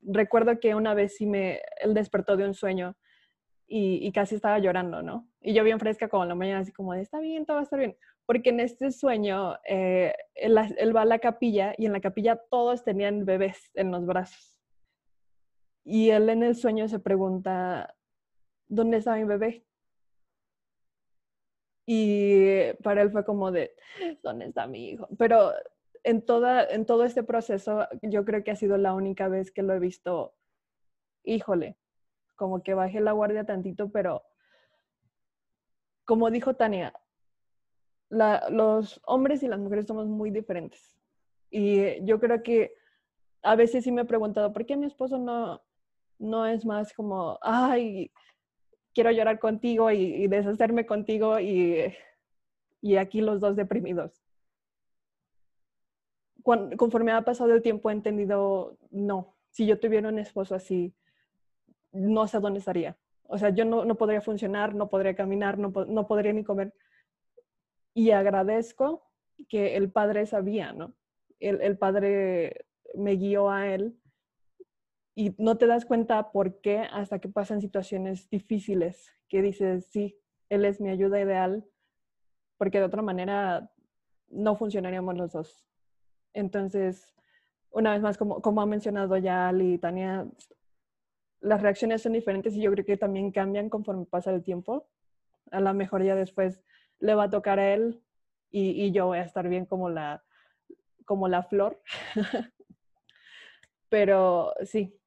Recuerdo 0.00 0.60
que 0.60 0.74
una 0.74 0.94
vez 0.94 1.16
sí 1.16 1.26
me, 1.26 1.60
él 1.80 1.92
despertó 1.92 2.36
de 2.36 2.44
un 2.44 2.54
sueño 2.54 2.96
y, 3.72 4.10
casi 4.12 4.34
estaba 4.34 4.58
llorando, 4.58 5.02
¿no? 5.02 5.28
Y 5.40 5.54
yo 5.54 5.62
bien 5.62 5.78
fresca 5.78 6.08
como 6.08 6.24
en 6.24 6.30
la 6.30 6.34
mañana, 6.34 6.60
así 6.60 6.72
como 6.72 6.92
de, 6.92 7.02
está 7.02 7.20
bien, 7.20 7.46
todo 7.46 7.56
va 7.56 7.60
a 7.60 7.64
estar 7.64 7.78
bien 7.78 7.96
porque 8.30 8.50
en 8.50 8.60
este 8.60 8.92
sueño 8.92 9.56
eh, 9.66 10.14
él, 10.36 10.56
va 10.56 11.02
a 11.02 11.04
la 11.04 11.18
capilla 11.18 11.74
y 11.76 11.86
en 11.86 11.92
la 11.92 12.00
capilla 12.00 12.36
todos 12.48 12.84
tenían 12.84 13.24
bebés 13.24 13.72
en 13.74 13.90
los 13.90 14.06
brazos. 14.06 14.56
Y 15.84 16.10
él 16.10 16.28
en 16.28 16.44
el 16.44 16.54
sueño 16.54 16.86
se 16.86 17.00
pregunta, 17.00 17.92
¿dónde 18.68 18.98
está 18.98 19.16
mi 19.16 19.24
bebé? 19.24 19.66
Y 21.86 22.72
para 22.84 23.02
él 23.02 23.10
fue 23.10 23.24
como 23.24 23.50
de, 23.50 23.74
¿dónde 24.22 24.46
está 24.46 24.68
mi 24.68 24.90
hijo? 24.90 25.08
Pero 25.18 25.50
en, 26.04 26.22
toda, 26.24 26.64
en 26.66 26.86
todo 26.86 27.02
este 27.02 27.24
proceso 27.24 27.88
yo 28.00 28.24
creo 28.24 28.44
que 28.44 28.52
ha 28.52 28.56
sido 28.56 28.76
la 28.76 28.94
única 28.94 29.26
vez 29.26 29.50
que 29.50 29.64
lo 29.64 29.74
he 29.74 29.80
visto, 29.80 30.36
híjole, 31.24 31.76
como 32.40 32.62
que 32.62 32.72
bajé 32.72 33.00
la 33.00 33.12
guardia 33.12 33.44
tantito, 33.44 33.90
pero 33.90 34.22
como 36.06 36.30
dijo 36.30 36.56
Tania, 36.56 36.94
los 38.08 38.98
hombres 39.04 39.42
y 39.42 39.46
las 39.46 39.60
mujeres 39.60 39.86
somos 39.86 40.06
muy 40.06 40.30
diferentes. 40.30 40.96
Y 41.50 42.02
yo 42.06 42.18
creo 42.18 42.42
que 42.42 42.72
a 43.42 43.56
veces 43.56 43.84
sí 43.84 43.92
me 43.92 44.02
he 44.02 44.06
preguntado, 44.06 44.54
¿por 44.54 44.64
qué 44.64 44.74
mi 44.74 44.86
esposo 44.86 45.18
no, 45.18 45.60
no 46.18 46.46
es 46.46 46.64
más 46.64 46.94
como, 46.94 47.38
ay, 47.42 48.10
quiero 48.94 49.10
llorar 49.10 49.38
contigo 49.38 49.90
y, 49.90 50.26
deshacerme 50.26 50.86
contigo 50.86 51.38
y, 51.38 51.94
y, 52.80 52.96
aquí 52.96 53.20
los 53.20 53.38
dos 53.38 53.54
deprimidos? 53.54 54.24
conforme 56.42 57.12
ha 57.12 57.20
pasado 57.20 57.52
el 57.52 57.60
tiempo 57.60 57.90
he 57.90 57.92
entendido, 57.92 58.78
no, 58.90 59.36
si 59.50 59.66
yo 59.66 59.78
tuviera 59.78 60.08
un 60.08 60.18
esposo 60.18 60.54
así, 60.54 60.94
no 61.92 62.26
sé 62.26 62.40
dónde 62.40 62.58
estaría. 62.58 62.96
O 63.24 63.38
sea, 63.38 63.50
yo 63.50 63.64
no, 63.64 63.84
no 63.84 63.94
podría 63.96 64.20
funcionar, 64.20 64.74
no 64.74 64.88
podría 64.88 65.14
caminar, 65.14 65.58
no, 65.58 65.72
no 65.86 66.06
podría 66.06 66.32
ni 66.32 66.44
comer 66.44 66.72
y 67.94 68.10
agradezco 68.10 69.06
que 69.48 69.76
el 69.76 69.90
padre 69.90 70.26
sabía, 70.26 70.72
¿no? 70.72 70.94
El, 71.38 71.78
padre 71.78 72.66
me 72.94 73.16
guió 73.16 73.50
a 73.50 73.66
él 73.68 73.98
y 75.14 75.34
no 75.38 75.56
te 75.56 75.66
das 75.66 75.86
cuenta 75.86 76.32
por 76.32 76.60
qué 76.60 76.80
hasta 76.80 77.18
que 77.18 77.30
pasan 77.30 77.62
situaciones 77.62 78.28
difíciles 78.28 79.10
que 79.28 79.40
dices, 79.40 79.86
sí, 79.86 80.18
él 80.50 80.66
es 80.66 80.80
mi 80.80 80.90
ayuda 80.90 81.20
ideal, 81.20 81.64
porque 82.58 82.78
de 82.78 82.84
otra 82.84 83.00
manera 83.00 83.72
no 84.28 84.54
funcionaríamos 84.54 85.16
los 85.16 85.32
dos. 85.32 85.66
Entonces, 86.34 87.14
una 87.70 87.92
vez 87.92 88.02
más, 88.02 88.18
como, 88.18 88.42
como 88.42 88.60
ha 88.60 88.66
mencionado 88.66 89.16
ya 89.16 89.48
Ali 89.48 89.74
y 89.74 89.78
Tania, 89.78 90.28
las 91.40 91.62
reacciones 91.62 92.02
son 92.02 92.12
diferentes 92.12 92.54
y 92.54 92.62
yo 92.62 92.70
creo 92.72 92.84
que 92.84 92.96
también 92.96 93.32
cambian 93.32 93.68
conforme 93.68 94.06
pasa 94.06 94.30
el 94.30 94.42
tiempo. 94.42 94.86
A 95.50 95.60
lo 95.60 95.72
mejor 95.74 96.02
ya 96.02 96.14
después 96.14 96.62
le 96.98 97.14
va 97.14 97.24
a 97.24 97.30
tocar 97.30 97.58
a 97.58 97.74
él 97.74 98.02
y, 98.50 98.90
yo 98.92 99.06
voy 99.06 99.18
a 99.18 99.22
estar 99.22 99.48
bien 99.48 99.64
como 99.64 99.88
la, 99.88 100.24
como 101.04 101.28
la 101.28 101.42
flor. 101.42 101.80
Pero 103.88 104.54
sí, 104.64 104.98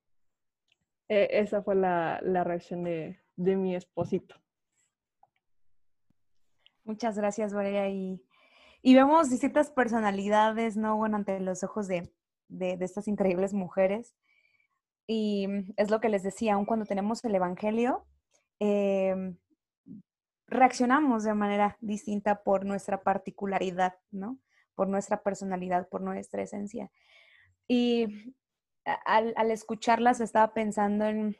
e, 1.07 1.27
esa 1.31 1.61
fue 1.61 1.75
la, 1.75 2.19
reacción 2.21 2.83
de, 2.83 3.19
mi 3.35 3.75
esposito. 3.75 4.35
Muchas 6.83 7.17
gracias, 7.17 7.53
Valeria. 7.53 7.89
Y, 7.89 8.21
y, 8.81 8.95
vemos 8.95 9.29
distintas 9.29 9.69
personalidades, 9.71 10.75
¿no? 10.75 10.97
Bueno, 10.97 11.17
ante 11.17 11.39
los 11.39 11.63
ojos 11.63 11.87
de, 11.87 12.11
de, 12.49 12.77
estas 12.81 13.07
increíbles 13.07 13.53
mujeres. 13.53 14.15
Y 15.07 15.47
es 15.77 15.91
lo 15.91 15.99
que 15.99 16.09
les 16.09 16.23
decía, 16.23 16.53
aun 16.53 16.65
cuando 16.65 16.85
tenemos 16.85 17.23
el 17.25 17.35
Evangelio, 17.35 18.05
eh, 18.59 19.35
reaccionamos 20.47 21.23
de 21.23 21.33
manera 21.33 21.77
distinta 21.81 22.43
por 22.43 22.65
nuestra 22.65 23.03
particularidad, 23.03 23.95
¿no? 24.11 24.39
Por 24.75 24.87
nuestra 24.87 25.23
personalidad, 25.23 25.89
por 25.89 26.01
nuestra 26.01 26.41
esencia. 26.41 26.91
Y 27.67 28.35
al, 29.05 29.33
al 29.35 29.51
escucharlas 29.51 30.19
estaba 30.19 30.53
pensando 30.53 31.05
en 31.05 31.37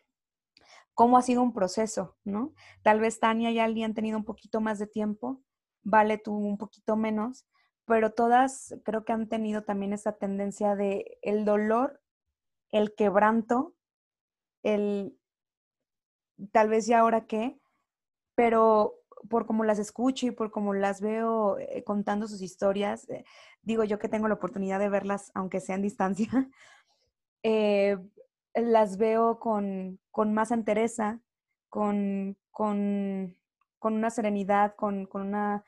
cómo 0.94 1.18
ha 1.18 1.22
sido 1.22 1.42
un 1.42 1.54
proceso, 1.54 2.18
¿no? 2.24 2.54
Tal 2.82 3.00
vez 3.00 3.20
Tania 3.20 3.52
y 3.52 3.60
Ali 3.60 3.84
han 3.84 3.94
tenido 3.94 4.18
un 4.18 4.26
poquito 4.26 4.62
más 4.62 4.80
de 4.80 4.88
tiempo, 4.88 5.42
Vale 5.84 6.18
tú 6.18 6.34
un 6.34 6.58
poquito 6.58 6.96
menos, 6.96 7.46
pero 7.86 8.14
todas 8.14 8.74
creo 8.86 9.04
que 9.04 9.12
han 9.12 9.28
tenido 9.28 9.64
también 9.64 9.92
esa 9.92 10.14
tendencia 10.14 10.76
de 10.76 11.18
el 11.22 11.44
dolor, 11.44 12.02
el 12.74 12.96
quebranto, 12.96 13.76
el 14.64 15.18
tal 16.52 16.70
vez 16.70 16.88
ya 16.88 17.00
ahora 17.00 17.28
qué, 17.28 17.60
pero 18.36 18.96
por 19.30 19.46
como 19.46 19.64
las 19.64 19.80
escucho 19.80 20.26
y 20.26 20.32
por 20.32 20.52
como 20.52 20.74
las 20.74 21.00
veo 21.00 21.58
eh, 21.60 21.84
contando 21.86 22.28
sus 22.28 22.42
historias, 22.42 23.08
eh, 23.10 23.24
digo 23.62 23.84
yo 23.84 24.00
que 24.00 24.10
tengo 24.10 24.28
la 24.28 24.34
oportunidad 24.34 24.80
de 24.80 24.90
verlas, 24.90 25.32
aunque 25.36 25.62
sea 25.62 25.76
en 25.76 25.84
distancia, 25.84 26.28
eh, 27.44 27.98
las 28.56 28.98
veo 28.98 29.40
con, 29.40 30.00
más 30.34 30.52
entereza, 30.52 31.22
con, 31.70 32.38
con, 32.52 33.38
una 33.82 34.10
serenidad, 34.10 34.76
con, 34.76 35.08
una... 35.14 35.64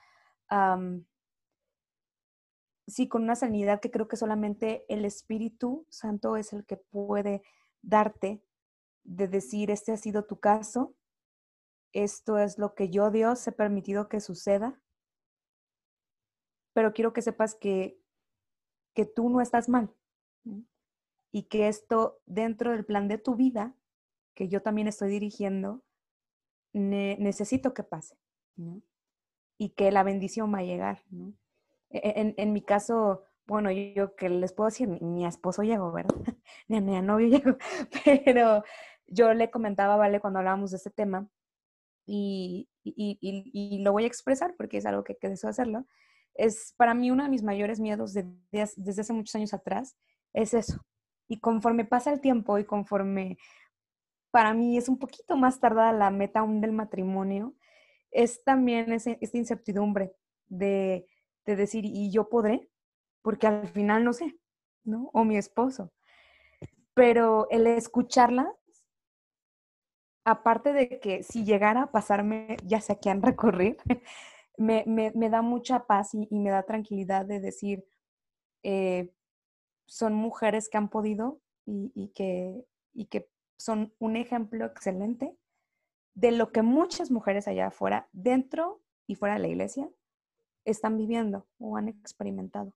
sí, 2.88 3.08
con 3.08 3.24
una 3.24 3.36
serenidad 3.36 3.80
que 3.80 3.92
creo 3.92 4.08
que 4.08 4.18
solamente 4.18 4.86
el 4.90 5.06
Espíritu 5.06 5.86
Santo 5.90 6.38
es 6.38 6.54
el 6.54 6.66
que 6.66 6.78
puede 6.78 7.44
darte 7.82 8.44
de 9.04 9.28
decir, 9.28 9.72
este 9.72 9.92
ha 9.92 9.98
sido 9.98 10.26
tu 10.26 10.40
caso, 10.40 10.96
esto 11.94 12.38
es 12.38 12.58
lo 12.58 12.76
que 12.76 12.90
yo, 12.90 13.12
Dios, 13.12 13.48
he 13.48 13.52
permitido 13.52 14.10
que 14.10 14.20
suceda, 14.20 14.82
pero 16.74 16.94
quiero 16.94 17.14
que 17.14 17.22
sepas 17.22 17.56
que, 17.56 18.02
que 18.94 19.06
tú 19.06 19.30
no 19.30 19.42
estás 19.42 19.70
mal 19.70 19.96
y 21.32 21.44
que 21.44 21.68
esto 21.68 22.20
dentro 22.26 22.72
del 22.72 22.86
plan 22.86 23.08
de 23.08 23.18
tu 23.18 23.36
vida 23.36 23.76
que 24.36 24.50
yo 24.50 24.62
también 24.62 24.88
estoy 24.88 25.10
dirigiendo, 25.10 25.82
necesito 26.74 27.74
que 27.74 27.84
pase. 27.84 28.18
Y 29.58 29.70
que 29.70 29.92
la 29.92 30.04
bendición 30.04 30.54
va 30.54 30.60
a 30.60 30.64
llegar, 30.64 31.04
¿no? 31.10 31.34
E, 31.96 32.22
en, 32.22 32.34
en 32.38 32.54
mi 32.54 32.62
caso, 32.62 33.24
bueno, 33.48 33.72
yo, 33.72 34.16
que 34.16 34.30
les 34.30 34.54
puedo 34.54 34.70
decir, 34.70 34.88
mi, 34.88 35.26
esposo 35.26 35.64
llegó, 35.64 35.92
¿verdad? 35.92 36.16
ni 36.68 36.78
a 36.78 36.82
mi 36.82 37.02
novio 37.02 37.28
llegó, 37.30 37.58
pero 38.04 38.64
yo 39.08 39.34
le 39.34 39.50
comentaba, 39.52 39.96
¿vale? 39.96 40.20
Cuando 40.20 40.40
hablábamos 40.40 40.72
de 40.72 40.78
este 40.78 40.90
tema, 40.92 41.30
y, 42.08 42.70
y, 42.84 43.18
y, 43.22 43.78
y, 43.78 43.84
lo 43.84 43.92
voy 43.92 44.04
a 44.04 44.08
expresar 44.08 44.56
porque 44.58 44.78
es 44.78 44.86
algo 44.86 45.04
que, 45.04 45.18
que 45.18 45.30
deseo 45.30 45.50
hacerlo, 45.50 45.86
es 46.36 46.74
para 46.78 46.94
mí 46.94 47.10
uno 47.10 47.24
de 47.24 47.30
mis 47.30 47.44
mayores 47.44 47.80
miedos 47.80 48.14
de, 48.14 48.28
desde 48.52 49.02
hace 49.02 49.14
muchos 49.14 49.36
años 49.36 49.54
atrás, 49.54 49.98
es 50.34 50.54
eso. 50.54 50.86
Y 51.28 51.40
conforme 51.40 51.86
pasa 51.86 52.12
el 52.12 52.22
tiempo 52.22 52.60
y 52.60 52.66
conforme 52.66 53.38
para 54.32 54.54
mí 54.54 54.78
es 54.78 54.90
un 54.90 55.00
poquito 55.00 55.38
más 55.38 55.60
tardada 55.60 55.94
la 55.94 56.12
meta 56.12 56.42
aún 56.42 56.62
del 56.62 56.74
matrimonio, 56.74 57.56
es 58.12 58.44
también 58.44 58.92
ese, 58.92 59.18
esta 59.22 59.38
incertidumbre 59.38 60.14
de, 60.48 61.08
de 61.46 61.56
decir, 61.56 61.86
¿y 61.86 62.12
yo 62.12 62.30
podré? 62.30 62.70
Porque 63.22 63.48
al 63.48 63.68
final 63.68 64.04
no 64.04 64.14
sé, 64.14 64.38
¿no? 64.84 65.10
O 65.14 65.24
mi 65.24 65.38
esposo. 65.38 65.92
Pero 66.94 67.48
el 67.50 67.68
escucharla 67.68 68.56
aparte 70.26 70.74
de 70.74 71.00
que 71.00 71.24
si 71.24 71.46
llegara 71.46 71.84
a 71.84 71.92
pasarme, 71.92 72.58
ya 72.66 72.82
sé 72.82 72.94
a 73.06 73.14
recurrir, 73.14 73.78
me, 74.58 74.84
me, 74.88 75.30
da 75.30 75.42
mucha 75.42 75.86
paz 75.86 76.14
y, 76.14 76.28
me 76.32 76.50
da 76.50 76.64
tranquilidad 76.64 77.26
de 77.26 77.40
decir, 77.40 77.86
eh, 78.64 79.14
son 79.86 80.14
mujeres 80.14 80.68
que 80.68 80.78
han 80.78 80.90
podido 80.90 81.40
y, 81.66 82.12
que, 82.16 82.66
y 82.94 83.06
que 83.06 83.30
son 83.58 83.94
un 84.00 84.16
ejemplo 84.16 84.66
excelente 84.66 85.38
de 86.16 86.32
lo 86.32 86.52
que 86.52 86.64
muchas 86.64 87.12
mujeres 87.12 87.48
allá 87.48 87.68
afuera, 87.68 88.10
dentro 88.12 88.82
y 89.08 89.16
fuera 89.16 89.36
de 89.36 89.42
la 89.42 89.48
iglesia, 89.48 89.90
están 90.66 90.98
viviendo 90.98 91.46
o 91.60 91.78
han 91.78 91.88
experimentado. 91.88 92.74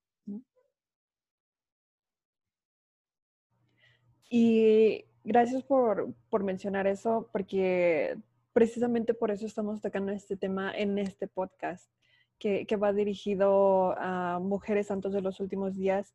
Y 4.32 5.04
gracias 5.24 5.64
por, 5.64 6.14
por, 6.30 6.44
mencionar 6.44 6.86
eso, 6.86 7.28
porque 7.32 8.16
precisamente 8.52 9.12
por 9.12 9.32
eso 9.32 9.44
estamos 9.44 9.80
tocando 9.80 10.12
este 10.12 10.36
tema 10.36 10.72
en 10.72 10.98
este 10.98 11.26
podcast, 11.26 11.90
que, 12.38 12.64
que 12.64 12.76
va 12.76 12.92
dirigido 12.92 13.94
a 13.98 14.38
mujeres 14.38 14.86
santos 14.86 15.12
de 15.12 15.20
los 15.20 15.40
últimos 15.40 15.76
días. 15.76 16.14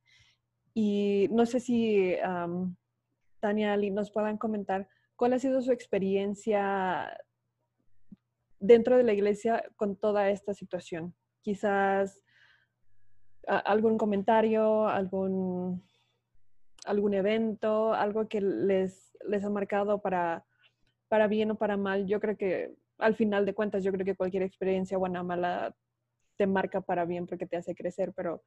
Y 0.73 1.27
no 1.31 1.45
sé 1.45 1.59
si 1.59 2.15
Tania 3.41 3.73
Ali 3.73 3.91
nos 3.91 4.11
puedan 4.11 4.37
comentar 4.37 4.87
cuál 5.15 5.33
ha 5.33 5.39
sido 5.39 5.61
su 5.61 5.71
experiencia 5.71 7.17
dentro 8.59 8.97
de 8.97 9.03
la 9.03 9.13
iglesia 9.13 9.63
con 9.75 9.95
toda 9.95 10.29
esta 10.29 10.53
situación. 10.53 11.13
Quizás 11.45 12.23
algún 13.45 13.99
comentario, 13.99 14.87
algún 14.87 15.83
algún 16.85 17.13
evento, 17.13 17.93
algo 17.93 18.27
que 18.27 18.41
les, 18.41 19.15
les 19.27 19.43
ha 19.43 19.49
marcado 19.51 20.01
para, 20.01 20.43
para 21.07 21.27
bien 21.27 21.51
o 21.51 21.55
para 21.55 21.77
mal. 21.77 22.07
Yo 22.07 22.19
creo 22.19 22.35
que 22.35 22.73
al 22.97 23.15
final 23.15 23.45
de 23.45 23.53
cuentas, 23.53 23.83
yo 23.83 23.91
creo 23.91 24.05
que 24.05 24.15
cualquier 24.15 24.41
experiencia 24.41 24.97
buena 24.97 25.21
o 25.21 25.23
mala 25.23 25.75
te 26.35 26.47
marca 26.47 26.81
para 26.81 27.05
bien 27.05 27.27
porque 27.27 27.45
te 27.45 27.57
hace 27.57 27.75
crecer, 27.75 28.11
pero 28.15 28.41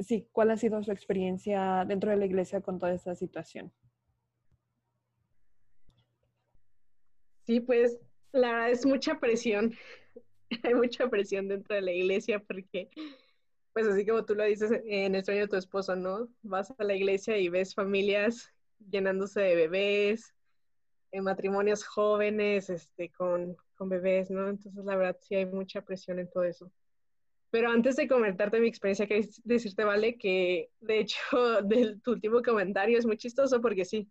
sí, 0.00 0.28
¿cuál 0.32 0.50
ha 0.50 0.56
sido 0.56 0.82
su 0.82 0.90
experiencia 0.90 1.84
dentro 1.86 2.10
de 2.10 2.16
la 2.16 2.26
iglesia 2.26 2.60
con 2.60 2.80
toda 2.80 2.92
esta 2.92 3.14
situación? 3.14 3.72
Sí, 7.44 7.60
pues 7.60 8.00
la 8.32 8.68
es 8.70 8.84
mucha 8.84 9.20
presión. 9.20 9.72
Hay 10.62 10.74
mucha 10.74 11.08
presión 11.08 11.48
dentro 11.48 11.74
de 11.74 11.82
la 11.82 11.92
iglesia 11.92 12.38
porque 12.38 12.90
pues 13.72 13.88
así 13.88 14.06
como 14.06 14.24
tú 14.24 14.34
lo 14.34 14.44
dices 14.44 14.70
en 14.84 15.22
sueño 15.24 15.42
de 15.42 15.48
tu 15.48 15.56
esposo, 15.56 15.96
¿no? 15.96 16.28
Vas 16.42 16.72
a 16.78 16.84
la 16.84 16.94
iglesia 16.94 17.36
y 17.38 17.48
ves 17.48 17.74
familias 17.74 18.52
llenándose 18.78 19.40
de 19.40 19.56
bebés, 19.56 20.32
en 21.10 21.24
matrimonios 21.24 21.84
jóvenes, 21.84 22.70
este, 22.70 23.10
con, 23.10 23.56
con 23.76 23.88
bebés, 23.88 24.30
¿no? 24.30 24.48
Entonces, 24.48 24.84
la 24.84 24.96
verdad, 24.96 25.16
sí 25.20 25.34
hay 25.34 25.46
mucha 25.46 25.82
presión 25.82 26.18
en 26.18 26.30
todo 26.30 26.44
eso. 26.44 26.72
Pero 27.50 27.70
antes 27.70 27.96
de 27.96 28.08
comentarte 28.08 28.60
mi 28.60 28.68
experiencia, 28.68 29.06
quería 29.06 29.28
decirte, 29.44 29.84
Vale, 29.84 30.18
que 30.18 30.70
de 30.80 30.98
hecho, 31.00 31.18
de 31.62 31.96
tu 32.02 32.12
último 32.12 32.42
comentario 32.42 32.98
es 32.98 33.06
muy 33.06 33.16
chistoso 33.16 33.60
porque 33.60 33.84
sí, 33.84 34.08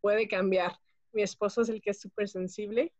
puede 0.00 0.28
cambiar. 0.28 0.78
Mi 1.12 1.22
esposo 1.22 1.62
es 1.62 1.68
el 1.68 1.80
que 1.82 1.90
es 1.90 2.00
súper 2.00 2.28
sensible, 2.28 2.92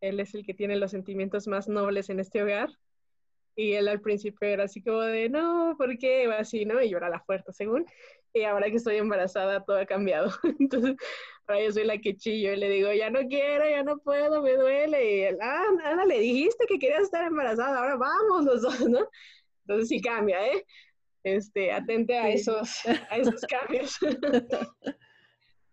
él 0.00 0.20
es 0.20 0.34
el 0.34 0.44
que 0.44 0.54
tiene 0.54 0.76
los 0.76 0.90
sentimientos 0.90 1.46
más 1.46 1.68
nobles 1.68 2.10
en 2.10 2.20
este 2.20 2.42
hogar 2.42 2.70
y 3.56 3.72
él 3.72 3.88
al 3.88 4.02
principio 4.02 4.46
era 4.46 4.64
así 4.64 4.82
como 4.82 5.00
de, 5.00 5.30
no, 5.30 5.74
¿por 5.78 5.96
qué? 5.96 6.26
Así, 6.26 6.66
¿no? 6.66 6.80
Y 6.82 6.90
yo 6.90 6.98
era 6.98 7.08
la 7.08 7.20
fuerte, 7.20 7.54
según. 7.54 7.86
Y 8.34 8.42
ahora 8.42 8.70
que 8.70 8.76
estoy 8.76 8.96
embarazada, 8.96 9.64
todo 9.64 9.78
ha 9.78 9.86
cambiado. 9.86 10.30
Entonces, 10.60 10.94
ahora 11.46 11.64
yo 11.64 11.72
soy 11.72 11.84
la 11.84 11.96
que 11.96 12.16
chillo 12.16 12.52
y 12.52 12.56
le 12.56 12.68
digo, 12.68 12.92
ya 12.92 13.08
no 13.08 13.20
quiero, 13.26 13.68
ya 13.68 13.82
no 13.82 13.96
puedo, 13.98 14.42
me 14.42 14.52
duele. 14.52 15.16
Y 15.16 15.22
él, 15.22 15.38
ah, 15.40 15.64
Ana, 15.84 16.04
le 16.04 16.20
dijiste 16.20 16.66
que 16.68 16.78
querías 16.78 17.04
estar 17.04 17.24
embarazada, 17.24 17.78
ahora 17.78 17.96
vamos 17.96 18.44
los 18.44 18.60
dos, 18.60 18.80
¿no? 18.88 19.08
Entonces 19.62 19.88
sí 19.88 20.02
cambia, 20.02 20.46
¿eh? 20.46 20.62
Este, 21.24 21.72
atente 21.72 22.18
a 22.18 22.28
esos, 22.28 22.84
a 23.10 23.16
esos 23.16 23.40
cambios. 23.46 23.96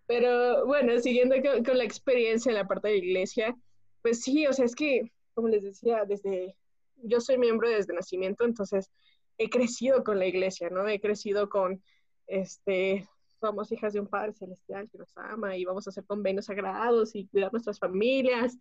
Pero 0.07 0.65
bueno, 0.65 0.97
siguiendo 0.99 1.35
con, 1.41 1.65
con 1.65 1.77
la 1.77 1.83
experiencia 1.83 2.49
en 2.49 2.55
la 2.55 2.67
parte 2.67 2.87
de 2.87 2.93
la 2.99 3.05
iglesia, 3.05 3.55
pues 4.03 4.21
sí, 4.21 4.45
o 4.45 4.53
sea, 4.53 4.65
es 4.65 4.75
que, 4.75 5.11
como 5.33 5.47
les 5.47 5.63
decía, 5.63 6.05
desde 6.05 6.55
yo 6.97 7.19
soy 7.19 7.37
miembro 7.37 7.69
desde 7.69 7.93
nacimiento, 7.93 8.45
entonces 8.45 8.91
he 9.37 9.49
crecido 9.49 10.03
con 10.03 10.19
la 10.19 10.27
iglesia, 10.27 10.69
¿no? 10.69 10.87
He 10.87 10.99
crecido 10.99 11.49
con, 11.49 11.81
este, 12.27 13.07
somos 13.39 13.71
hijas 13.71 13.93
de 13.93 14.01
un 14.01 14.07
Padre 14.07 14.33
Celestial 14.33 14.89
que 14.89 14.97
nos 14.97 15.17
ama 15.17 15.57
y 15.57 15.65
vamos 15.65 15.87
a 15.87 15.89
hacer 15.89 16.05
convenios 16.05 16.45
sagrados 16.45 17.15
y 17.15 17.27
cuidar 17.27 17.51
nuestras 17.51 17.79
familias. 17.79 18.57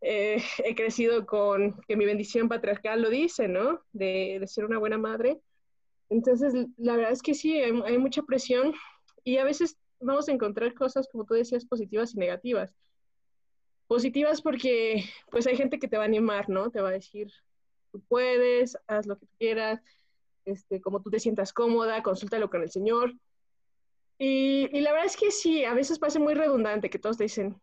Eh, 0.00 0.42
he 0.64 0.74
crecido 0.74 1.26
con 1.26 1.80
que 1.86 1.96
mi 1.96 2.06
bendición 2.06 2.48
patriarcal 2.48 3.02
lo 3.02 3.10
dice, 3.10 3.48
¿no? 3.48 3.82
De, 3.92 4.38
de, 4.40 4.46
ser 4.46 4.64
una 4.64 4.78
buena 4.78 4.98
madre. 4.98 5.40
Entonces, 6.08 6.54
la 6.76 6.96
verdad 6.96 7.12
es 7.12 7.22
que 7.22 7.34
sí, 7.34 7.60
hay, 7.60 7.72
hay 7.84 7.98
mucha 7.98 8.22
presión 8.22 8.72
y 9.22 9.36
a 9.36 9.44
veces 9.44 9.76
vamos 10.00 10.28
a 10.28 10.32
encontrar 10.32 10.74
cosas, 10.74 11.08
como 11.10 11.24
tú 11.24 11.34
decías, 11.34 11.66
positivas 11.66 12.14
y 12.14 12.18
negativas. 12.18 12.74
Positivas 13.90 14.40
porque 14.40 15.02
pues 15.32 15.48
hay 15.48 15.56
gente 15.56 15.80
que 15.80 15.88
te 15.88 15.96
va 15.96 16.04
a 16.04 16.06
animar, 16.06 16.48
¿no? 16.48 16.70
Te 16.70 16.80
va 16.80 16.90
a 16.90 16.92
decir, 16.92 17.26
tú 17.90 18.00
puedes, 18.06 18.78
haz 18.86 19.04
lo 19.06 19.18
que 19.18 19.26
quieras, 19.36 19.82
este, 20.44 20.80
como 20.80 21.02
tú 21.02 21.10
te 21.10 21.18
sientas 21.18 21.52
cómoda, 21.52 22.00
consúltalo 22.00 22.48
con 22.48 22.62
el 22.62 22.70
Señor. 22.70 23.12
Y, 24.16 24.68
y, 24.70 24.80
la 24.82 24.92
verdad 24.92 25.06
es 25.06 25.16
que 25.16 25.32
sí, 25.32 25.64
a 25.64 25.74
veces 25.74 25.98
parece 25.98 26.20
muy 26.20 26.34
redundante 26.34 26.88
que 26.88 27.00
todos 27.00 27.16
te 27.16 27.24
dicen, 27.24 27.60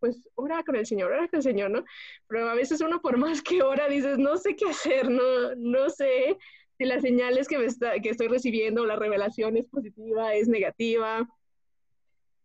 pues 0.00 0.28
ora 0.34 0.64
con 0.64 0.74
el 0.74 0.84
Señor, 0.84 1.12
ora 1.12 1.28
con 1.28 1.36
el 1.36 1.44
Señor, 1.44 1.70
¿no? 1.70 1.84
Pero 2.26 2.50
a 2.50 2.54
veces 2.54 2.80
uno 2.80 3.00
por 3.00 3.16
más 3.16 3.40
que 3.40 3.62
ora 3.62 3.86
dices, 3.86 4.18
no 4.18 4.36
sé 4.36 4.56
qué 4.56 4.70
hacer, 4.70 5.08
no, 5.08 5.54
no 5.54 5.90
sé 5.90 6.38
si 6.76 6.86
las 6.86 7.02
señales 7.02 7.46
que, 7.46 7.56
me 7.56 7.66
está, 7.66 8.00
que 8.00 8.10
estoy 8.10 8.26
recibiendo, 8.26 8.84
la 8.84 8.96
revelación 8.96 9.56
es 9.56 9.66
positiva, 9.66 10.34
es 10.34 10.48
negativa. 10.48 11.28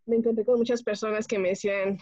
Me 0.06 0.18
encontré 0.18 0.46
con 0.46 0.60
muchas 0.60 0.84
personas 0.84 1.26
que 1.26 1.40
me 1.40 1.50
decían, 1.50 1.98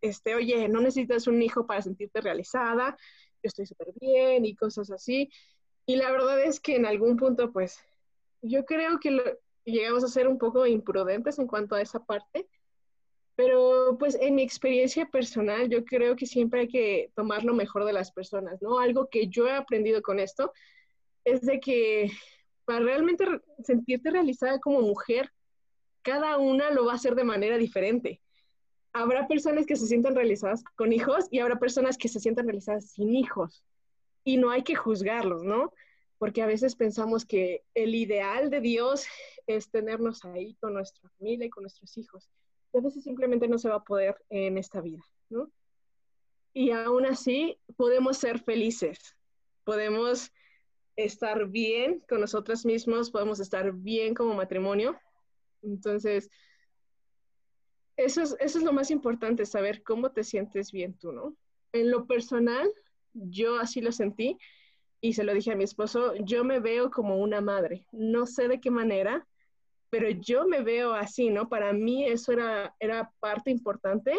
este, 0.00 0.34
oye, 0.34 0.68
no 0.68 0.80
necesitas 0.80 1.26
un 1.26 1.42
hijo 1.42 1.66
para 1.66 1.82
sentirte 1.82 2.20
realizada, 2.20 2.96
yo 3.42 3.48
estoy 3.48 3.66
súper 3.66 3.88
bien 4.00 4.44
y 4.44 4.54
cosas 4.54 4.90
así. 4.90 5.30
Y 5.86 5.96
la 5.96 6.10
verdad 6.10 6.42
es 6.42 6.60
que 6.60 6.76
en 6.76 6.86
algún 6.86 7.16
punto, 7.16 7.52
pues, 7.52 7.78
yo 8.42 8.64
creo 8.64 8.98
que 9.00 9.38
llegamos 9.64 10.04
a 10.04 10.08
ser 10.08 10.28
un 10.28 10.38
poco 10.38 10.66
imprudentes 10.66 11.38
en 11.38 11.46
cuanto 11.46 11.74
a 11.74 11.82
esa 11.82 12.04
parte, 12.04 12.46
pero 13.36 13.96
pues 13.98 14.16
en 14.20 14.34
mi 14.34 14.42
experiencia 14.42 15.06
personal, 15.06 15.68
yo 15.68 15.84
creo 15.84 16.16
que 16.16 16.26
siempre 16.26 16.62
hay 16.62 16.68
que 16.68 17.12
tomar 17.14 17.44
lo 17.44 17.54
mejor 17.54 17.84
de 17.84 17.92
las 17.92 18.10
personas, 18.10 18.60
¿no? 18.60 18.80
Algo 18.80 19.08
que 19.08 19.28
yo 19.28 19.46
he 19.46 19.52
aprendido 19.52 20.02
con 20.02 20.18
esto 20.18 20.52
es 21.24 21.42
de 21.42 21.60
que 21.60 22.10
para 22.64 22.80
realmente 22.80 23.24
sentirte 23.62 24.10
realizada 24.10 24.58
como 24.58 24.80
mujer, 24.80 25.32
cada 26.02 26.36
una 26.38 26.70
lo 26.70 26.86
va 26.86 26.92
a 26.92 26.96
hacer 26.96 27.14
de 27.14 27.24
manera 27.24 27.58
diferente 27.58 28.20
habrá 28.92 29.28
personas 29.28 29.66
que 29.66 29.76
se 29.76 29.86
sientan 29.86 30.14
realizadas 30.14 30.62
con 30.76 30.92
hijos 30.92 31.26
y 31.30 31.40
habrá 31.40 31.58
personas 31.58 31.96
que 31.96 32.08
se 32.08 32.20
sientan 32.20 32.46
realizadas 32.46 32.90
sin 32.90 33.14
hijos. 33.14 33.64
Y 34.24 34.36
no 34.36 34.50
hay 34.50 34.62
que 34.62 34.74
juzgarlos, 34.74 35.42
¿no? 35.44 35.72
Porque 36.18 36.42
a 36.42 36.46
veces 36.46 36.74
pensamos 36.74 37.24
que 37.24 37.64
el 37.74 37.94
ideal 37.94 38.50
de 38.50 38.60
Dios 38.60 39.06
es 39.46 39.70
tenernos 39.70 40.24
ahí 40.24 40.54
con 40.60 40.74
nuestra 40.74 41.08
familia 41.18 41.46
y 41.46 41.50
con 41.50 41.62
nuestros 41.62 41.96
hijos. 41.96 42.28
Y 42.72 42.78
a 42.78 42.80
veces 42.80 43.04
simplemente 43.04 43.48
no 43.48 43.58
se 43.58 43.68
va 43.68 43.76
a 43.76 43.84
poder 43.84 44.16
en 44.28 44.58
esta 44.58 44.80
vida, 44.80 45.02
¿no? 45.30 45.50
Y 46.52 46.72
aún 46.72 47.06
así 47.06 47.58
podemos 47.76 48.18
ser 48.18 48.40
felices, 48.40 48.98
podemos 49.64 50.32
estar 50.96 51.46
bien 51.46 52.00
con 52.08 52.20
nosotros 52.20 52.66
mismos, 52.66 53.10
podemos 53.10 53.38
estar 53.38 53.72
bien 53.72 54.14
como 54.14 54.34
matrimonio. 54.34 54.98
Entonces, 55.62 56.28
eso 57.98 58.22
es, 58.22 58.36
eso 58.40 58.58
es 58.58 58.64
lo 58.64 58.72
más 58.72 58.90
importante, 58.90 59.44
saber 59.44 59.82
cómo 59.82 60.12
te 60.12 60.24
sientes 60.24 60.72
bien 60.72 60.94
tú, 60.94 61.12
¿no? 61.12 61.36
En 61.72 61.90
lo 61.90 62.06
personal, 62.06 62.72
yo 63.12 63.58
así 63.58 63.80
lo 63.80 63.92
sentí 63.92 64.38
y 65.00 65.14
se 65.14 65.24
lo 65.24 65.34
dije 65.34 65.52
a 65.52 65.56
mi 65.56 65.64
esposo, 65.64 66.14
yo 66.16 66.44
me 66.44 66.60
veo 66.60 66.90
como 66.90 67.18
una 67.18 67.40
madre. 67.40 67.86
No 67.92 68.26
sé 68.26 68.48
de 68.48 68.60
qué 68.60 68.70
manera, 68.70 69.26
pero 69.90 70.10
yo 70.10 70.46
me 70.46 70.62
veo 70.62 70.92
así, 70.94 71.30
¿no? 71.30 71.48
Para 71.48 71.72
mí 71.72 72.04
eso 72.06 72.32
era, 72.32 72.74
era 72.80 73.12
parte 73.20 73.50
importante. 73.50 74.14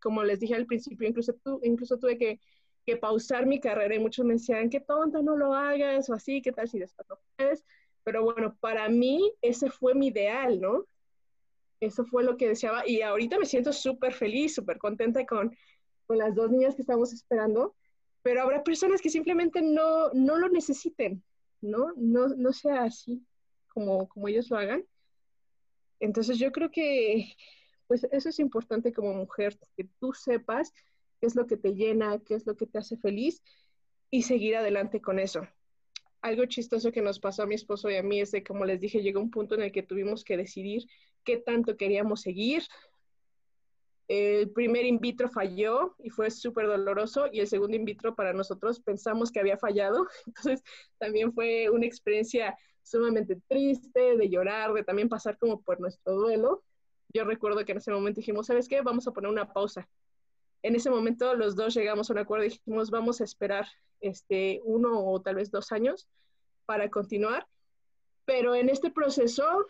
Como 0.00 0.24
les 0.24 0.40
dije 0.40 0.54
al 0.56 0.66
principio, 0.66 1.08
incluso, 1.08 1.34
tú, 1.44 1.60
incluso 1.62 1.98
tuve 1.98 2.18
que, 2.18 2.40
que 2.84 2.96
pausar 2.96 3.46
mi 3.46 3.60
carrera 3.60 3.94
y 3.94 4.00
muchos 4.00 4.24
me 4.24 4.34
decían, 4.34 4.70
qué 4.70 4.80
tonta, 4.80 5.22
no 5.22 5.36
lo 5.36 5.54
hagas 5.54 6.10
o 6.10 6.14
así, 6.14 6.42
qué 6.42 6.52
tal 6.52 6.68
si 6.68 6.80
después 6.80 7.08
no 7.08 7.16
puedes. 7.36 7.64
Pero 8.02 8.24
bueno, 8.24 8.56
para 8.60 8.88
mí 8.88 9.32
ese 9.40 9.70
fue 9.70 9.94
mi 9.94 10.08
ideal, 10.08 10.60
¿no? 10.60 10.86
Eso 11.80 12.04
fue 12.04 12.22
lo 12.22 12.36
que 12.36 12.48
deseaba 12.48 12.86
y 12.86 13.02
ahorita 13.02 13.38
me 13.38 13.46
siento 13.46 13.72
súper 13.72 14.12
feliz, 14.12 14.54
súper 14.54 14.78
contenta 14.78 15.24
con, 15.26 15.56
con 16.06 16.18
las 16.18 16.34
dos 16.34 16.50
niñas 16.50 16.74
que 16.74 16.82
estamos 16.82 17.12
esperando 17.12 17.74
pero 18.22 18.42
habrá 18.42 18.62
personas 18.62 19.00
que 19.00 19.10
simplemente 19.10 19.62
no, 19.62 20.10
no 20.12 20.38
lo 20.38 20.48
necesiten, 20.48 21.22
¿no? 21.60 21.92
¿no? 21.96 22.28
No 22.28 22.52
sea 22.52 22.84
así 22.84 23.24
como, 23.68 24.08
como 24.08 24.28
ellos 24.28 24.50
lo 24.50 24.58
hagan. 24.58 24.84
Entonces 26.00 26.38
yo 26.38 26.52
creo 26.52 26.70
que 26.70 27.34
pues 27.86 28.06
eso 28.12 28.28
es 28.28 28.38
importante 28.38 28.92
como 28.92 29.12
mujer, 29.14 29.58
que 29.76 29.84
tú 29.98 30.12
sepas 30.12 30.72
qué 31.20 31.26
es 31.26 31.34
lo 31.34 31.46
que 31.46 31.56
te 31.56 31.74
llena, 31.74 32.20
qué 32.20 32.34
es 32.34 32.46
lo 32.46 32.56
que 32.56 32.66
te 32.66 32.78
hace 32.78 32.96
feliz 32.96 33.42
y 34.10 34.22
seguir 34.22 34.56
adelante 34.56 35.00
con 35.00 35.18
eso. 35.18 35.46
Algo 36.22 36.44
chistoso 36.44 36.92
que 36.92 37.02
nos 37.02 37.18
pasó 37.18 37.42
a 37.42 37.46
mi 37.46 37.56
esposo 37.56 37.90
y 37.90 37.96
a 37.96 38.02
mí 38.02 38.20
es 38.20 38.30
de, 38.30 38.44
como 38.44 38.64
les 38.64 38.80
dije, 38.80 39.02
llegó 39.02 39.20
un 39.20 39.30
punto 39.30 39.56
en 39.56 39.62
el 39.62 39.72
que 39.72 39.82
tuvimos 39.82 40.22
que 40.22 40.36
decidir 40.36 40.84
qué 41.24 41.36
tanto 41.36 41.76
queríamos 41.76 42.22
seguir, 42.22 42.62
el 44.10 44.50
primer 44.50 44.84
in 44.86 44.98
vitro 44.98 45.28
falló 45.28 45.94
y 46.00 46.10
fue 46.10 46.32
súper 46.32 46.66
doloroso 46.66 47.28
y 47.30 47.38
el 47.38 47.46
segundo 47.46 47.76
in 47.76 47.84
vitro 47.84 48.16
para 48.16 48.32
nosotros 48.32 48.80
pensamos 48.80 49.30
que 49.30 49.38
había 49.38 49.56
fallado. 49.56 50.04
Entonces 50.26 50.64
también 50.98 51.32
fue 51.32 51.70
una 51.70 51.86
experiencia 51.86 52.58
sumamente 52.82 53.40
triste, 53.46 54.16
de 54.16 54.28
llorar, 54.28 54.72
de 54.72 54.82
también 54.82 55.08
pasar 55.08 55.38
como 55.38 55.62
por 55.62 55.78
nuestro 55.78 56.14
duelo. 56.14 56.64
Yo 57.14 57.22
recuerdo 57.22 57.64
que 57.64 57.70
en 57.70 57.78
ese 57.78 57.92
momento 57.92 58.18
dijimos, 58.18 58.48
¿sabes 58.48 58.66
qué? 58.66 58.80
Vamos 58.80 59.06
a 59.06 59.12
poner 59.12 59.30
una 59.30 59.52
pausa. 59.52 59.88
En 60.64 60.74
ese 60.74 60.90
momento 60.90 61.36
los 61.36 61.54
dos 61.54 61.72
llegamos 61.74 62.10
a 62.10 62.14
un 62.14 62.18
acuerdo 62.18 62.46
y 62.46 62.48
dijimos, 62.48 62.90
vamos 62.90 63.20
a 63.20 63.24
esperar 63.24 63.68
este, 64.00 64.60
uno 64.64 65.04
o 65.06 65.22
tal 65.22 65.36
vez 65.36 65.52
dos 65.52 65.70
años 65.70 66.08
para 66.66 66.90
continuar. 66.90 67.46
Pero 68.24 68.56
en 68.56 68.70
este 68.70 68.90
proceso 68.90 69.66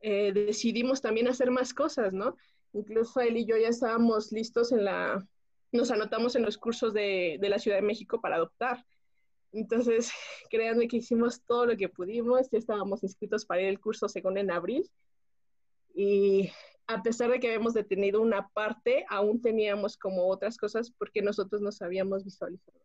eh, 0.00 0.32
decidimos 0.32 1.00
también 1.00 1.28
hacer 1.28 1.50
más 1.50 1.74
cosas, 1.74 2.12
¿no? 2.12 2.36
Incluso 2.72 3.20
él 3.20 3.36
y 3.36 3.46
yo 3.46 3.56
ya 3.56 3.68
estábamos 3.68 4.32
listos 4.32 4.72
en 4.72 4.84
la, 4.84 5.26
nos 5.72 5.90
anotamos 5.90 6.36
en 6.36 6.42
los 6.42 6.58
cursos 6.58 6.92
de, 6.92 7.38
de 7.40 7.48
la 7.48 7.58
Ciudad 7.58 7.78
de 7.78 7.82
México 7.82 8.20
para 8.20 8.36
adoptar. 8.36 8.84
Entonces, 9.52 10.10
créanme 10.50 10.88
que 10.88 10.98
hicimos 10.98 11.42
todo 11.44 11.66
lo 11.66 11.76
que 11.76 11.88
pudimos, 11.88 12.50
ya 12.50 12.58
estábamos 12.58 13.02
inscritos 13.02 13.44
para 13.44 13.62
ir 13.62 13.68
al 13.68 13.80
curso 13.80 14.08
según 14.08 14.38
en 14.38 14.50
abril. 14.50 14.88
Y 15.94 16.50
a 16.86 17.02
pesar 17.02 17.30
de 17.30 17.40
que 17.40 17.48
habíamos 17.48 17.74
detenido 17.74 18.20
una 18.20 18.48
parte, 18.48 19.04
aún 19.08 19.40
teníamos 19.42 19.96
como 19.96 20.26
otras 20.28 20.56
cosas 20.56 20.90
porque 20.90 21.22
nosotros 21.22 21.60
nos 21.60 21.82
habíamos 21.82 22.24
visualizado. 22.24 22.78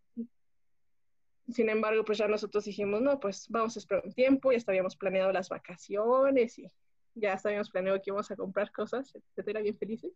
Sin 1.50 1.70
embargo, 1.70 2.04
pues 2.06 2.18
ya 2.18 2.28
nosotros 2.28 2.66
dijimos, 2.66 3.02
no, 3.02 3.20
pues 3.20 3.48
vamos 3.50 3.76
a 3.76 3.80
esperar 3.80 4.06
un 4.06 4.14
tiempo, 4.14 4.52
ya 4.52 4.60
habíamos 4.68 4.96
planeado 4.96 5.32
las 5.32 5.50
vacaciones 5.50 6.58
y 6.58 6.68
ya 7.16 7.38
sabíamos 7.38 7.70
planeado 7.70 8.00
que 8.00 8.10
íbamos 8.10 8.30
a 8.32 8.36
comprar 8.36 8.72
cosas, 8.72 9.14
etcétera, 9.16 9.62
bien 9.62 9.78
felices. 9.78 10.12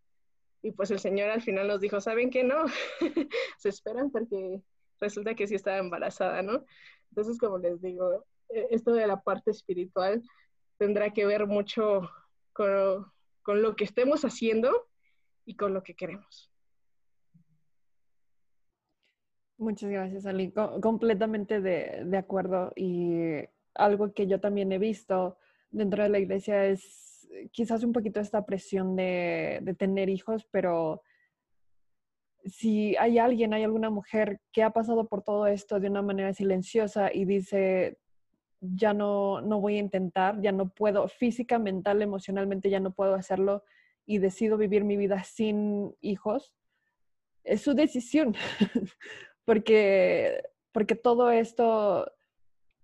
Y 0.61 0.71
pues 0.71 0.91
el 0.91 0.99
señor 0.99 1.29
al 1.29 1.41
final 1.41 1.67
nos 1.67 1.81
dijo, 1.81 2.01
¿saben 2.01 2.29
qué? 2.29 2.43
No, 2.43 2.65
se 3.57 3.69
esperan 3.69 4.11
porque 4.11 4.61
resulta 4.99 5.35
que 5.35 5.47
sí 5.47 5.55
estaba 5.55 5.77
embarazada, 5.77 6.41
¿no? 6.41 6.65
Entonces, 7.09 7.37
como 7.37 7.57
les 7.59 7.81
digo, 7.81 8.25
e, 8.49 8.67
esto 8.71 8.93
de 8.93 9.07
la 9.07 9.21
parte 9.21 9.51
espiritual 9.51 10.23
tendrá 10.77 11.11
que 11.13 11.25
ver 11.25 11.47
mucho 11.47 12.09
con, 12.53 13.11
con 13.43 13.61
lo 13.61 13.75
que 13.75 13.83
estemos 13.83 14.25
haciendo 14.25 14.87
y 15.45 15.55
con 15.55 15.73
lo 15.73 15.83
que 15.83 15.95
queremos. 15.95 16.51
Muchas 19.57 19.89
gracias, 19.89 20.25
Ali. 20.27 20.51
completamente 20.81 21.61
de, 21.61 22.03
de, 22.05 22.17
acuerdo. 22.17 22.73
Y 22.75 23.43
algo 23.73 24.13
que 24.13 24.27
yo 24.27 24.39
también 24.39 24.71
he 24.71 24.77
visto 24.77 25.37
dentro 25.69 26.03
de 26.03 26.09
la 26.09 26.19
iglesia 26.19 26.65
es 26.65 27.27
eh, 27.31 27.49
quizás 27.51 27.83
un 27.83 27.93
poquito 27.93 28.19
esta 28.19 28.45
presión 28.45 28.95
de, 28.95 29.75
tener 29.77 30.09
hijos, 30.09 30.47
pero 30.51 31.01
si 32.45 32.95
hay 32.97 33.17
alguien, 33.19 33.53
hay 33.53 33.63
alguna 33.63 33.89
mujer 33.89 34.39
que 34.51 34.63
ha 34.63 34.69
pasado 34.71 35.07
por 35.07 35.23
todo 35.23 35.47
esto 35.47 35.79
de 35.79 35.89
una 35.89 36.01
manera 36.01 36.33
silenciosa 36.33 37.13
y 37.13 37.25
dice, 37.25 37.97
ya 38.61 38.93
no, 38.93 39.41
no 39.41 39.59
voy 39.59 39.75
a 39.75 39.79
intentar, 39.79 40.41
ya 40.41 40.51
no 40.51 40.69
puedo, 40.69 41.07
física, 41.07 41.59
mental, 41.59 42.01
emocionalmente 42.01 42.69
ya 42.69 42.79
no 42.79 42.91
puedo 42.91 43.15
hacerlo 43.15 43.63
y 44.05 44.19
decido 44.19 44.57
vivir 44.57 44.83
mi 44.85 44.95
vida 44.95 45.23
sin 45.23 45.95
hijos, 46.01 46.55
es 47.43 47.61
su 47.61 47.73
decisión, 47.73 48.35
porque, 49.45 50.41
porque 50.71 50.95
todo 50.95 51.31
esto 51.31 52.11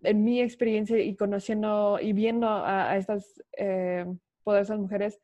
en 0.04 0.24
mi 0.24 0.41
experiencia 0.41 0.99
y 0.99 1.16
conociendo 1.16 1.99
y 2.01 2.14
viendo 2.14 2.47
a, 2.47 2.95
estas 2.97 3.41
eh, 3.58 4.06
poderosas 4.43 4.80
mujeres, 4.80 5.20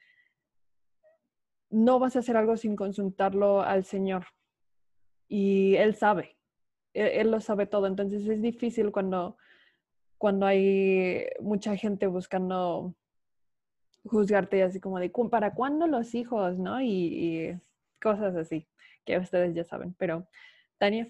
no 1.70 2.00
vas 2.00 2.16
a 2.16 2.20
hacer 2.20 2.38
algo 2.38 2.58
sin 2.58 2.76
consultarlo 2.76 3.62
al 3.62 3.84
Señor. 3.84 4.26
Y 5.28 5.76
Él 5.76 5.96
sabe, 5.96 6.38
e, 6.94 7.22
él, 7.22 7.32
lo 7.32 7.40
sabe 7.42 7.68
todo. 7.68 7.88
Entonces 7.88 8.28
es 8.28 8.42
difícil 8.42 8.92
cuando, 8.92 9.38
cuando 10.18 10.46
hay 10.46 11.28
mucha 11.40 11.76
gente 11.76 12.08
buscando 12.08 12.96
juzgarte 14.06 14.64
así 14.64 14.80
como 14.80 15.00
de, 15.00 15.12
¿para 15.30 15.54
cuándo 15.54 15.86
los 15.86 16.16
hijos? 16.16 16.58
¿No? 16.58 16.82
Y, 16.82 16.88
y 16.88 17.60
cosas 18.02 18.36
así, 18.36 18.68
que 19.06 19.18
ustedes 19.18 19.54
ya 19.54 19.64
saben. 19.64 19.94
Pero, 19.98 20.28
Tania. 20.78 21.08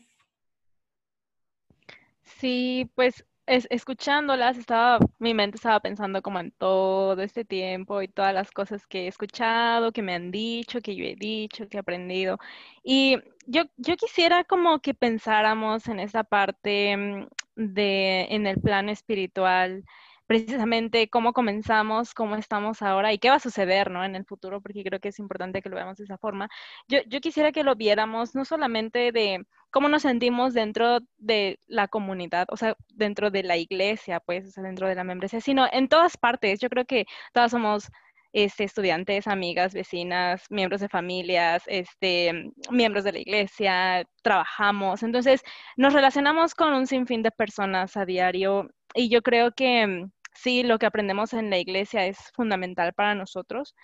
Sí, 2.24 2.92
pues 2.96 3.26
escuchándolas, 3.50 4.58
estaba, 4.58 5.00
mi 5.20 5.34
mente 5.34 5.58
estaba 5.58 5.80
pensando 5.80 6.22
como 6.22 6.40
en 6.40 6.52
todo 6.52 7.22
este 7.22 7.46
tiempo 7.46 8.02
y 8.02 8.08
todas 8.08 8.34
las 8.34 8.52
cosas 8.52 8.86
que 8.88 9.06
he 9.06 9.08
escuchado, 9.08 9.92
que 9.92 10.02
me 10.02 10.14
han 10.14 10.32
dicho, 10.32 10.82
que 10.82 10.96
yo 10.96 11.06
he 11.06 11.16
dicho, 11.16 11.68
que 11.68 11.78
he 11.78 11.80
aprendido. 11.80 12.38
Y 12.84 13.18
yo, 13.48 13.64
yo 13.78 13.98
quisiera 13.98 14.44
como 14.44 14.80
que 14.80 14.94
pensáramos 14.94 15.88
en 15.88 16.00
esa 16.00 16.24
parte 16.24 16.96
mm, 16.98 17.28
de, 17.56 18.28
en 18.30 18.48
el 18.48 18.60
plano 18.62 18.92
espiritual, 18.92 19.84
precisamente 20.30 21.10
cómo 21.10 21.34
comenzamos, 21.34 22.14
cómo 22.14 22.36
estamos 22.36 22.84
ahora 22.84 23.12
y 23.12 23.18
qué 23.18 23.32
va 23.32 23.38
a 23.38 23.40
suceder 23.40 23.90
¿no? 23.90 24.06
en 24.06 24.16
el 24.16 24.26
futuro, 24.26 24.62
porque 24.62 24.84
creo 24.84 25.00
que 25.00 25.10
es 25.10 25.18
importante 25.18 25.64
que 25.64 25.70
lo 25.70 25.76
veamos 25.76 25.98
de 25.98 26.04
esa 26.04 26.20
forma. 26.20 26.50
Yo, 26.88 27.00
yo 27.08 27.20
quisiera 27.20 27.52
que 27.52 27.64
lo 27.64 27.76
viéramos 27.76 28.36
no 28.36 28.46
solamente 28.46 29.12
de 29.12 29.44
cómo 29.72 29.90
nos 29.90 30.04
sentimos 30.04 30.54
dentro 30.54 31.00
de 31.18 31.60
la 31.66 31.88
comunidad, 31.88 32.46
o 32.52 32.58
sea, 32.58 32.76
dentro 32.94 33.32
de 33.32 33.42
la 33.42 33.58
iglesia, 33.58 34.20
pues, 34.20 34.54
dentro 34.54 34.88
de 34.88 34.94
la 34.94 35.04
membresía, 35.04 35.42
sino 35.42 35.68
en 35.72 35.88
todas 35.88 36.16
partes. 36.16 36.60
Yo 36.60 36.70
creo 36.70 36.86
que 36.86 37.08
todas 37.34 37.50
somos 37.50 37.90
este, 38.32 38.66
estudiantes, 38.66 39.26
amigas, 39.26 39.74
vecinas, 39.74 40.44
miembros 40.52 40.82
de 40.82 40.90
familias, 40.90 41.64
este, 41.66 42.52
miembros 42.70 43.04
de 43.04 43.14
la 43.14 43.20
iglesia, 43.20 44.06
trabajamos. 44.22 45.02
Entonces, 45.02 45.42
nos 45.76 45.94
relacionamos 45.94 46.54
con 46.54 46.74
un 46.74 46.86
sinfín 46.86 47.24
de 47.24 47.32
personas 47.32 47.98
a 47.98 48.06
diario 48.06 48.70
y 48.94 49.10
yo 49.10 49.24
creo 49.24 49.54
que 49.54 50.08
sí, 50.34 50.64
lo 50.64 50.80
que 50.80 50.86
aprendemos 50.86 51.34
en 51.34 51.50
la 51.50 51.58
iglesia 51.58 52.06
es 52.06 52.18
fundamental 52.34 52.94
para 52.94 53.16
nosotros 53.16 53.76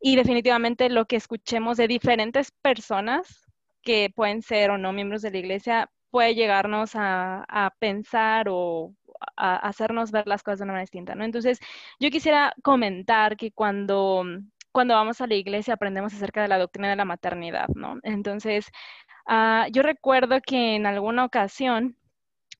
y 0.00 0.16
definitivamente 0.16 0.88
lo 0.90 1.06
que 1.06 1.16
escuchemos 1.16 1.76
de 1.76 1.88
diferentes 1.88 2.50
personas 2.62 3.50
que 3.82 4.10
pueden 4.14 4.42
ser 4.42 4.70
o 4.70 4.78
no 4.78 4.92
miembros 4.92 5.22
de 5.22 5.30
la 5.30 5.38
iglesia 5.38 5.90
puede 6.10 6.34
llegarnos 6.34 6.92
a, 6.94 7.74
pensar 7.78 8.46
o 8.50 8.94
a 9.36 9.56
hacernos 9.56 10.12
ver 10.12 10.26
las 10.26 10.42
cosas 10.42 10.58
de 10.58 10.64
una 10.64 10.74
manera 10.74 10.82
distinta, 10.82 11.14
¿no? 11.14 11.24
Entonces, 11.24 11.58
yo 11.98 12.10
quisiera 12.10 12.54
comentar 12.62 13.36
que 13.36 13.50
cuando, 13.50 14.24
cuando 14.72 14.94
vamos 14.94 15.20
a 15.20 15.26
la 15.26 15.34
iglesia 15.34 15.74
aprendemos 15.74 16.12
acerca 16.14 16.42
de 16.42 16.48
la 16.48 16.58
doctrina 16.58 16.90
de 16.90 16.96
la 16.96 17.06
maternidad, 17.06 17.68
¿no? 17.74 17.98
Entonces, 18.02 18.66
ah, 19.26 19.66
yo 19.72 19.82
recuerdo 19.82 20.40
que 20.42 20.76
en 20.76 20.86
alguna 20.86 21.24
ocasión 21.24 21.96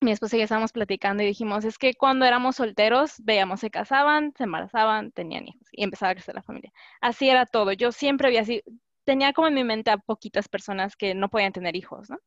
mi 0.03 0.11
esposa 0.11 0.35
y 0.35 0.39
yo 0.39 0.43
estábamos 0.43 0.71
platicando 0.71 1.23
y 1.23 1.27
dijimos, 1.27 1.65
es 1.65 1.77
que 1.77 1.93
cuando 1.95 2.25
éramos 2.25 2.57
solteros, 2.57 3.15
veíamos, 3.19 3.59
se 3.59 3.69
casaban, 3.69 4.33
se 4.37 4.43
embarazaban, 4.43 5.11
tenían 5.11 5.47
hijos 5.47 5.67
y 5.71 5.83
empezaba 5.83 6.11
a 6.11 6.15
crecer 6.15 6.35
la 6.35 6.43
familia. 6.43 6.71
Así 7.01 7.29
era 7.29 7.45
todo. 7.45 7.71
Yo 7.73 7.91
siempre 7.91 8.27
había 8.27 8.41
así, 8.41 8.63
tenía 9.03 9.33
como 9.33 9.47
en 9.47 9.53
mi 9.55 9.63
mente 9.63 9.91
a 9.91 9.97
poquitas 9.97 10.47
personas 10.49 10.95
que 10.95 11.15
no 11.15 11.29
podían 11.29 11.53
tener 11.53 11.75
hijos, 11.75 12.09
¿no? 12.09 12.17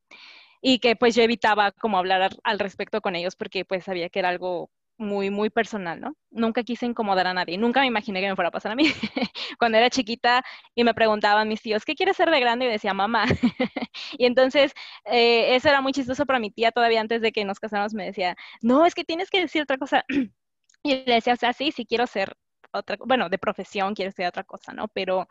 Y 0.61 0.79
que 0.79 0.95
pues 0.95 1.15
yo 1.15 1.23
evitaba 1.23 1.71
como 1.71 1.97
hablar 1.97 2.31
al 2.43 2.59
respecto 2.59 3.01
con 3.01 3.15
ellos 3.15 3.35
porque 3.35 3.65
pues 3.65 3.83
sabía 3.85 4.09
que 4.09 4.19
era 4.19 4.29
algo 4.29 4.71
muy, 4.97 5.29
muy 5.29 5.49
personal, 5.49 5.99
¿no? 5.99 6.15
Nunca 6.31 6.63
quise 6.63 6.85
incomodar 6.85 7.27
a 7.27 7.33
nadie, 7.33 7.57
nunca 7.57 7.81
me 7.81 7.87
imaginé 7.87 8.21
que 8.21 8.29
me 8.29 8.35
fuera 8.35 8.49
a 8.49 8.51
pasar 8.51 8.71
a 8.71 8.75
mí, 8.75 8.85
cuando 9.59 9.77
era 9.77 9.89
chiquita 9.89 10.43
y 10.75 10.83
me 10.83 10.93
preguntaban 10.93 11.47
mis 11.47 11.61
tíos, 11.61 11.85
¿qué 11.85 11.95
quieres 11.95 12.17
ser 12.17 12.29
de 12.31 12.39
grande? 12.39 12.65
Y 12.65 12.69
decía, 12.69 12.93
mamá. 12.93 13.25
y 14.17 14.25
entonces 14.25 14.73
eh, 15.05 15.55
eso 15.55 15.69
era 15.69 15.81
muy 15.81 15.93
chistoso 15.93 16.25
para 16.25 16.39
mi 16.39 16.51
tía 16.51 16.71
todavía 16.71 17.01
antes 17.01 17.21
de 17.21 17.31
que 17.31 17.45
nos 17.45 17.59
casáramos, 17.59 17.93
me 17.93 18.05
decía, 18.05 18.35
no, 18.61 18.85
es 18.85 18.95
que 18.95 19.03
tienes 19.03 19.29
que 19.29 19.41
decir 19.41 19.61
otra 19.61 19.77
cosa. 19.77 20.05
y 20.83 20.95
le 21.05 21.15
decía, 21.15 21.33
o 21.33 21.37
sea, 21.37 21.53
sí, 21.53 21.71
sí 21.71 21.85
quiero 21.85 22.07
ser 22.07 22.35
otra, 22.71 22.97
bueno, 23.05 23.29
de 23.29 23.37
profesión 23.37 23.95
quiero 23.95 24.09
estudiar 24.09 24.29
otra 24.29 24.43
cosa, 24.43 24.73
¿no? 24.73 24.87
Pero 24.89 25.27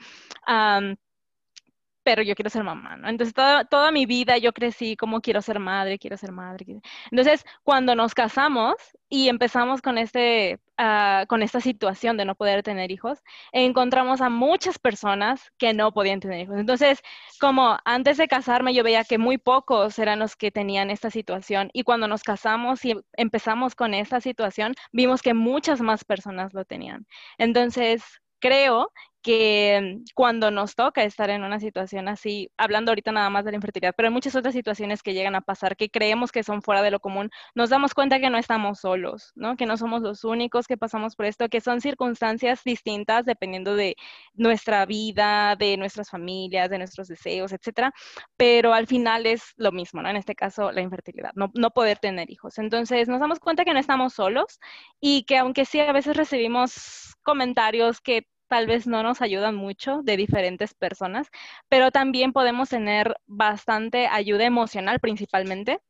pero 2.07 2.22
yo 2.22 2.36
quiero 2.36 2.50
ser 2.50 2.62
mamá, 2.62 2.96
¿no? 2.96 3.09
Entonces, 3.09 3.34
toda, 3.34 3.64
toda 3.64 3.90
mi 3.90 4.07
vida 4.07 4.38
yo 4.38 4.52
crecí 4.52 4.96
como 4.96 5.20
quiero 5.20 5.42
ser 5.42 5.59
madre, 5.59 5.98
quiero 5.98 6.16
ser 6.16 6.30
madre. 6.30 6.80
Entonces, 7.11 7.44
cuando 7.64 7.96
nos 7.96 8.14
casamos 8.14 8.76
y 9.09 9.28
empezamos 9.28 9.82
con, 9.82 9.98
este, 9.98 10.61
ah, 10.78 11.24
con 11.28 11.42
esta 11.42 11.61
situación 11.61 12.16
de 12.16 12.24
no 12.24 12.36
poder 12.36 12.62
tener 12.62 12.92
hijos, 12.92 13.18
encontramos 13.50 14.20
a 14.20 14.28
muchas 14.30 14.78
personas 14.78 15.50
que 15.59 15.74
no 15.74 15.90
podían 15.90 16.20
tener 16.20 16.42
hijos. 16.42 16.59
Entonces, 16.59 17.02
como 17.40 17.76
antes 17.84 18.18
de 18.18 18.28
casarme, 18.28 18.72
yo 18.72 18.84
veía 18.84 19.02
que 19.02 19.18
muy 19.18 19.36
pocos 19.36 19.98
eran 19.98 20.20
los 20.20 20.36
que 20.36 20.52
tenían 20.52 20.90
esta 20.90 21.11
situación 21.11 21.70
y 21.72 21.82
cuando 21.82 22.07
nos 22.07 22.22
casamos 22.22 22.84
y 22.84 22.94
empezamos 23.14 23.74
con 23.74 23.94
esta 23.94 24.20
situación, 24.20 24.74
vimos 24.92 25.22
que 25.22 25.34
muchas 25.34 25.80
más 25.80 26.04
personas 26.04 26.54
lo 26.54 26.64
tenían. 26.64 27.04
Entonces, 27.36 28.04
creo 28.38 28.92
que 29.27 30.03
cuando 30.14 30.53
nos 30.53 30.77
toca 30.77 31.03
estar 31.03 31.31
en 31.31 31.43
una 31.43 31.59
situación 31.59 32.07
así, 32.07 32.49
hablando 32.57 32.93
ahorita 32.93 33.11
nada 33.11 33.29
más 33.29 33.45
de 33.45 33.51
la 33.51 33.57
infertilidad, 33.57 33.93
pero 33.97 34.07
hay 34.07 34.12
muchas 34.12 34.37
otras 34.37 34.55
situaciones 34.55 35.03
que 35.03 35.14
llegan 35.14 35.35
a 35.35 35.41
pasar 35.41 35.77
que 35.77 35.91
creemos 35.91 36.31
que 36.31 36.45
son 36.45 36.62
fuera 36.62 36.81
de 36.81 36.93
lo 36.93 37.01
común, 37.01 37.29
nos 37.57 37.68
damos 37.68 37.93
cuenta 37.93 38.20
que 38.20 38.31
no 38.31 38.39
estamos 38.39 38.79
solos, 38.79 39.33
¿no? 39.35 39.57
Que 39.57 39.66
no 39.66 39.77
somos 39.79 40.03
los 40.03 40.22
únicos 40.22 40.68
que 40.68 40.77
pasamos 40.77 41.16
por 41.16 41.27
esto, 41.27 41.49
que 41.49 41.61
son 41.61 41.81
circunstancias 41.81 42.62
distintas 42.62 43.24
dependiendo 43.24 43.74
de 43.74 43.97
nuestra 44.35 44.87
vida, 44.87 45.57
de 45.57 45.77
nuestras 45.77 46.09
familias, 46.09 46.70
de 46.70 46.79
nuestros 46.79 47.09
deseos, 47.09 47.51
etcétera, 47.51 47.93
pero 48.37 48.74
al 48.74 48.87
final 48.87 49.27
es 49.27 49.43
lo 49.57 49.72
mismo, 49.72 50.03
¿no? 50.03 50.09
En 50.09 50.16
este 50.16 50.37
caso, 50.37 50.70
la 50.70 50.83
infertilidad, 50.83 51.33
no, 51.35 51.51
no 51.55 51.72
poder 51.72 51.99
tener 51.99 52.31
hijos. 52.31 52.59
Entonces, 52.59 53.09
nos 53.09 53.18
damos 53.18 53.41
cuenta 53.41 53.64
que 53.64 53.72
no 53.72 53.81
estamos 53.81 54.12
solos 54.12 54.61
y 55.01 55.24
que 55.24 55.39
aunque 55.39 55.64
sí 55.64 55.81
a 55.81 55.91
veces 55.91 56.16
recibimos 56.16 57.16
comentarios 57.24 58.01
que 58.01 58.29
tal 58.49 58.66
vez 58.66 58.86
no 58.86 59.03
nos 59.03 59.22
ayudan 59.22 59.55
mucho 59.57 60.03
de 60.03 60.16
diferentes 60.16 60.74
personas, 60.74 61.28
pero 61.68 61.90
también 61.90 62.32
podemos 62.32 62.68
tener 62.70 63.16
bastante 63.26 64.07
ayuda 64.07 64.44
emocional 64.44 65.01
principalmente 65.01 65.80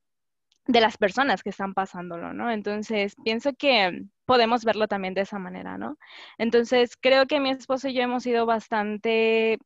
de 0.66 0.80
las 0.80 0.96
personas 0.98 1.42
que 1.42 1.50
están 1.50 1.74
pasándolo, 1.74 2.32
¿no? 2.34 2.50
Entonces, 2.50 3.14
pienso 3.24 3.52
que 3.54 4.04
podemos 4.26 4.64
verlo 4.64 4.88
también 4.88 5.14
de 5.14 5.22
esa 5.22 5.38
manera, 5.38 5.78
¿no? 5.78 5.96
Entonces, 6.38 6.96
creo 7.00 7.26
que 7.26 7.40
mi 7.40 7.50
esposo 7.50 7.88
y 7.88 7.94
yo 7.94 8.02
hemos 8.02 8.24
sido 8.24 8.46
bastante 8.46 9.58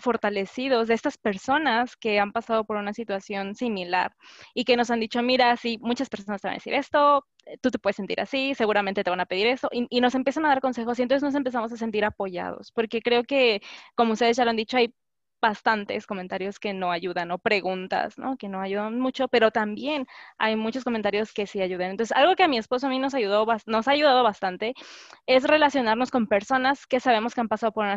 fortalecidos 0.00 0.88
de 0.88 0.94
estas 0.94 1.18
personas 1.18 1.96
que 1.96 2.18
han 2.18 2.32
pasado 2.32 2.64
por 2.64 2.76
una 2.78 2.92
situación 2.94 3.54
similar 3.54 4.12
y 4.54 4.64
que 4.64 4.76
nos 4.76 4.90
han 4.90 5.00
dicho, 5.00 5.22
mira, 5.22 5.56
sí, 5.56 5.78
muchas 5.80 6.08
personas 6.08 6.40
te 6.42 6.48
van 6.48 6.54
a 6.54 6.56
decir 6.58 6.74
esto, 6.74 7.26
tú 7.60 7.70
te 7.70 7.78
puedes 7.78 7.96
sentir 7.96 8.20
así, 8.20 8.54
seguramente 8.54 9.04
te 9.04 9.10
van 9.10 9.20
a 9.20 9.26
pedir 9.26 9.46
eso, 9.46 9.68
y, 9.72 9.86
y 9.90 10.00
nos 10.00 10.14
empiezan 10.14 10.44
a 10.46 10.48
dar 10.48 10.60
consejos 10.60 10.98
y 10.98 11.02
entonces 11.02 11.22
nos 11.22 11.34
empezamos 11.34 11.72
a 11.72 11.76
sentir 11.76 12.04
apoyados, 12.04 12.72
porque 12.72 13.02
creo 13.02 13.24
que, 13.24 13.60
como 13.94 14.14
ustedes 14.14 14.36
ya 14.36 14.44
lo 14.44 14.50
han 14.50 14.56
dicho, 14.56 14.76
hay 14.76 14.94
bastantes 15.40 16.06
comentarios 16.06 16.58
que 16.58 16.72
no 16.72 16.90
ayudan 16.90 17.30
o 17.30 17.38
preguntas, 17.38 18.18
¿no? 18.18 18.36
Que 18.36 18.48
no 18.48 18.60
ayudan 18.60 18.98
mucho, 18.98 19.28
pero 19.28 19.50
también 19.50 20.06
hay 20.38 20.56
muchos 20.56 20.84
comentarios 20.84 21.32
que 21.32 21.46
sí 21.46 21.60
ayudan. 21.60 21.90
Entonces, 21.90 22.16
algo 22.16 22.34
que 22.36 22.42
a 22.42 22.48
mi 22.48 22.58
esposo 22.58 22.86
a 22.86 22.90
mí 22.90 22.98
nos 22.98 23.14
ayudó, 23.14 23.46
nos 23.66 23.88
ha 23.88 23.90
ayudado 23.90 24.22
bastante 24.22 24.74
es 25.26 25.44
relacionarnos 25.44 26.10
con 26.10 26.26
personas 26.26 26.86
que 26.86 27.00
sabemos 27.00 27.34
que 27.34 27.40
han 27.40 27.48
pasado 27.48 27.72
por 27.72 27.84
una, 27.84 27.96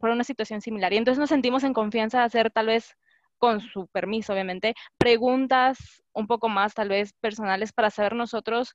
por 0.00 0.10
una 0.10 0.24
situación 0.24 0.60
similar. 0.60 0.92
Y 0.92 0.96
entonces 0.96 1.18
nos 1.18 1.28
sentimos 1.30 1.64
en 1.64 1.74
confianza 1.74 2.18
de 2.18 2.24
hacer 2.24 2.50
tal 2.50 2.66
vez 2.66 2.96
con 3.38 3.60
su 3.60 3.86
permiso, 3.88 4.32
obviamente, 4.32 4.74
preguntas 4.98 6.02
un 6.12 6.26
poco 6.26 6.48
más 6.48 6.74
tal 6.74 6.88
vez 6.88 7.12
personales 7.20 7.72
para 7.72 7.90
saber 7.90 8.14
nosotros 8.14 8.74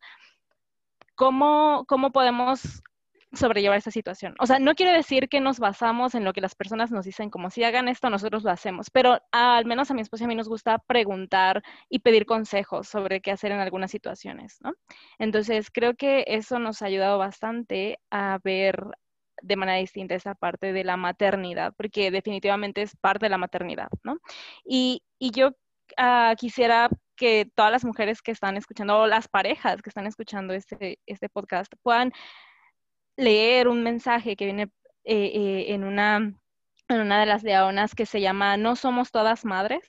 cómo, 1.15 1.85
cómo 1.87 2.11
podemos 2.11 2.81
sobrellevar 3.33 3.77
esta 3.77 3.91
situación. 3.91 4.35
O 4.39 4.45
sea, 4.45 4.59
no 4.59 4.75
quiere 4.75 4.93
decir 4.93 5.27
que 5.27 5.39
nos 5.39 5.59
basamos 5.59 6.15
en 6.15 6.23
lo 6.23 6.33
que 6.33 6.41
las 6.41 6.55
personas 6.55 6.91
nos 6.91 7.05
dicen, 7.05 7.29
como 7.29 7.49
si 7.49 7.63
hagan 7.63 7.87
esto, 7.87 8.09
nosotros 8.09 8.43
lo 8.43 8.51
hacemos, 8.51 8.89
pero 8.89 9.19
al 9.31 9.65
menos 9.65 9.89
a 9.89 9.93
mi 9.93 10.01
esposa 10.01 10.23
y 10.23 10.25
a 10.25 10.27
mí 10.27 10.35
nos 10.35 10.49
gusta 10.49 10.77
preguntar 10.79 11.63
y 11.89 11.99
pedir 11.99 12.25
consejos 12.25 12.87
sobre 12.87 13.21
qué 13.21 13.31
hacer 13.31 13.51
en 13.51 13.59
algunas 13.59 13.91
situaciones, 13.91 14.57
¿no? 14.61 14.73
Entonces, 15.17 15.69
creo 15.71 15.95
que 15.95 16.25
eso 16.27 16.59
nos 16.59 16.81
ha 16.81 16.85
ayudado 16.85 17.17
bastante 17.17 17.99
a 18.11 18.39
ver 18.43 18.85
de 19.41 19.55
manera 19.55 19.79
distinta 19.79 20.15
esa 20.15 20.35
parte 20.35 20.71
de 20.71 20.83
la 20.83 20.97
maternidad, 20.97 21.73
porque 21.75 22.11
definitivamente 22.11 22.81
es 22.81 22.95
parte 22.95 23.25
de 23.25 23.29
la 23.31 23.37
maternidad, 23.37 23.89
¿no? 24.03 24.19
Y, 24.63 25.03
y 25.19 25.31
yo 25.31 25.49
uh, 25.49 26.35
quisiera 26.37 26.89
que 27.15 27.49
todas 27.55 27.71
las 27.71 27.83
mujeres 27.85 28.21
que 28.21 28.31
están 28.31 28.57
escuchando, 28.57 28.99
o 28.99 29.07
las 29.07 29.27
parejas 29.27 29.81
que 29.81 29.89
están 29.89 30.07
escuchando 30.07 30.53
este, 30.53 30.99
este 31.05 31.29
podcast, 31.29 31.73
puedan 31.81 32.11
leer 33.15 33.67
un 33.67 33.83
mensaje 33.83 34.35
que 34.35 34.45
viene 34.45 34.63
eh, 35.03 35.31
eh, 35.33 35.65
en, 35.73 35.83
una, 35.83 36.17
en 36.87 37.01
una 37.01 37.19
de 37.19 37.25
las 37.25 37.43
leonas 37.43 37.95
que 37.95 38.05
se 38.05 38.21
llama 38.21 38.57
No 38.57 38.75
somos 38.75 39.11
todas 39.11 39.45
madres 39.45 39.81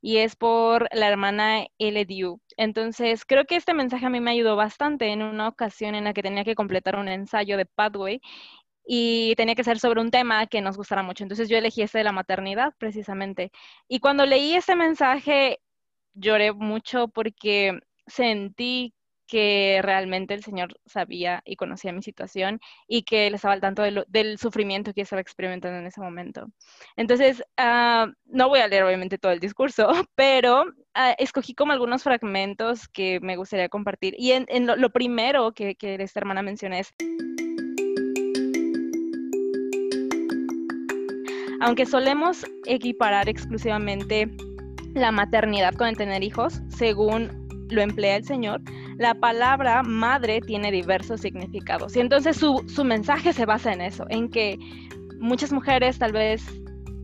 y 0.00 0.18
es 0.18 0.36
por 0.36 0.88
la 0.92 1.08
hermana 1.08 1.66
L. 1.78 2.06
Entonces, 2.56 3.24
creo 3.24 3.44
que 3.46 3.56
este 3.56 3.74
mensaje 3.74 4.06
a 4.06 4.10
mí 4.10 4.20
me 4.20 4.32
ayudó 4.32 4.56
bastante 4.56 5.08
en 5.08 5.22
una 5.22 5.48
ocasión 5.48 5.94
en 5.94 6.04
la 6.04 6.12
que 6.12 6.22
tenía 6.22 6.44
que 6.44 6.54
completar 6.54 6.96
un 6.96 7.08
ensayo 7.08 7.56
de 7.56 7.66
Pathway 7.66 8.20
y 8.84 9.34
tenía 9.36 9.54
que 9.54 9.64
ser 9.64 9.78
sobre 9.78 10.00
un 10.00 10.10
tema 10.10 10.46
que 10.46 10.60
nos 10.60 10.76
gustara 10.76 11.02
mucho. 11.02 11.24
Entonces, 11.24 11.48
yo 11.48 11.56
elegí 11.56 11.82
este 11.82 11.98
de 11.98 12.04
la 12.04 12.12
maternidad 12.12 12.74
precisamente. 12.78 13.52
Y 13.88 14.00
cuando 14.00 14.26
leí 14.26 14.54
ese 14.54 14.76
mensaje, 14.76 15.60
lloré 16.14 16.52
mucho 16.52 17.08
porque 17.08 17.78
sentí 18.06 18.94
que 19.32 19.80
realmente 19.80 20.34
el 20.34 20.44
Señor 20.44 20.78
sabía 20.84 21.40
y 21.46 21.56
conocía 21.56 21.90
mi 21.90 22.02
situación 22.02 22.60
y 22.86 23.04
que 23.04 23.26
Él 23.26 23.34
estaba 23.34 23.54
al 23.54 23.62
tanto 23.62 23.82
del 23.82 24.36
sufrimiento 24.36 24.92
que 24.92 25.00
estaba 25.00 25.22
experimentando 25.22 25.78
en 25.78 25.86
ese 25.86 26.02
momento. 26.02 26.48
Entonces, 26.96 27.42
ah, 27.56 28.08
no 28.26 28.50
voy 28.50 28.60
a 28.60 28.68
leer 28.68 28.82
obviamente 28.82 29.16
todo 29.16 29.32
el 29.32 29.40
discurso, 29.40 29.88
pero 30.16 30.66
ah, 30.92 31.12
escogí 31.12 31.54
como 31.54 31.72
algunos 31.72 32.02
fragmentos 32.02 32.86
que 32.88 33.20
me 33.20 33.36
gustaría 33.36 33.70
compartir. 33.70 34.14
Y 34.18 34.32
en, 34.32 34.46
lo, 34.66 34.90
primero 34.90 35.52
que, 35.52 35.76
que 35.76 35.94
esta 35.94 36.20
hermana 36.20 36.42
menciona 36.42 36.80
es... 36.80 36.92
Aunque 41.62 41.86
solemos 41.86 42.44
equiparar 42.66 43.30
exclusivamente 43.30 44.30
la 44.92 45.10
maternidad 45.10 45.72
con 45.72 45.88
el 45.88 45.96
tener 45.96 46.22
hijos, 46.22 46.60
según 46.68 47.41
lo 47.72 47.82
emplea 47.82 48.16
el 48.16 48.24
Señor, 48.24 48.60
la 48.98 49.14
palabra 49.14 49.82
madre 49.82 50.40
tiene 50.40 50.70
diversos 50.70 51.20
significados. 51.20 51.96
Y 51.96 52.00
entonces 52.00 52.36
su, 52.36 52.64
su 52.68 52.84
mensaje 52.84 53.32
se 53.32 53.46
basa 53.46 53.72
en 53.72 53.80
eso, 53.80 54.06
en 54.08 54.28
que 54.28 54.58
muchas 55.18 55.52
mujeres 55.52 55.98
tal 55.98 56.12
vez 56.12 56.44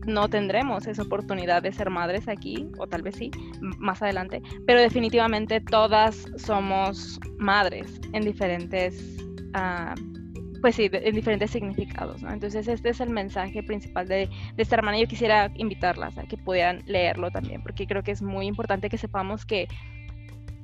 no 0.05 0.29
tendremos 0.29 0.87
esa 0.87 1.03
oportunidad 1.03 1.61
de 1.61 1.71
ser 1.71 1.89
madres 1.89 2.27
aquí, 2.27 2.67
o 2.77 2.87
tal 2.87 3.01
vez 3.01 3.15
sí, 3.15 3.31
más 3.61 4.01
adelante, 4.01 4.41
pero 4.65 4.79
definitivamente 4.79 5.61
todas 5.61 6.27
somos 6.37 7.19
madres 7.37 7.99
en 8.13 8.23
diferentes, 8.23 9.17
uh, 9.55 10.59
pues 10.61 10.75
sí, 10.75 10.89
en 10.91 11.15
diferentes 11.15 11.51
significados. 11.51 12.23
Entonces 12.23 12.67
este 12.67 12.89
es 12.89 12.99
el 12.99 13.09
mensaje 13.09 13.63
principal 13.63 14.07
de, 14.07 14.27
de, 14.55 14.63
esta 14.63 14.75
hermana. 14.75 14.99
Yo 14.99 15.07
quisiera 15.07 15.51
invitarlas 15.55 16.17
a 16.17 16.23
que 16.23 16.37
pudieran 16.37 16.81
leerlo 16.85 17.31
también, 17.31 17.61
porque 17.61 17.85
creo 17.85 18.03
que 18.03 18.11
es 18.11 18.21
muy 18.21 18.47
importante 18.47 18.89
que 18.89 18.97
sepamos 18.97 19.45
que 19.45 19.67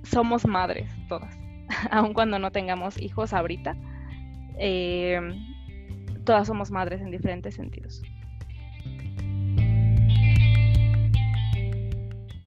somos 0.05 0.45
madres 0.45 0.89
todas, 1.07 1.37
aun 1.91 2.13
cuando 2.13 2.39
no 2.39 2.51
tengamos 2.51 3.01
hijos 3.01 3.33
ahorita. 3.33 3.75
Eh, 4.57 5.19
todas 6.23 6.47
somos 6.47 6.71
madres 6.71 7.01
en 7.01 7.11
diferentes 7.11 7.55
sentidos. 7.55 8.01